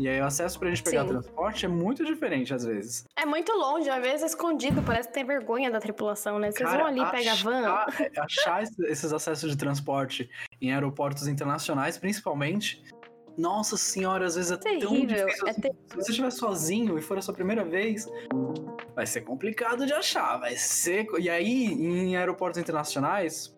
E 0.00 0.08
aí 0.08 0.18
o 0.18 0.24
acesso 0.24 0.58
pra 0.58 0.70
gente 0.70 0.82
pegar 0.82 1.02
Sim. 1.02 1.08
transporte 1.08 1.66
é 1.66 1.68
muito 1.68 2.04
diferente 2.06 2.54
às 2.54 2.64
vezes. 2.64 3.04
É 3.14 3.26
muito 3.26 3.52
longe, 3.52 3.90
às 3.90 4.02
vezes 4.02 4.22
é 4.22 4.26
escondido, 4.26 4.82
parece 4.82 5.08
que 5.08 5.14
tem 5.14 5.24
vergonha 5.24 5.70
da 5.70 5.78
tripulação, 5.78 6.38
né? 6.38 6.50
Vocês 6.50 6.66
Cara, 6.66 6.78
vão 6.78 6.86
ali, 6.86 7.10
pega 7.10 7.32
a 7.32 7.34
van. 7.34 7.84
Achar 8.18 8.62
esses 8.62 9.12
acessos 9.12 9.50
de 9.50 9.58
transporte 9.58 10.30
em 10.60 10.72
aeroportos 10.72 11.28
internacionais, 11.28 11.98
principalmente. 11.98 12.82
Nossa 13.36 13.76
senhora, 13.76 14.26
às 14.26 14.36
vezes 14.36 14.50
é 14.50 14.56
Terrível. 14.56 14.88
tão 14.88 15.06
difícil. 15.06 15.48
É 15.48 15.52
ter... 15.52 15.72
Se 15.86 15.96
você 15.96 16.10
estiver 16.10 16.30
sozinho 16.30 16.98
e 16.98 17.02
for 17.02 17.18
a 17.18 17.22
sua 17.22 17.34
primeira 17.34 17.64
vez, 17.64 18.06
vai 18.94 19.06
ser 19.06 19.20
complicado 19.20 19.86
de 19.86 19.92
achar. 19.92 20.38
Vai 20.38 20.56
ser. 20.56 21.06
E 21.18 21.28
aí, 21.28 21.72
em 21.72 22.16
aeroportos 22.16 22.58
internacionais, 22.58 23.54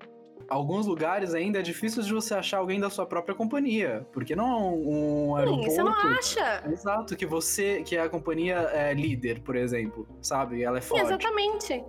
alguns 0.48 0.86
lugares 0.86 1.34
ainda 1.34 1.58
é 1.58 1.62
difícil 1.62 2.02
de 2.02 2.12
você 2.12 2.34
achar 2.34 2.58
alguém 2.58 2.80
da 2.80 2.90
sua 2.90 3.06
própria 3.06 3.34
companhia, 3.34 4.06
porque 4.12 4.34
não 4.34 4.46
é 4.46 4.56
um 4.56 5.36
aeroporto... 5.36 5.64
Sim, 5.64 5.76
você 5.76 5.82
não 5.82 5.92
acha. 5.92 6.64
Exato, 6.70 7.16
que 7.16 7.26
você, 7.26 7.82
que 7.82 7.96
a 7.96 8.08
companhia 8.08 8.56
é 8.72 8.94
líder, 8.94 9.40
por 9.40 9.56
exemplo, 9.56 10.06
sabe? 10.20 10.62
Ela 10.62 10.78
é 10.78 10.80
forte. 10.80 11.04
Exatamente. 11.04 11.84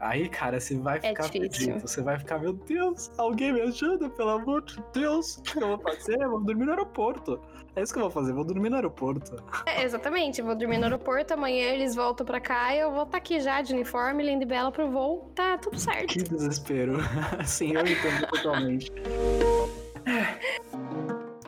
Aí, 0.00 0.28
cara, 0.28 0.60
você 0.60 0.76
vai 0.76 0.98
é 0.98 1.08
ficar 1.08 1.26
é 1.26 1.28
perdido. 1.28 1.80
Você 1.80 2.02
vai 2.02 2.18
ficar, 2.18 2.38
meu 2.38 2.52
Deus, 2.52 3.10
alguém 3.16 3.52
me 3.52 3.60
ajuda, 3.62 4.08
pelo 4.10 4.30
amor 4.30 4.62
de 4.62 4.82
Deus. 4.92 5.38
O 5.38 5.42
que 5.42 5.62
eu 5.62 5.68
vou 5.68 5.78
fazer? 5.78 6.20
Eu 6.20 6.30
vou 6.30 6.40
dormir 6.40 6.64
no 6.64 6.70
aeroporto. 6.72 7.40
É 7.74 7.82
isso 7.82 7.92
que 7.92 7.98
eu 7.98 8.02
vou 8.02 8.10
fazer, 8.10 8.34
vou 8.34 8.44
dormir 8.44 8.68
no 8.68 8.76
aeroporto. 8.76 9.42
É, 9.64 9.82
exatamente, 9.82 10.42
vou 10.42 10.54
dormir 10.54 10.76
no 10.76 10.84
aeroporto, 10.84 11.32
amanhã 11.32 11.68
eles 11.68 11.94
voltam 11.94 12.26
pra 12.26 12.38
cá 12.38 12.74
e 12.74 12.80
eu 12.80 12.90
vou 12.90 13.04
estar 13.04 13.12
tá 13.12 13.18
aqui 13.18 13.40
já 13.40 13.62
de 13.62 13.72
uniforme, 13.72 14.22
linda 14.22 14.44
e 14.44 14.46
bela 14.46 14.70
pro 14.70 14.90
voo, 14.90 15.30
tá 15.34 15.56
tudo 15.56 15.78
certo. 15.78 16.08
Que 16.08 16.22
desespero. 16.22 16.98
Sim, 17.46 17.72
eu 17.72 17.80
entendo 17.80 18.26
totalmente. 18.28 18.92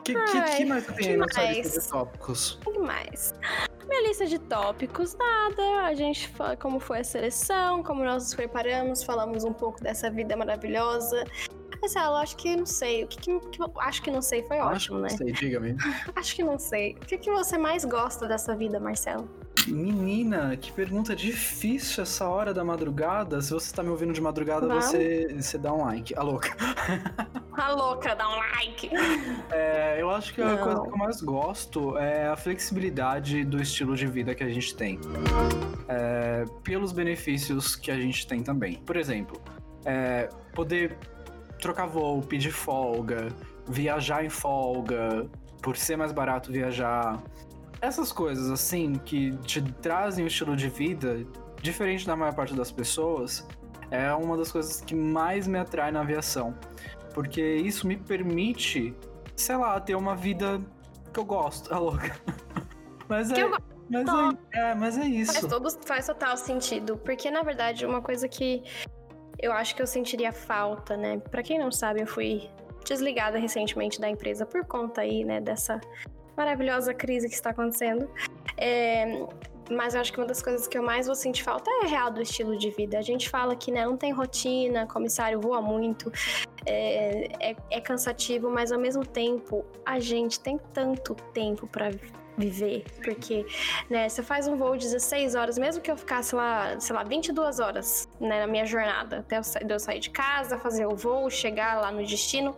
Que, 0.03 0.15
Ai, 0.15 0.25
que, 0.25 0.57
que 0.57 0.65
mais 0.65 0.85
tem 0.87 1.17
lista 1.17 1.79
de 1.79 1.89
tópicos? 1.89 2.59
O 2.65 2.71
que 2.71 2.79
mais? 2.79 3.33
Minha 3.95 4.09
lista 4.09 4.25
de 4.25 4.37
tópicos, 4.37 5.15
nada. 5.15 5.85
A 5.85 5.93
gente 5.93 6.27
fala 6.27 6.57
como 6.57 6.81
foi 6.81 6.99
a 6.99 7.03
seleção, 7.03 7.81
como 7.81 8.03
nós 8.03 8.23
nos 8.23 8.35
preparamos, 8.35 9.01
falamos 9.01 9.45
um 9.45 9.53
pouco 9.53 9.81
dessa 9.81 10.11
vida 10.11 10.35
maravilhosa. 10.35 11.23
Marcelo, 11.81 12.17
acho 12.17 12.35
que 12.35 12.57
não 12.57 12.65
sei. 12.65 13.05
O 13.05 13.07
que, 13.07 13.17
que, 13.17 13.39
que 13.39 13.59
acho 13.79 14.01
que 14.01 14.11
não 14.11 14.21
sei 14.21 14.43
foi 14.43 14.57
acho 14.57 14.91
ótimo, 14.93 14.99
né? 14.99 15.05
Acho 15.05 15.17
que 15.19 15.23
não 15.23 15.35
sei, 15.35 15.49
diga-me. 15.49 15.77
acho 16.13 16.35
que 16.35 16.43
não 16.43 16.59
sei. 16.59 16.97
O 17.01 17.05
que, 17.05 17.17
que 17.17 17.31
você 17.31 17.57
mais 17.57 17.85
gosta 17.85 18.27
dessa 18.27 18.53
vida, 18.53 18.81
Marcelo? 18.81 19.29
Menina, 19.67 20.55
que 20.57 20.71
pergunta 20.71 21.15
difícil 21.15 22.03
essa 22.03 22.27
hora 22.27 22.53
da 22.53 22.63
madrugada. 22.63 23.41
Se 23.41 23.51
você 23.51 23.73
tá 23.73 23.81
me 23.81 23.89
ouvindo 23.89 24.13
de 24.13 24.21
madrugada, 24.21 24.67
você, 24.67 25.35
você 25.35 25.57
dá 25.57 25.73
um 25.73 25.85
like. 25.85 26.15
A 26.15 26.21
louca. 26.21 26.55
A 27.53 27.71
louca, 27.73 28.15
dá 28.15 28.29
um 28.29 28.35
like. 28.35 28.89
É, 29.51 30.01
eu 30.01 30.09
acho 30.09 30.33
que 30.33 30.41
Não. 30.41 30.53
a 30.53 30.57
coisa 30.57 30.81
que 30.81 30.89
eu 30.89 30.97
mais 30.97 31.21
gosto 31.21 31.97
é 31.97 32.27
a 32.27 32.35
flexibilidade 32.35 33.43
do 33.43 33.61
estilo 33.61 33.95
de 33.95 34.07
vida 34.07 34.35
que 34.35 34.43
a 34.43 34.49
gente 34.49 34.75
tem. 34.75 34.99
É, 35.87 36.45
pelos 36.63 36.91
benefícios 36.91 37.75
que 37.75 37.91
a 37.91 37.95
gente 37.95 38.27
tem 38.27 38.43
também. 38.43 38.75
Por 38.77 38.95
exemplo, 38.95 39.41
é, 39.85 40.29
poder 40.53 40.97
trocar 41.59 41.87
voo, 41.87 42.21
pedir 42.21 42.51
folga, 42.51 43.29
viajar 43.67 44.23
em 44.23 44.29
folga, 44.29 45.27
por 45.61 45.75
ser 45.75 45.97
mais 45.97 46.11
barato 46.11 46.51
viajar. 46.51 47.21
Essas 47.85 48.11
coisas, 48.11 48.49
assim, 48.49 48.95
que 48.95 49.37
te 49.43 49.61
trazem 49.61 50.23
um 50.23 50.27
estilo 50.27 50.55
de 50.55 50.67
vida 50.69 51.23
diferente 51.61 52.03
da 52.07 52.15
maior 52.15 52.33
parte 52.33 52.55
das 52.55 52.71
pessoas, 52.71 53.47
é 53.91 54.11
uma 54.11 54.35
das 54.35 54.51
coisas 54.51 54.81
que 54.81 54.95
mais 54.95 55.47
me 55.47 55.59
atrai 55.59 55.91
na 55.91 56.01
aviação. 56.01 56.57
Porque 57.13 57.41
isso 57.57 57.85
me 57.85 57.95
permite, 57.95 58.95
sei 59.35 59.55
lá, 59.55 59.79
ter 59.79 59.93
uma 59.93 60.15
vida 60.15 60.59
que 61.13 61.19
eu 61.19 61.25
gosto, 61.25 61.71
é 61.71 61.77
louca. 61.77 62.19
Mas 63.07 63.31
é. 63.31 63.47
Mas 63.87 64.07
é, 64.51 64.59
é, 64.59 64.73
mas 64.73 64.97
é 64.97 65.05
isso. 65.05 65.33
Faz, 65.33 65.45
todo, 65.45 65.69
faz 65.85 66.07
total 66.07 66.35
sentido. 66.37 66.97
Porque, 66.97 67.29
na 67.29 67.43
verdade, 67.43 67.85
uma 67.85 68.01
coisa 68.01 68.27
que 68.27 68.63
eu 69.37 69.51
acho 69.51 69.75
que 69.75 69.81
eu 69.83 69.85
sentiria 69.85 70.31
falta, 70.31 70.97
né? 70.97 71.19
Para 71.19 71.43
quem 71.43 71.59
não 71.59 71.71
sabe, 71.71 72.01
eu 72.01 72.07
fui 72.07 72.49
desligada 72.83 73.37
recentemente 73.37 74.01
da 74.01 74.09
empresa 74.09 74.43
por 74.43 74.65
conta 74.65 75.01
aí, 75.01 75.23
né, 75.23 75.39
dessa 75.39 75.79
maravilhosa 76.35 76.93
crise 76.93 77.27
que 77.27 77.35
está 77.35 77.51
acontecendo. 77.51 78.09
É, 78.57 79.25
mas 79.71 79.95
eu 79.95 80.01
acho 80.01 80.13
que 80.13 80.19
uma 80.19 80.27
das 80.27 80.41
coisas 80.41 80.67
que 80.67 80.77
eu 80.77 80.83
mais 80.83 81.07
vou 81.07 81.15
sentir 81.15 81.43
falta 81.43 81.69
é 81.83 81.87
real 81.87 82.11
do 82.11 82.21
estilo 82.21 82.57
de 82.57 82.69
vida. 82.69 82.97
A 82.99 83.01
gente 83.01 83.29
fala 83.29 83.55
que 83.55 83.71
né, 83.71 83.85
não 83.85 83.97
tem 83.97 84.11
rotina, 84.11 84.85
comissário 84.85 85.39
voa 85.39 85.61
muito, 85.61 86.11
é, 86.65 87.51
é, 87.51 87.55
é 87.71 87.81
cansativo, 87.81 88.49
mas 88.49 88.71
ao 88.71 88.79
mesmo 88.79 89.05
tempo 89.05 89.65
a 89.85 89.99
gente 89.99 90.39
tem 90.39 90.59
tanto 90.73 91.15
tempo 91.33 91.67
para 91.67 91.91
viver, 92.37 92.83
porque, 93.03 93.45
né, 93.89 94.09
você 94.09 94.21
faz 94.21 94.45
um 94.45 94.57
voo 94.57 94.75
de 94.75 94.83
16 94.85 95.35
horas, 95.35 95.57
mesmo 95.57 95.81
que 95.81 95.89
eu 95.89 95.95
ficasse 95.95 96.35
lá, 96.35 96.77
sei 96.79 96.93
lá, 96.93 97.01
22 97.03 97.61
horas, 97.61 98.09
né, 98.19 98.41
na 98.41 98.47
minha 98.47 98.65
jornada, 98.65 99.19
até 99.19 99.39
eu 99.39 99.79
sair 99.79 99.99
de 99.99 100.09
casa, 100.09 100.57
fazer 100.57 100.85
o 100.85 100.95
voo, 100.95 101.29
chegar 101.29 101.79
lá 101.79 101.91
no 101.91 102.05
destino, 102.05 102.53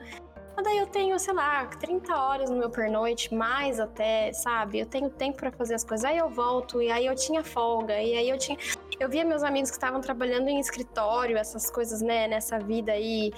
mas 0.58 0.66
daí 0.66 0.80
eu 0.80 0.88
tenho, 0.88 1.20
sei 1.20 1.36
lá, 1.36 1.68
30 1.68 2.16
horas 2.16 2.50
no 2.50 2.58
meu 2.58 2.72
pernoite, 2.72 3.32
mais 3.32 3.80
até, 3.80 4.34
sabe? 4.34 4.80
Eu 4.80 4.88
tenho 4.88 5.08
tempo 5.08 5.38
para 5.38 5.52
fazer 5.52 5.76
as 5.76 5.84
coisas. 5.84 6.04
Aí 6.04 6.18
eu 6.18 6.32
volto, 6.32 6.82
e 6.82 6.90
aí 6.90 7.06
eu 7.06 7.14
tinha 7.14 7.44
folga, 7.44 7.94
e 8.02 8.18
aí 8.18 8.28
eu 8.28 8.40
tinha. 8.40 8.58
Eu 9.00 9.08
via 9.08 9.24
meus 9.24 9.44
amigos 9.44 9.70
que 9.70 9.78
estavam 9.78 10.02
trabalhando 10.02 10.50
em 10.50 10.60
escritório, 10.60 11.38
essas 11.38 11.70
coisas, 11.70 12.02
né, 12.02 12.28
nessa 12.28 12.58
vida 12.58 12.92
aí, 12.92 13.32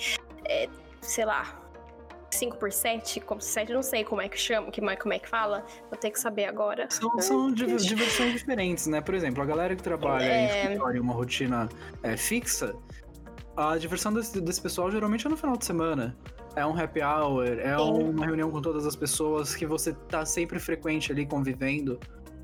é, 0.45 0.69
sei 1.01 1.25
lá, 1.25 1.59
5 2.31 2.55
por 2.55 2.71
7, 2.71 3.19
como 3.19 3.41
7, 3.41 3.73
não 3.73 3.83
sei 3.83 4.05
como 4.05 4.21
é 4.21 4.29
que 4.29 4.37
chama, 4.37 4.71
como 4.71 4.89
é, 4.89 4.95
como 4.95 5.13
é 5.13 5.19
que 5.19 5.27
fala, 5.27 5.65
vou 5.89 5.99
ter 5.99 6.11
que 6.11 6.19
saber 6.21 6.45
agora. 6.45 6.87
São, 6.89 7.19
são 7.19 7.51
diversões 7.51 8.31
diferentes, 8.31 8.87
né? 8.87 9.01
Por 9.01 9.13
exemplo, 9.13 9.43
a 9.43 9.45
galera 9.45 9.75
que 9.75 9.83
trabalha 9.83 10.23
é... 10.23 10.41
em 10.41 10.45
escritório 10.45 11.01
uma 11.01 11.13
rotina 11.13 11.67
é, 12.01 12.15
fixa, 12.15 12.73
a 13.57 13.77
diversão 13.77 14.13
desse, 14.13 14.39
desse 14.39 14.61
pessoal 14.61 14.89
geralmente 14.89 15.27
é 15.27 15.29
no 15.29 15.35
final 15.35 15.57
de 15.57 15.65
semana. 15.65 16.15
É 16.55 16.65
um 16.65 16.77
happy 16.77 17.01
hour, 17.01 17.45
é 17.45 17.77
Sim. 17.77 18.09
uma 18.09 18.25
reunião 18.25 18.49
com 18.51 18.61
todas 18.61 18.85
as 18.85 18.95
pessoas 18.95 19.55
que 19.55 19.65
você 19.65 19.93
tá 19.93 20.25
sempre 20.25 20.59
frequente 20.59 21.11
ali 21.11 21.25
convivendo. 21.25 21.99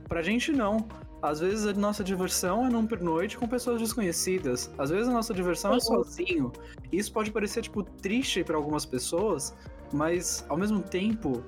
Pra 0.08 0.22
gente 0.22 0.52
não. 0.52 0.88
Às 1.22 1.40
vezes 1.40 1.66
a 1.66 1.74
nossa 1.74 2.04
diversão 2.04 2.68
é 2.68 2.70
num 2.70 2.86
pernoite 2.86 3.38
com 3.38 3.48
pessoas 3.48 3.82
desconhecidas. 3.82 4.72
Às 4.78 4.92
vezes 4.92 5.08
a 5.08 5.12
nossa 5.12 5.34
diversão 5.34 5.74
é 5.74 5.80
sozinho. 5.80 6.52
Isso 6.92 7.12
pode 7.12 7.32
parecer, 7.32 7.64
tipo, 7.64 7.82
triste 7.82 8.44
para 8.44 8.56
algumas 8.56 8.86
pessoas, 8.86 9.56
mas 9.92 10.46
ao 10.48 10.58
mesmo 10.58 10.82
tempo 10.82 11.44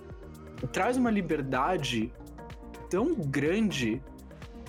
traz 0.72 0.98
uma 0.98 1.12
liberdade 1.12 2.12
tão 2.90 3.14
grande 3.14 4.02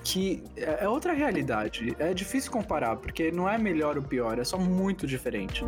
que 0.03 0.42
é, 0.57 0.84
é 0.84 0.88
outra 0.88 1.12
realidade. 1.12 1.94
É 1.99 2.12
difícil 2.14 2.51
comparar, 2.51 2.96
porque 2.96 3.30
não 3.30 3.49
é 3.49 3.59
melhor 3.59 3.96
ou 3.96 4.03
pior, 4.03 4.38
é 4.38 4.44
só 4.44 4.59
muito 4.59 5.07
diferente. 5.07 5.64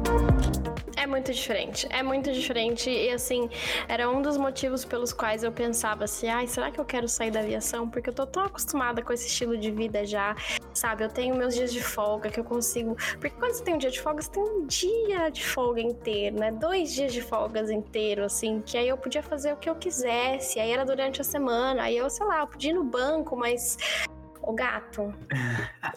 É 0.97 1.07
muito 1.07 1.33
diferente, 1.33 1.87
é 1.91 2.03
muito 2.03 2.31
diferente. 2.33 2.91
E 2.91 3.11
assim, 3.11 3.49
era 3.89 4.11
um 4.11 4.21
dos 4.21 4.37
motivos 4.37 4.85
pelos 4.85 5.13
quais 5.13 5.43
eu 5.43 5.51
pensava 5.51 6.05
assim: 6.05 6.29
ai, 6.29 6.47
será 6.47 6.71
que 6.71 6.79
eu 6.79 6.85
quero 6.85 7.09
sair 7.09 7.31
da 7.31 7.41
aviação? 7.41 7.89
Porque 7.89 8.11
eu 8.11 8.15
tô 8.15 8.27
tão 8.27 8.45
acostumada 8.45 9.03
com 9.03 9.13
esse 9.13 9.27
estilo 9.27 9.57
de 9.57 9.71
vida 9.71 10.05
já, 10.05 10.37
sabe? 10.75 11.05
Eu 11.05 11.09
tenho 11.09 11.35
meus 11.35 11.55
dias 11.55 11.73
de 11.73 11.83
folga 11.83 12.31
que 12.31 12.39
eu 12.39 12.45
consigo. 12.45 12.97
Porque 13.19 13.31
quando 13.31 13.53
você 13.53 13.65
tem 13.65 13.75
um 13.75 13.79
dia 13.79 13.91
de 13.91 14.01
folga, 14.01 14.23
você 14.23 14.31
tem 14.31 14.43
um 14.43 14.67
dia 14.67 15.31
de 15.31 15.45
folga 15.45 15.81
inteiro, 15.81 16.37
né? 16.39 16.53
Dois 16.53 16.93
dias 16.93 17.13
de 17.13 17.23
folgas 17.23 17.71
inteiro, 17.71 18.25
assim, 18.25 18.63
que 18.65 18.77
aí 18.77 18.89
eu 18.89 18.97
podia 18.97 19.23
fazer 19.23 19.53
o 19.53 19.57
que 19.57 19.71
eu 19.71 19.75
quisesse. 19.75 20.61
Aí 20.61 20.71
era 20.71 20.85
durante 20.85 21.21
a 21.21 21.25
semana, 21.25 21.85
aí 21.85 21.97
eu, 21.97 22.11
sei 22.11 22.27
lá, 22.27 22.41
eu 22.41 22.47
podia 22.47 22.71
ir 22.71 22.75
no 22.75 22.85
banco, 22.85 23.37
mas 23.37 23.79
o 24.43 24.53
gato. 24.53 25.15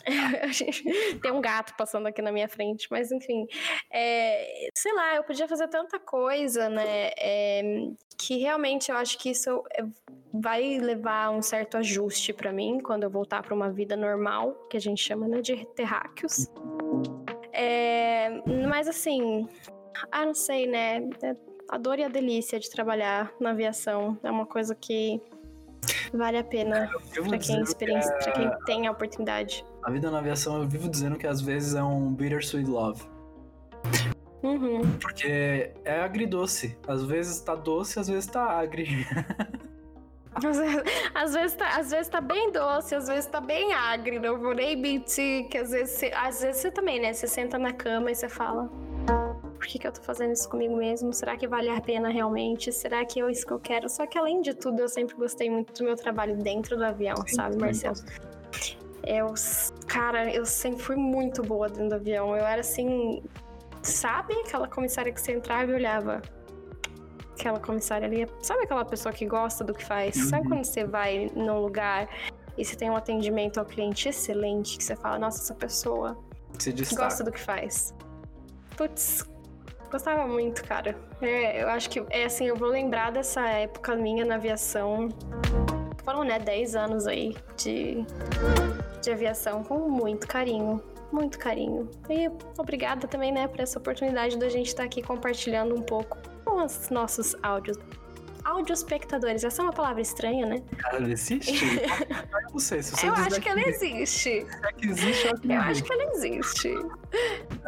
Tem 1.22 1.32
um 1.32 1.41
gato 1.41 1.74
passando 1.78 2.08
aqui 2.08 2.22
na 2.22 2.32
minha 2.32 2.48
frente, 2.48 2.88
mas 2.89 3.12
enfim. 3.12 3.48
É, 3.91 4.70
sei 4.76 4.94
lá, 4.94 5.16
eu 5.16 5.24
podia 5.24 5.48
fazer 5.48 5.68
tanta 5.68 6.00
coisa, 6.00 6.70
né? 6.70 7.12
É, 7.18 7.62
que 8.18 8.38
realmente 8.38 8.91
eu 8.91 8.98
acho 8.98 9.18
que 9.18 9.30
isso 9.30 9.64
vai 10.34 10.78
levar 10.78 11.30
um 11.32 11.41
certo 11.41 11.78
ajuste 11.78 12.34
para 12.34 12.52
mim 12.52 12.80
quando 12.80 13.04
eu 13.04 13.10
voltar 13.10 13.44
para 13.44 13.54
uma 13.54 13.72
vida 13.72 13.96
normal, 13.96 14.54
que 14.70 14.78
a 14.78 14.80
gente 14.80 15.02
chama 15.02 15.28
né, 15.28 15.41
de 15.41 15.66
terráqueos. 15.76 16.48
É, 17.52 18.30
mas 18.68 18.88
assim, 18.88 19.48
ah, 20.12 20.26
não 20.26 20.34
sei, 20.34 20.68
né? 20.68 21.08
É, 21.22 21.36
a 21.70 21.78
dor 21.78 22.00
e 22.00 22.04
a 22.04 22.10
delícia 22.10 22.60
de 22.60 22.70
trabalhar 22.70 23.32
na 23.39 23.52
aviação 23.52 24.18
é 24.24 24.30
uma 24.30 24.46
coisa 24.46 24.76
que 24.76 25.22
Vale 26.14 26.38
a 26.38 26.43
pena 26.43 26.89
para 27.28 27.38
quem, 27.39 27.61
experiência, 27.61 28.16
que 28.20 28.30
é... 28.30 28.32
quem 28.34 28.51
tem 28.66 28.88
a 28.88 28.91
oportunidade. 28.91 29.66
A 29.82 29.89
vida 29.89 30.11
na 30.11 30.20
aviação 30.20 30.61
eu 30.61 30.68
vivo 30.68 30.88
dizendo 30.88 31.18
que 31.18 31.26
às 31.26 31.41
vezes 31.41 31.74
é 31.74 31.84
um 31.84 32.14
bittersweet 32.14 32.70
love. 32.70 33.01
Uhum. 34.43 34.82
Porque 35.01 35.72
é 35.84 36.01
agridoce. 36.01 36.78
Às 36.88 37.03
vezes 37.03 37.39
tá 37.39 37.55
doce, 37.55 37.99
às 37.99 38.07
vezes 38.07 38.28
tá 38.28 38.59
agri. 38.59 39.05
Às 40.36 40.57
vezes, 40.57 40.84
às, 41.14 41.34
vezes 41.34 41.55
tá, 41.55 41.78
às 41.78 41.91
vezes 41.91 42.07
tá 42.07 42.20
bem 42.20 42.51
doce, 42.51 42.95
às 42.95 43.07
vezes 43.07 43.28
tá 43.28 43.39
bem 43.39 43.72
agri. 43.72 44.18
Não 44.18 44.39
vou 44.39 44.55
nem 44.55 44.76
mentir, 44.76 45.47
que 45.47 45.59
às 45.59 45.70
vezes, 45.70 46.11
às 46.11 46.41
vezes 46.41 46.59
você 46.59 46.72
também, 46.72 46.99
né? 46.99 47.14
Você 47.14 47.28
senta 47.28 47.59
na 47.59 47.72
cama 47.72 48.09
e 48.09 48.16
você 48.16 48.28
fala 48.28 48.68
por 49.64 49.68
que, 49.70 49.80
que 49.80 49.88
eu 49.88 49.93
tô 49.93 50.01
fazendo 50.01 50.34
isso 50.34 50.49
comigo 50.49 50.76
mesmo? 50.76 51.14
Será 51.14 51.38
que 51.38 51.47
vale 51.47 51.70
a 51.70 51.80
pena 51.80 52.09
realmente? 52.09 52.70
Será 52.70 53.05
que 53.05 53.22
é 53.22 53.32
isso 53.32 53.47
que 53.47 53.53
eu 53.53 53.59
quero? 53.59 53.88
Só 53.88 54.05
que 54.05 54.18
além 54.18 54.41
de 54.41 54.53
tudo, 54.53 54.82
eu 54.82 54.89
sempre 54.89 55.16
gostei 55.16 55.49
muito 55.49 55.72
do 55.72 55.86
meu 55.86 55.95
trabalho 55.95 56.36
dentro 56.36 56.76
do 56.76 56.84
avião, 56.84 57.16
Sim, 57.26 57.36
sabe, 57.36 57.55
Marcelo? 57.55 57.95
Eu, 59.07 59.34
cara, 59.88 60.30
eu 60.30 60.45
sempre 60.45 60.84
fui 60.84 60.97
muito 60.97 61.41
boa 61.41 61.70
dentro 61.70 61.88
do 61.88 61.95
avião. 61.95 62.36
Eu 62.36 62.45
era 62.45 62.59
assim, 62.59 63.24
sabe 63.82 64.34
aquela 64.34 64.68
comissária 64.68 65.14
que 65.14 65.22
você 65.22 65.32
entrava 65.32 65.72
e 65.72 65.76
olhava? 65.76 66.22
Aquela 67.32 67.59
comissária 67.61 68.05
ali, 68.05 68.28
sabe 68.41 68.64
aquela 68.64 68.84
pessoa 68.84 69.14
que 69.14 69.26
gosta 69.26 69.64
do 69.64 69.74
que 69.74 69.86
faz? 69.86 70.18
Uhum. 70.18 70.24
Sabe 70.30 70.47
quando 70.49 70.66
você 70.66 70.84
vai 70.84 71.32
num 71.34 71.61
lugar 71.61 72.09
e 72.57 72.66
você 72.66 72.76
tem 72.76 72.89
um 72.89 72.97
atendimento 72.97 73.61
ao 73.61 73.66
cliente 73.66 74.09
excelente, 74.09 74.78
que 74.78 74.84
você 74.84 74.97
fala, 74.97 75.18
nossa, 75.18 75.41
essa 75.41 75.55
pessoa 75.55 76.18
gosta 76.97 77.24
do 77.24 77.32
que 77.32 77.39
faz. 77.39 77.93
Putz, 78.76 79.26
Gostava 79.94 80.26
muito, 80.26 80.64
cara. 80.64 80.96
É, 81.22 81.62
eu 81.62 81.70
acho 81.70 81.88
que, 81.88 82.04
é 82.10 82.26
assim, 82.26 82.48
eu 82.48 82.56
vou 82.56 82.68
lembrar 82.68 83.12
dessa 83.12 83.48
época 83.48 83.96
minha 83.96 84.26
na 84.26 84.36
aviação. 84.36 85.08
Foram, 86.04 86.24
né, 86.24 86.39
10 86.39 86.76
anos 86.76 87.06
aí 87.06 87.36
de, 87.56 88.04
de 89.04 89.12
aviação 89.12 89.64
com 89.64 89.88
muito 89.88 90.28
carinho. 90.28 90.82
Muito 91.12 91.38
carinho. 91.38 91.91
E 92.10 92.28
obrigada 92.58 93.08
também, 93.08 93.32
né, 93.32 93.48
por 93.48 93.60
essa 93.60 93.78
oportunidade 93.78 94.36
da 94.39 94.50
gente 94.50 94.66
estar 94.66 94.84
aqui 94.84 95.04
compartilhando 95.04 95.76
um 95.76 95.84
pouco 95.84 96.18
com 96.44 96.64
os 96.64 96.89
nossos 96.89 97.36
áudios 97.44 97.78
audiospectadores. 98.44 99.44
Essa 99.44 99.62
é 99.62 99.64
uma 99.64 99.74
palavra 99.74 100.02
estranha, 100.02 100.46
né? 100.46 100.62
Ela 100.91 101.10
existe? 101.10 101.54
eu 101.66 102.52
não 102.52 102.60
sei. 102.60 102.82
Se 102.82 102.91
você 102.91 103.08
eu 103.08 103.14
acho 103.14 103.41
que 103.41 103.50
ela 103.50 103.62
existe. 103.62 104.46
É 104.64 104.72
que 104.74 104.88
existe, 104.88 105.28
eu, 105.28 105.52
eu 105.52 105.62
acho 105.62 105.84
que 105.84 105.94
ela 105.94 106.04
existe. 106.12 106.74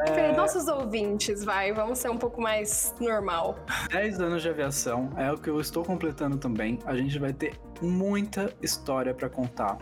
É... 0.07 0.35
Nossos 0.35 0.67
ouvintes, 0.67 1.43
vai, 1.43 1.71
vamos 1.73 1.99
ser 1.99 2.09
um 2.09 2.17
pouco 2.17 2.41
mais 2.41 2.93
normal. 2.99 3.57
10 3.89 4.19
anos 4.19 4.41
de 4.41 4.49
aviação 4.49 5.11
é 5.17 5.31
o 5.31 5.37
que 5.37 5.49
eu 5.49 5.59
estou 5.59 5.83
completando 5.83 6.37
também. 6.37 6.79
A 6.85 6.95
gente 6.95 7.17
vai 7.19 7.33
ter 7.33 7.53
muita 7.81 8.53
história 8.61 9.13
para 9.13 9.29
contar. 9.29 9.77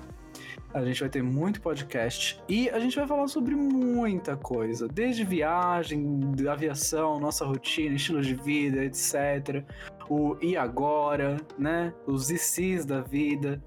A 0.73 0.83
gente 0.83 1.01
vai 1.01 1.09
ter 1.09 1.21
muito 1.21 1.61
podcast 1.61 2.41
e 2.49 2.67
a 2.71 2.79
gente 2.79 2.95
vai 2.95 3.05
falar 3.05 3.27
sobre 3.27 3.53
muita 3.53 4.35
coisa, 4.35 4.87
desde 4.87 5.23
viagem, 5.23 6.19
aviação, 6.49 7.19
nossa 7.19 7.45
rotina, 7.45 7.95
estilo 7.95 8.23
de 8.23 8.33
vida, 8.33 8.83
etc. 8.83 9.63
O 10.09 10.37
e 10.41 10.57
agora, 10.57 11.37
né? 11.57 11.93
Os 12.05 12.29
ICs 12.29 12.85
da 12.85 13.01
vida. 13.01 13.61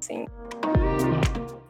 Sim. 0.00 0.26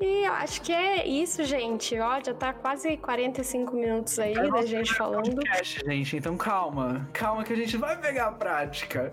E 0.00 0.26
eu 0.26 0.32
acho 0.32 0.62
que 0.62 0.72
é 0.72 1.06
isso, 1.06 1.44
gente. 1.44 1.98
Ó, 1.98 2.20
já 2.24 2.34
tá 2.34 2.52
quase 2.52 2.96
45 2.96 3.74
minutos 3.74 4.18
aí 4.18 4.34
é 4.34 4.50
da 4.50 4.62
gente 4.62 4.92
falando. 4.94 5.34
Podcast, 5.34 5.84
gente, 5.84 6.16
então 6.16 6.36
calma. 6.36 7.08
Calma 7.12 7.44
que 7.44 7.52
a 7.52 7.56
gente 7.56 7.76
vai 7.76 7.96
pegar 8.00 8.28
a 8.28 8.32
prática. 8.32 9.10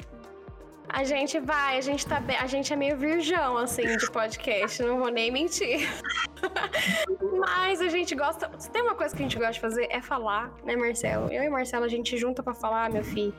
A 0.89 1.03
gente 1.03 1.39
vai, 1.39 1.77
a 1.77 1.81
gente 1.81 2.05
tá 2.05 2.19
bem, 2.19 2.35
a 2.37 2.47
gente 2.47 2.73
é 2.73 2.75
meio 2.75 2.97
virgão, 2.97 3.57
assim, 3.57 3.83
de 3.95 4.11
podcast, 4.11 4.81
não 4.81 4.97
vou 4.97 5.09
nem 5.09 5.31
mentir. 5.31 5.87
Mas 7.39 7.79
a 7.79 7.87
gente 7.87 8.15
gosta. 8.15 8.49
Se 8.57 8.71
tem 8.71 8.81
uma 8.81 8.95
coisa 8.95 9.15
que 9.15 9.21
a 9.21 9.25
gente 9.25 9.37
gosta 9.37 9.53
de 9.53 9.59
fazer 9.59 9.87
é 9.89 10.01
falar, 10.01 10.51
né, 10.65 10.75
Marcelo? 10.75 11.31
Eu 11.31 11.43
e 11.43 11.49
Marcelo, 11.49 11.85
a 11.85 11.87
gente 11.87 12.17
junta 12.17 12.41
para 12.41 12.53
falar, 12.53 12.89
meu 12.89 13.03
filho. 13.03 13.33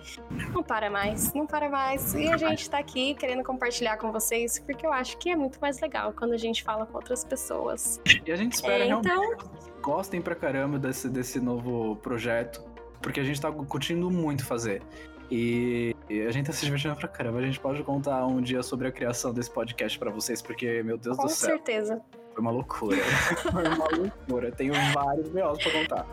Não 0.53 0.63
para 0.63 0.89
mais, 0.89 1.35
não 1.35 1.47
para 1.47 1.69
mais. 1.69 2.15
E 2.15 2.29
a 2.29 2.37
gente 2.37 2.71
tá 2.71 2.79
aqui 2.79 3.15
querendo 3.15 3.43
compartilhar 3.43 3.97
com 3.97 4.13
vocês, 4.13 4.59
porque 4.61 4.87
eu 4.87 4.93
acho 4.93 5.19
que 5.19 5.31
é 5.31 5.37
muito 5.37 5.61
mais 5.61 5.81
legal 5.81 6.13
quando 6.13 6.33
a 6.33 6.39
gente 6.39 6.63
fala 6.63 6.87
com 6.87 6.97
outras 6.97 7.25
pessoas. 7.25 8.01
E 8.25 8.31
a 8.31 8.37
gente 8.37 8.53
espera 8.53 8.85
é, 8.85 8.89
então... 8.89 9.37
gostem 9.83 10.21
pra 10.21 10.35
caramba 10.35 10.79
desse, 10.79 11.09
desse 11.09 11.41
novo 11.41 11.97
projeto, 11.97 12.65
porque 13.03 13.19
a 13.19 13.25
gente 13.25 13.41
tá 13.41 13.51
curtindo 13.51 14.11
muito 14.11 14.47
fazer. 14.47 14.83
E 15.31 15.95
a 16.27 16.31
gente 16.33 16.47
tá 16.47 16.53
se 16.53 16.65
divertindo 16.65 16.97
pra 16.97 17.07
caramba. 17.07 17.39
A 17.39 17.43
gente 17.43 17.61
pode 17.61 17.83
contar 17.85 18.27
um 18.27 18.41
dia 18.41 18.63
sobre 18.63 18.89
a 18.89 18.93
criação 18.93 19.33
desse 19.33 19.51
podcast 19.51 19.97
para 19.97 20.11
vocês, 20.11 20.43
porque, 20.43 20.83
meu 20.83 20.99
Deus 20.99 21.17
Com 21.17 21.25
do 21.25 21.29
céu. 21.29 21.51
Com 21.51 21.57
certeza. 21.57 22.03
Foi 22.35 22.43
uma 22.43 22.51
loucura. 22.51 22.97
foi 23.53 23.69
uma 23.69 23.89
loucura. 23.89 24.51
Tenho 24.51 24.75
vários 24.93 25.29
B.O.s 25.29 25.63
pra 25.63 25.73
contar. 25.73 26.07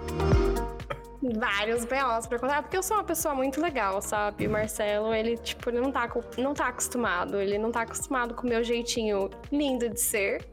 Vários 1.40 1.86
B.O.s 1.86 2.30
pra 2.30 2.38
contar, 2.38 2.62
porque 2.62 2.78
eu 2.78 2.84
sou 2.84 2.98
uma 2.98 3.04
pessoa 3.04 3.34
muito 3.34 3.60
legal, 3.60 4.00
sabe? 4.04 4.46
O 4.46 4.52
Marcelo, 4.52 5.12
ele, 5.14 5.36
tipo, 5.38 5.68
ele 5.70 5.82
não 5.82 5.92
tá, 5.92 6.08
não 6.38 6.54
tá 6.54 6.68
acostumado. 6.68 7.40
Ele 7.40 7.58
não 7.58 7.72
tá 7.72 7.82
acostumado 7.82 8.36
com 8.36 8.46
o 8.46 8.50
meu 8.50 8.64
jeitinho 8.64 9.32
lindo 9.52 9.90
de 9.90 10.00
ser. 10.00 10.48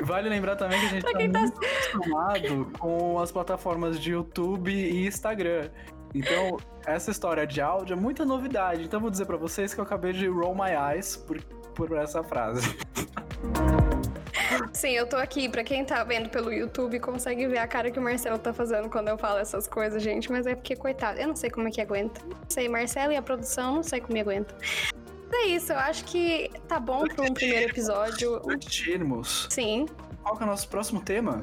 Vale 0.00 0.28
lembrar 0.28 0.56
também 0.56 0.80
que 0.80 0.86
a 0.86 0.88
gente 0.88 1.02
tá, 1.04 1.12
tá 1.12 1.18
muito 1.18 1.36
acostumado 1.36 2.72
com 2.78 3.18
as 3.18 3.30
plataformas 3.30 4.00
de 4.00 4.12
YouTube 4.12 4.72
e 4.72 5.06
Instagram. 5.06 5.70
Então, 6.14 6.58
essa 6.86 7.10
história 7.10 7.46
de 7.46 7.60
áudio 7.60 7.94
é 7.94 7.96
muita 7.96 8.24
novidade. 8.24 8.84
Então, 8.84 9.00
vou 9.00 9.10
dizer 9.10 9.26
para 9.26 9.36
vocês 9.36 9.72
que 9.74 9.80
eu 9.80 9.84
acabei 9.84 10.12
de 10.12 10.26
roll 10.26 10.54
my 10.54 10.70
eyes 10.94 11.16
por, 11.16 11.42
por 11.74 11.96
essa 11.96 12.22
frase. 12.22 12.76
Sim, 14.72 14.92
eu 14.92 15.06
tô 15.06 15.16
aqui. 15.16 15.48
Pra 15.48 15.62
quem 15.62 15.84
tá 15.84 16.02
vendo 16.04 16.28
pelo 16.28 16.52
YouTube, 16.52 16.98
consegue 17.00 17.46
ver 17.46 17.58
a 17.58 17.66
cara 17.66 17.90
que 17.90 17.98
o 17.98 18.02
Marcelo 18.02 18.38
tá 18.38 18.52
fazendo 18.52 18.88
quando 18.88 19.08
eu 19.08 19.18
falo 19.18 19.38
essas 19.38 19.66
coisas, 19.66 20.02
gente. 20.02 20.30
Mas 20.30 20.46
é 20.46 20.54
porque, 20.54 20.76
coitado, 20.76 21.20
eu 21.20 21.28
não 21.28 21.36
sei 21.36 21.50
como 21.50 21.68
é 21.68 21.70
que 21.70 21.80
aguenta. 21.80 22.20
Não 22.24 22.36
sei, 22.48 22.68
Marcelo 22.68 23.12
e 23.12 23.16
a 23.16 23.22
produção, 23.22 23.76
não 23.76 23.82
sei 23.82 24.00
como 24.00 24.18
aguenta. 24.18 24.54
Mas 25.30 25.44
é 25.44 25.46
isso, 25.46 25.72
eu 25.72 25.78
acho 25.78 26.04
que 26.04 26.50
tá 26.68 26.78
bom 26.78 27.06
para 27.06 27.24
um 27.24 27.32
primeiro 27.32 27.70
episódio. 27.70 28.40
Curtimos. 28.40 29.48
Sim. 29.50 29.86
Qual 30.22 30.36
que 30.36 30.44
é 30.44 30.46
o 30.46 30.48
nosso 30.48 30.68
próximo 30.68 31.02
tema? 31.02 31.40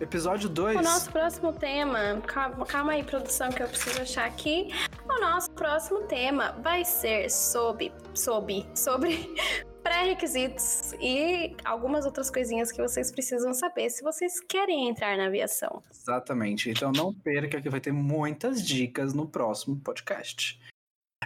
Episódio 0.00 0.48
2. 0.48 0.78
O 0.78 0.82
nosso 0.82 1.12
próximo 1.12 1.52
tema, 1.52 2.20
calma, 2.26 2.64
calma 2.64 2.92
aí, 2.92 3.04
produção, 3.04 3.50
que 3.50 3.62
eu 3.62 3.68
preciso 3.68 4.00
achar 4.00 4.26
aqui. 4.26 4.70
O 5.04 5.20
nosso 5.20 5.50
próximo 5.52 6.00
tema 6.06 6.52
vai 6.62 6.82
ser 6.84 7.30
sobre, 7.30 7.92
sobre, 8.14 8.66
sobre 8.74 9.34
pré-requisitos 9.84 10.94
e 10.98 11.54
algumas 11.62 12.06
outras 12.06 12.30
coisinhas 12.30 12.72
que 12.72 12.80
vocês 12.80 13.12
precisam 13.12 13.52
saber 13.52 13.90
se 13.90 14.02
vocês 14.02 14.40
querem 14.40 14.88
entrar 14.88 15.18
na 15.18 15.26
aviação. 15.26 15.82
Exatamente. 15.90 16.70
Então 16.70 16.90
não 16.90 17.12
perca 17.12 17.60
que 17.60 17.68
vai 17.68 17.80
ter 17.80 17.92
muitas 17.92 18.66
dicas 18.66 19.12
no 19.12 19.28
próximo 19.28 19.78
podcast. 19.78 20.58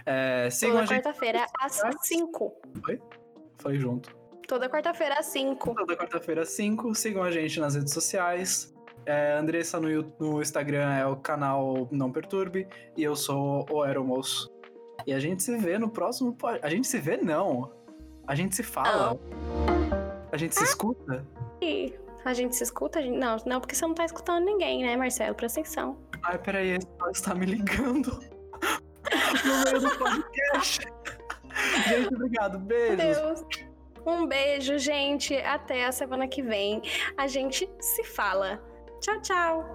É, 0.05 0.49
Toda 0.59 0.85
quarta-feira, 0.85 1.45
às 1.61 1.81
5. 2.01 2.61
Oi? 2.87 2.99
Falei 3.59 3.79
junto. 3.79 4.18
Toda 4.49 4.67
quarta-feira 4.67 5.19
às 5.19 5.27
5. 5.27 5.75
Toda 5.75 5.95
quarta-feira 5.95 6.41
às 6.41 6.49
5. 6.49 6.95
Sigam 6.95 7.21
a 7.21 7.29
gente 7.29 7.59
nas 7.59 7.75
redes 7.75 7.93
sociais. 7.93 8.73
É, 9.05 9.33
Andressa 9.33 9.79
no, 9.79 10.11
no 10.19 10.41
Instagram 10.41 10.91
é 10.91 11.05
o 11.05 11.15
canal 11.15 11.87
Não 11.91 12.11
Perturbe. 12.11 12.67
E 12.97 13.03
eu 13.03 13.15
sou 13.15 13.63
o 13.69 13.83
Aeromoço. 13.83 14.51
E 15.05 15.13
a 15.13 15.19
gente 15.19 15.43
se 15.43 15.55
vê 15.55 15.77
no 15.77 15.87
próximo. 15.87 16.35
A 16.63 16.67
gente 16.67 16.87
se 16.87 16.97
vê, 16.97 17.17
não. 17.17 17.71
A 18.25 18.33
gente 18.33 18.55
se 18.55 18.63
fala. 18.63 19.19
A 20.31 20.35
gente 20.35 20.55
se 20.55 20.63
escuta. 20.63 21.23
E 21.61 21.93
a 22.25 22.33
gente 22.33 22.55
se 22.55 22.63
escuta? 22.63 23.03
Gente... 23.03 23.19
Não, 23.19 23.37
não, 23.45 23.61
porque 23.61 23.75
você 23.75 23.85
não 23.85 23.93
tá 23.93 24.03
escutando 24.03 24.45
ninguém, 24.45 24.83
né, 24.83 24.97
Marcelo? 24.97 25.35
Presta 25.35 25.59
atenção. 25.61 25.95
Ai, 26.23 26.39
peraí, 26.39 26.69
esse 26.71 26.87
está 27.11 27.35
me 27.35 27.45
ligando. 27.45 28.19
no 29.45 29.63
meio 29.63 29.79
do 29.79 29.95
podcast. 29.95 30.81
gente, 31.87 32.15
obrigado. 32.15 32.57
Beijo. 32.57 32.97
Deus. 32.97 33.68
Um 34.09 34.25
beijo, 34.25 34.77
gente. 34.79 35.35
Até 35.35 35.85
a 35.85 35.91
semana 35.91 36.27
que 36.27 36.41
vem. 36.41 36.81
A 37.15 37.27
gente 37.27 37.69
se 37.79 38.03
fala. 38.03 38.59
Tchau, 38.99 39.21
tchau. 39.21 39.65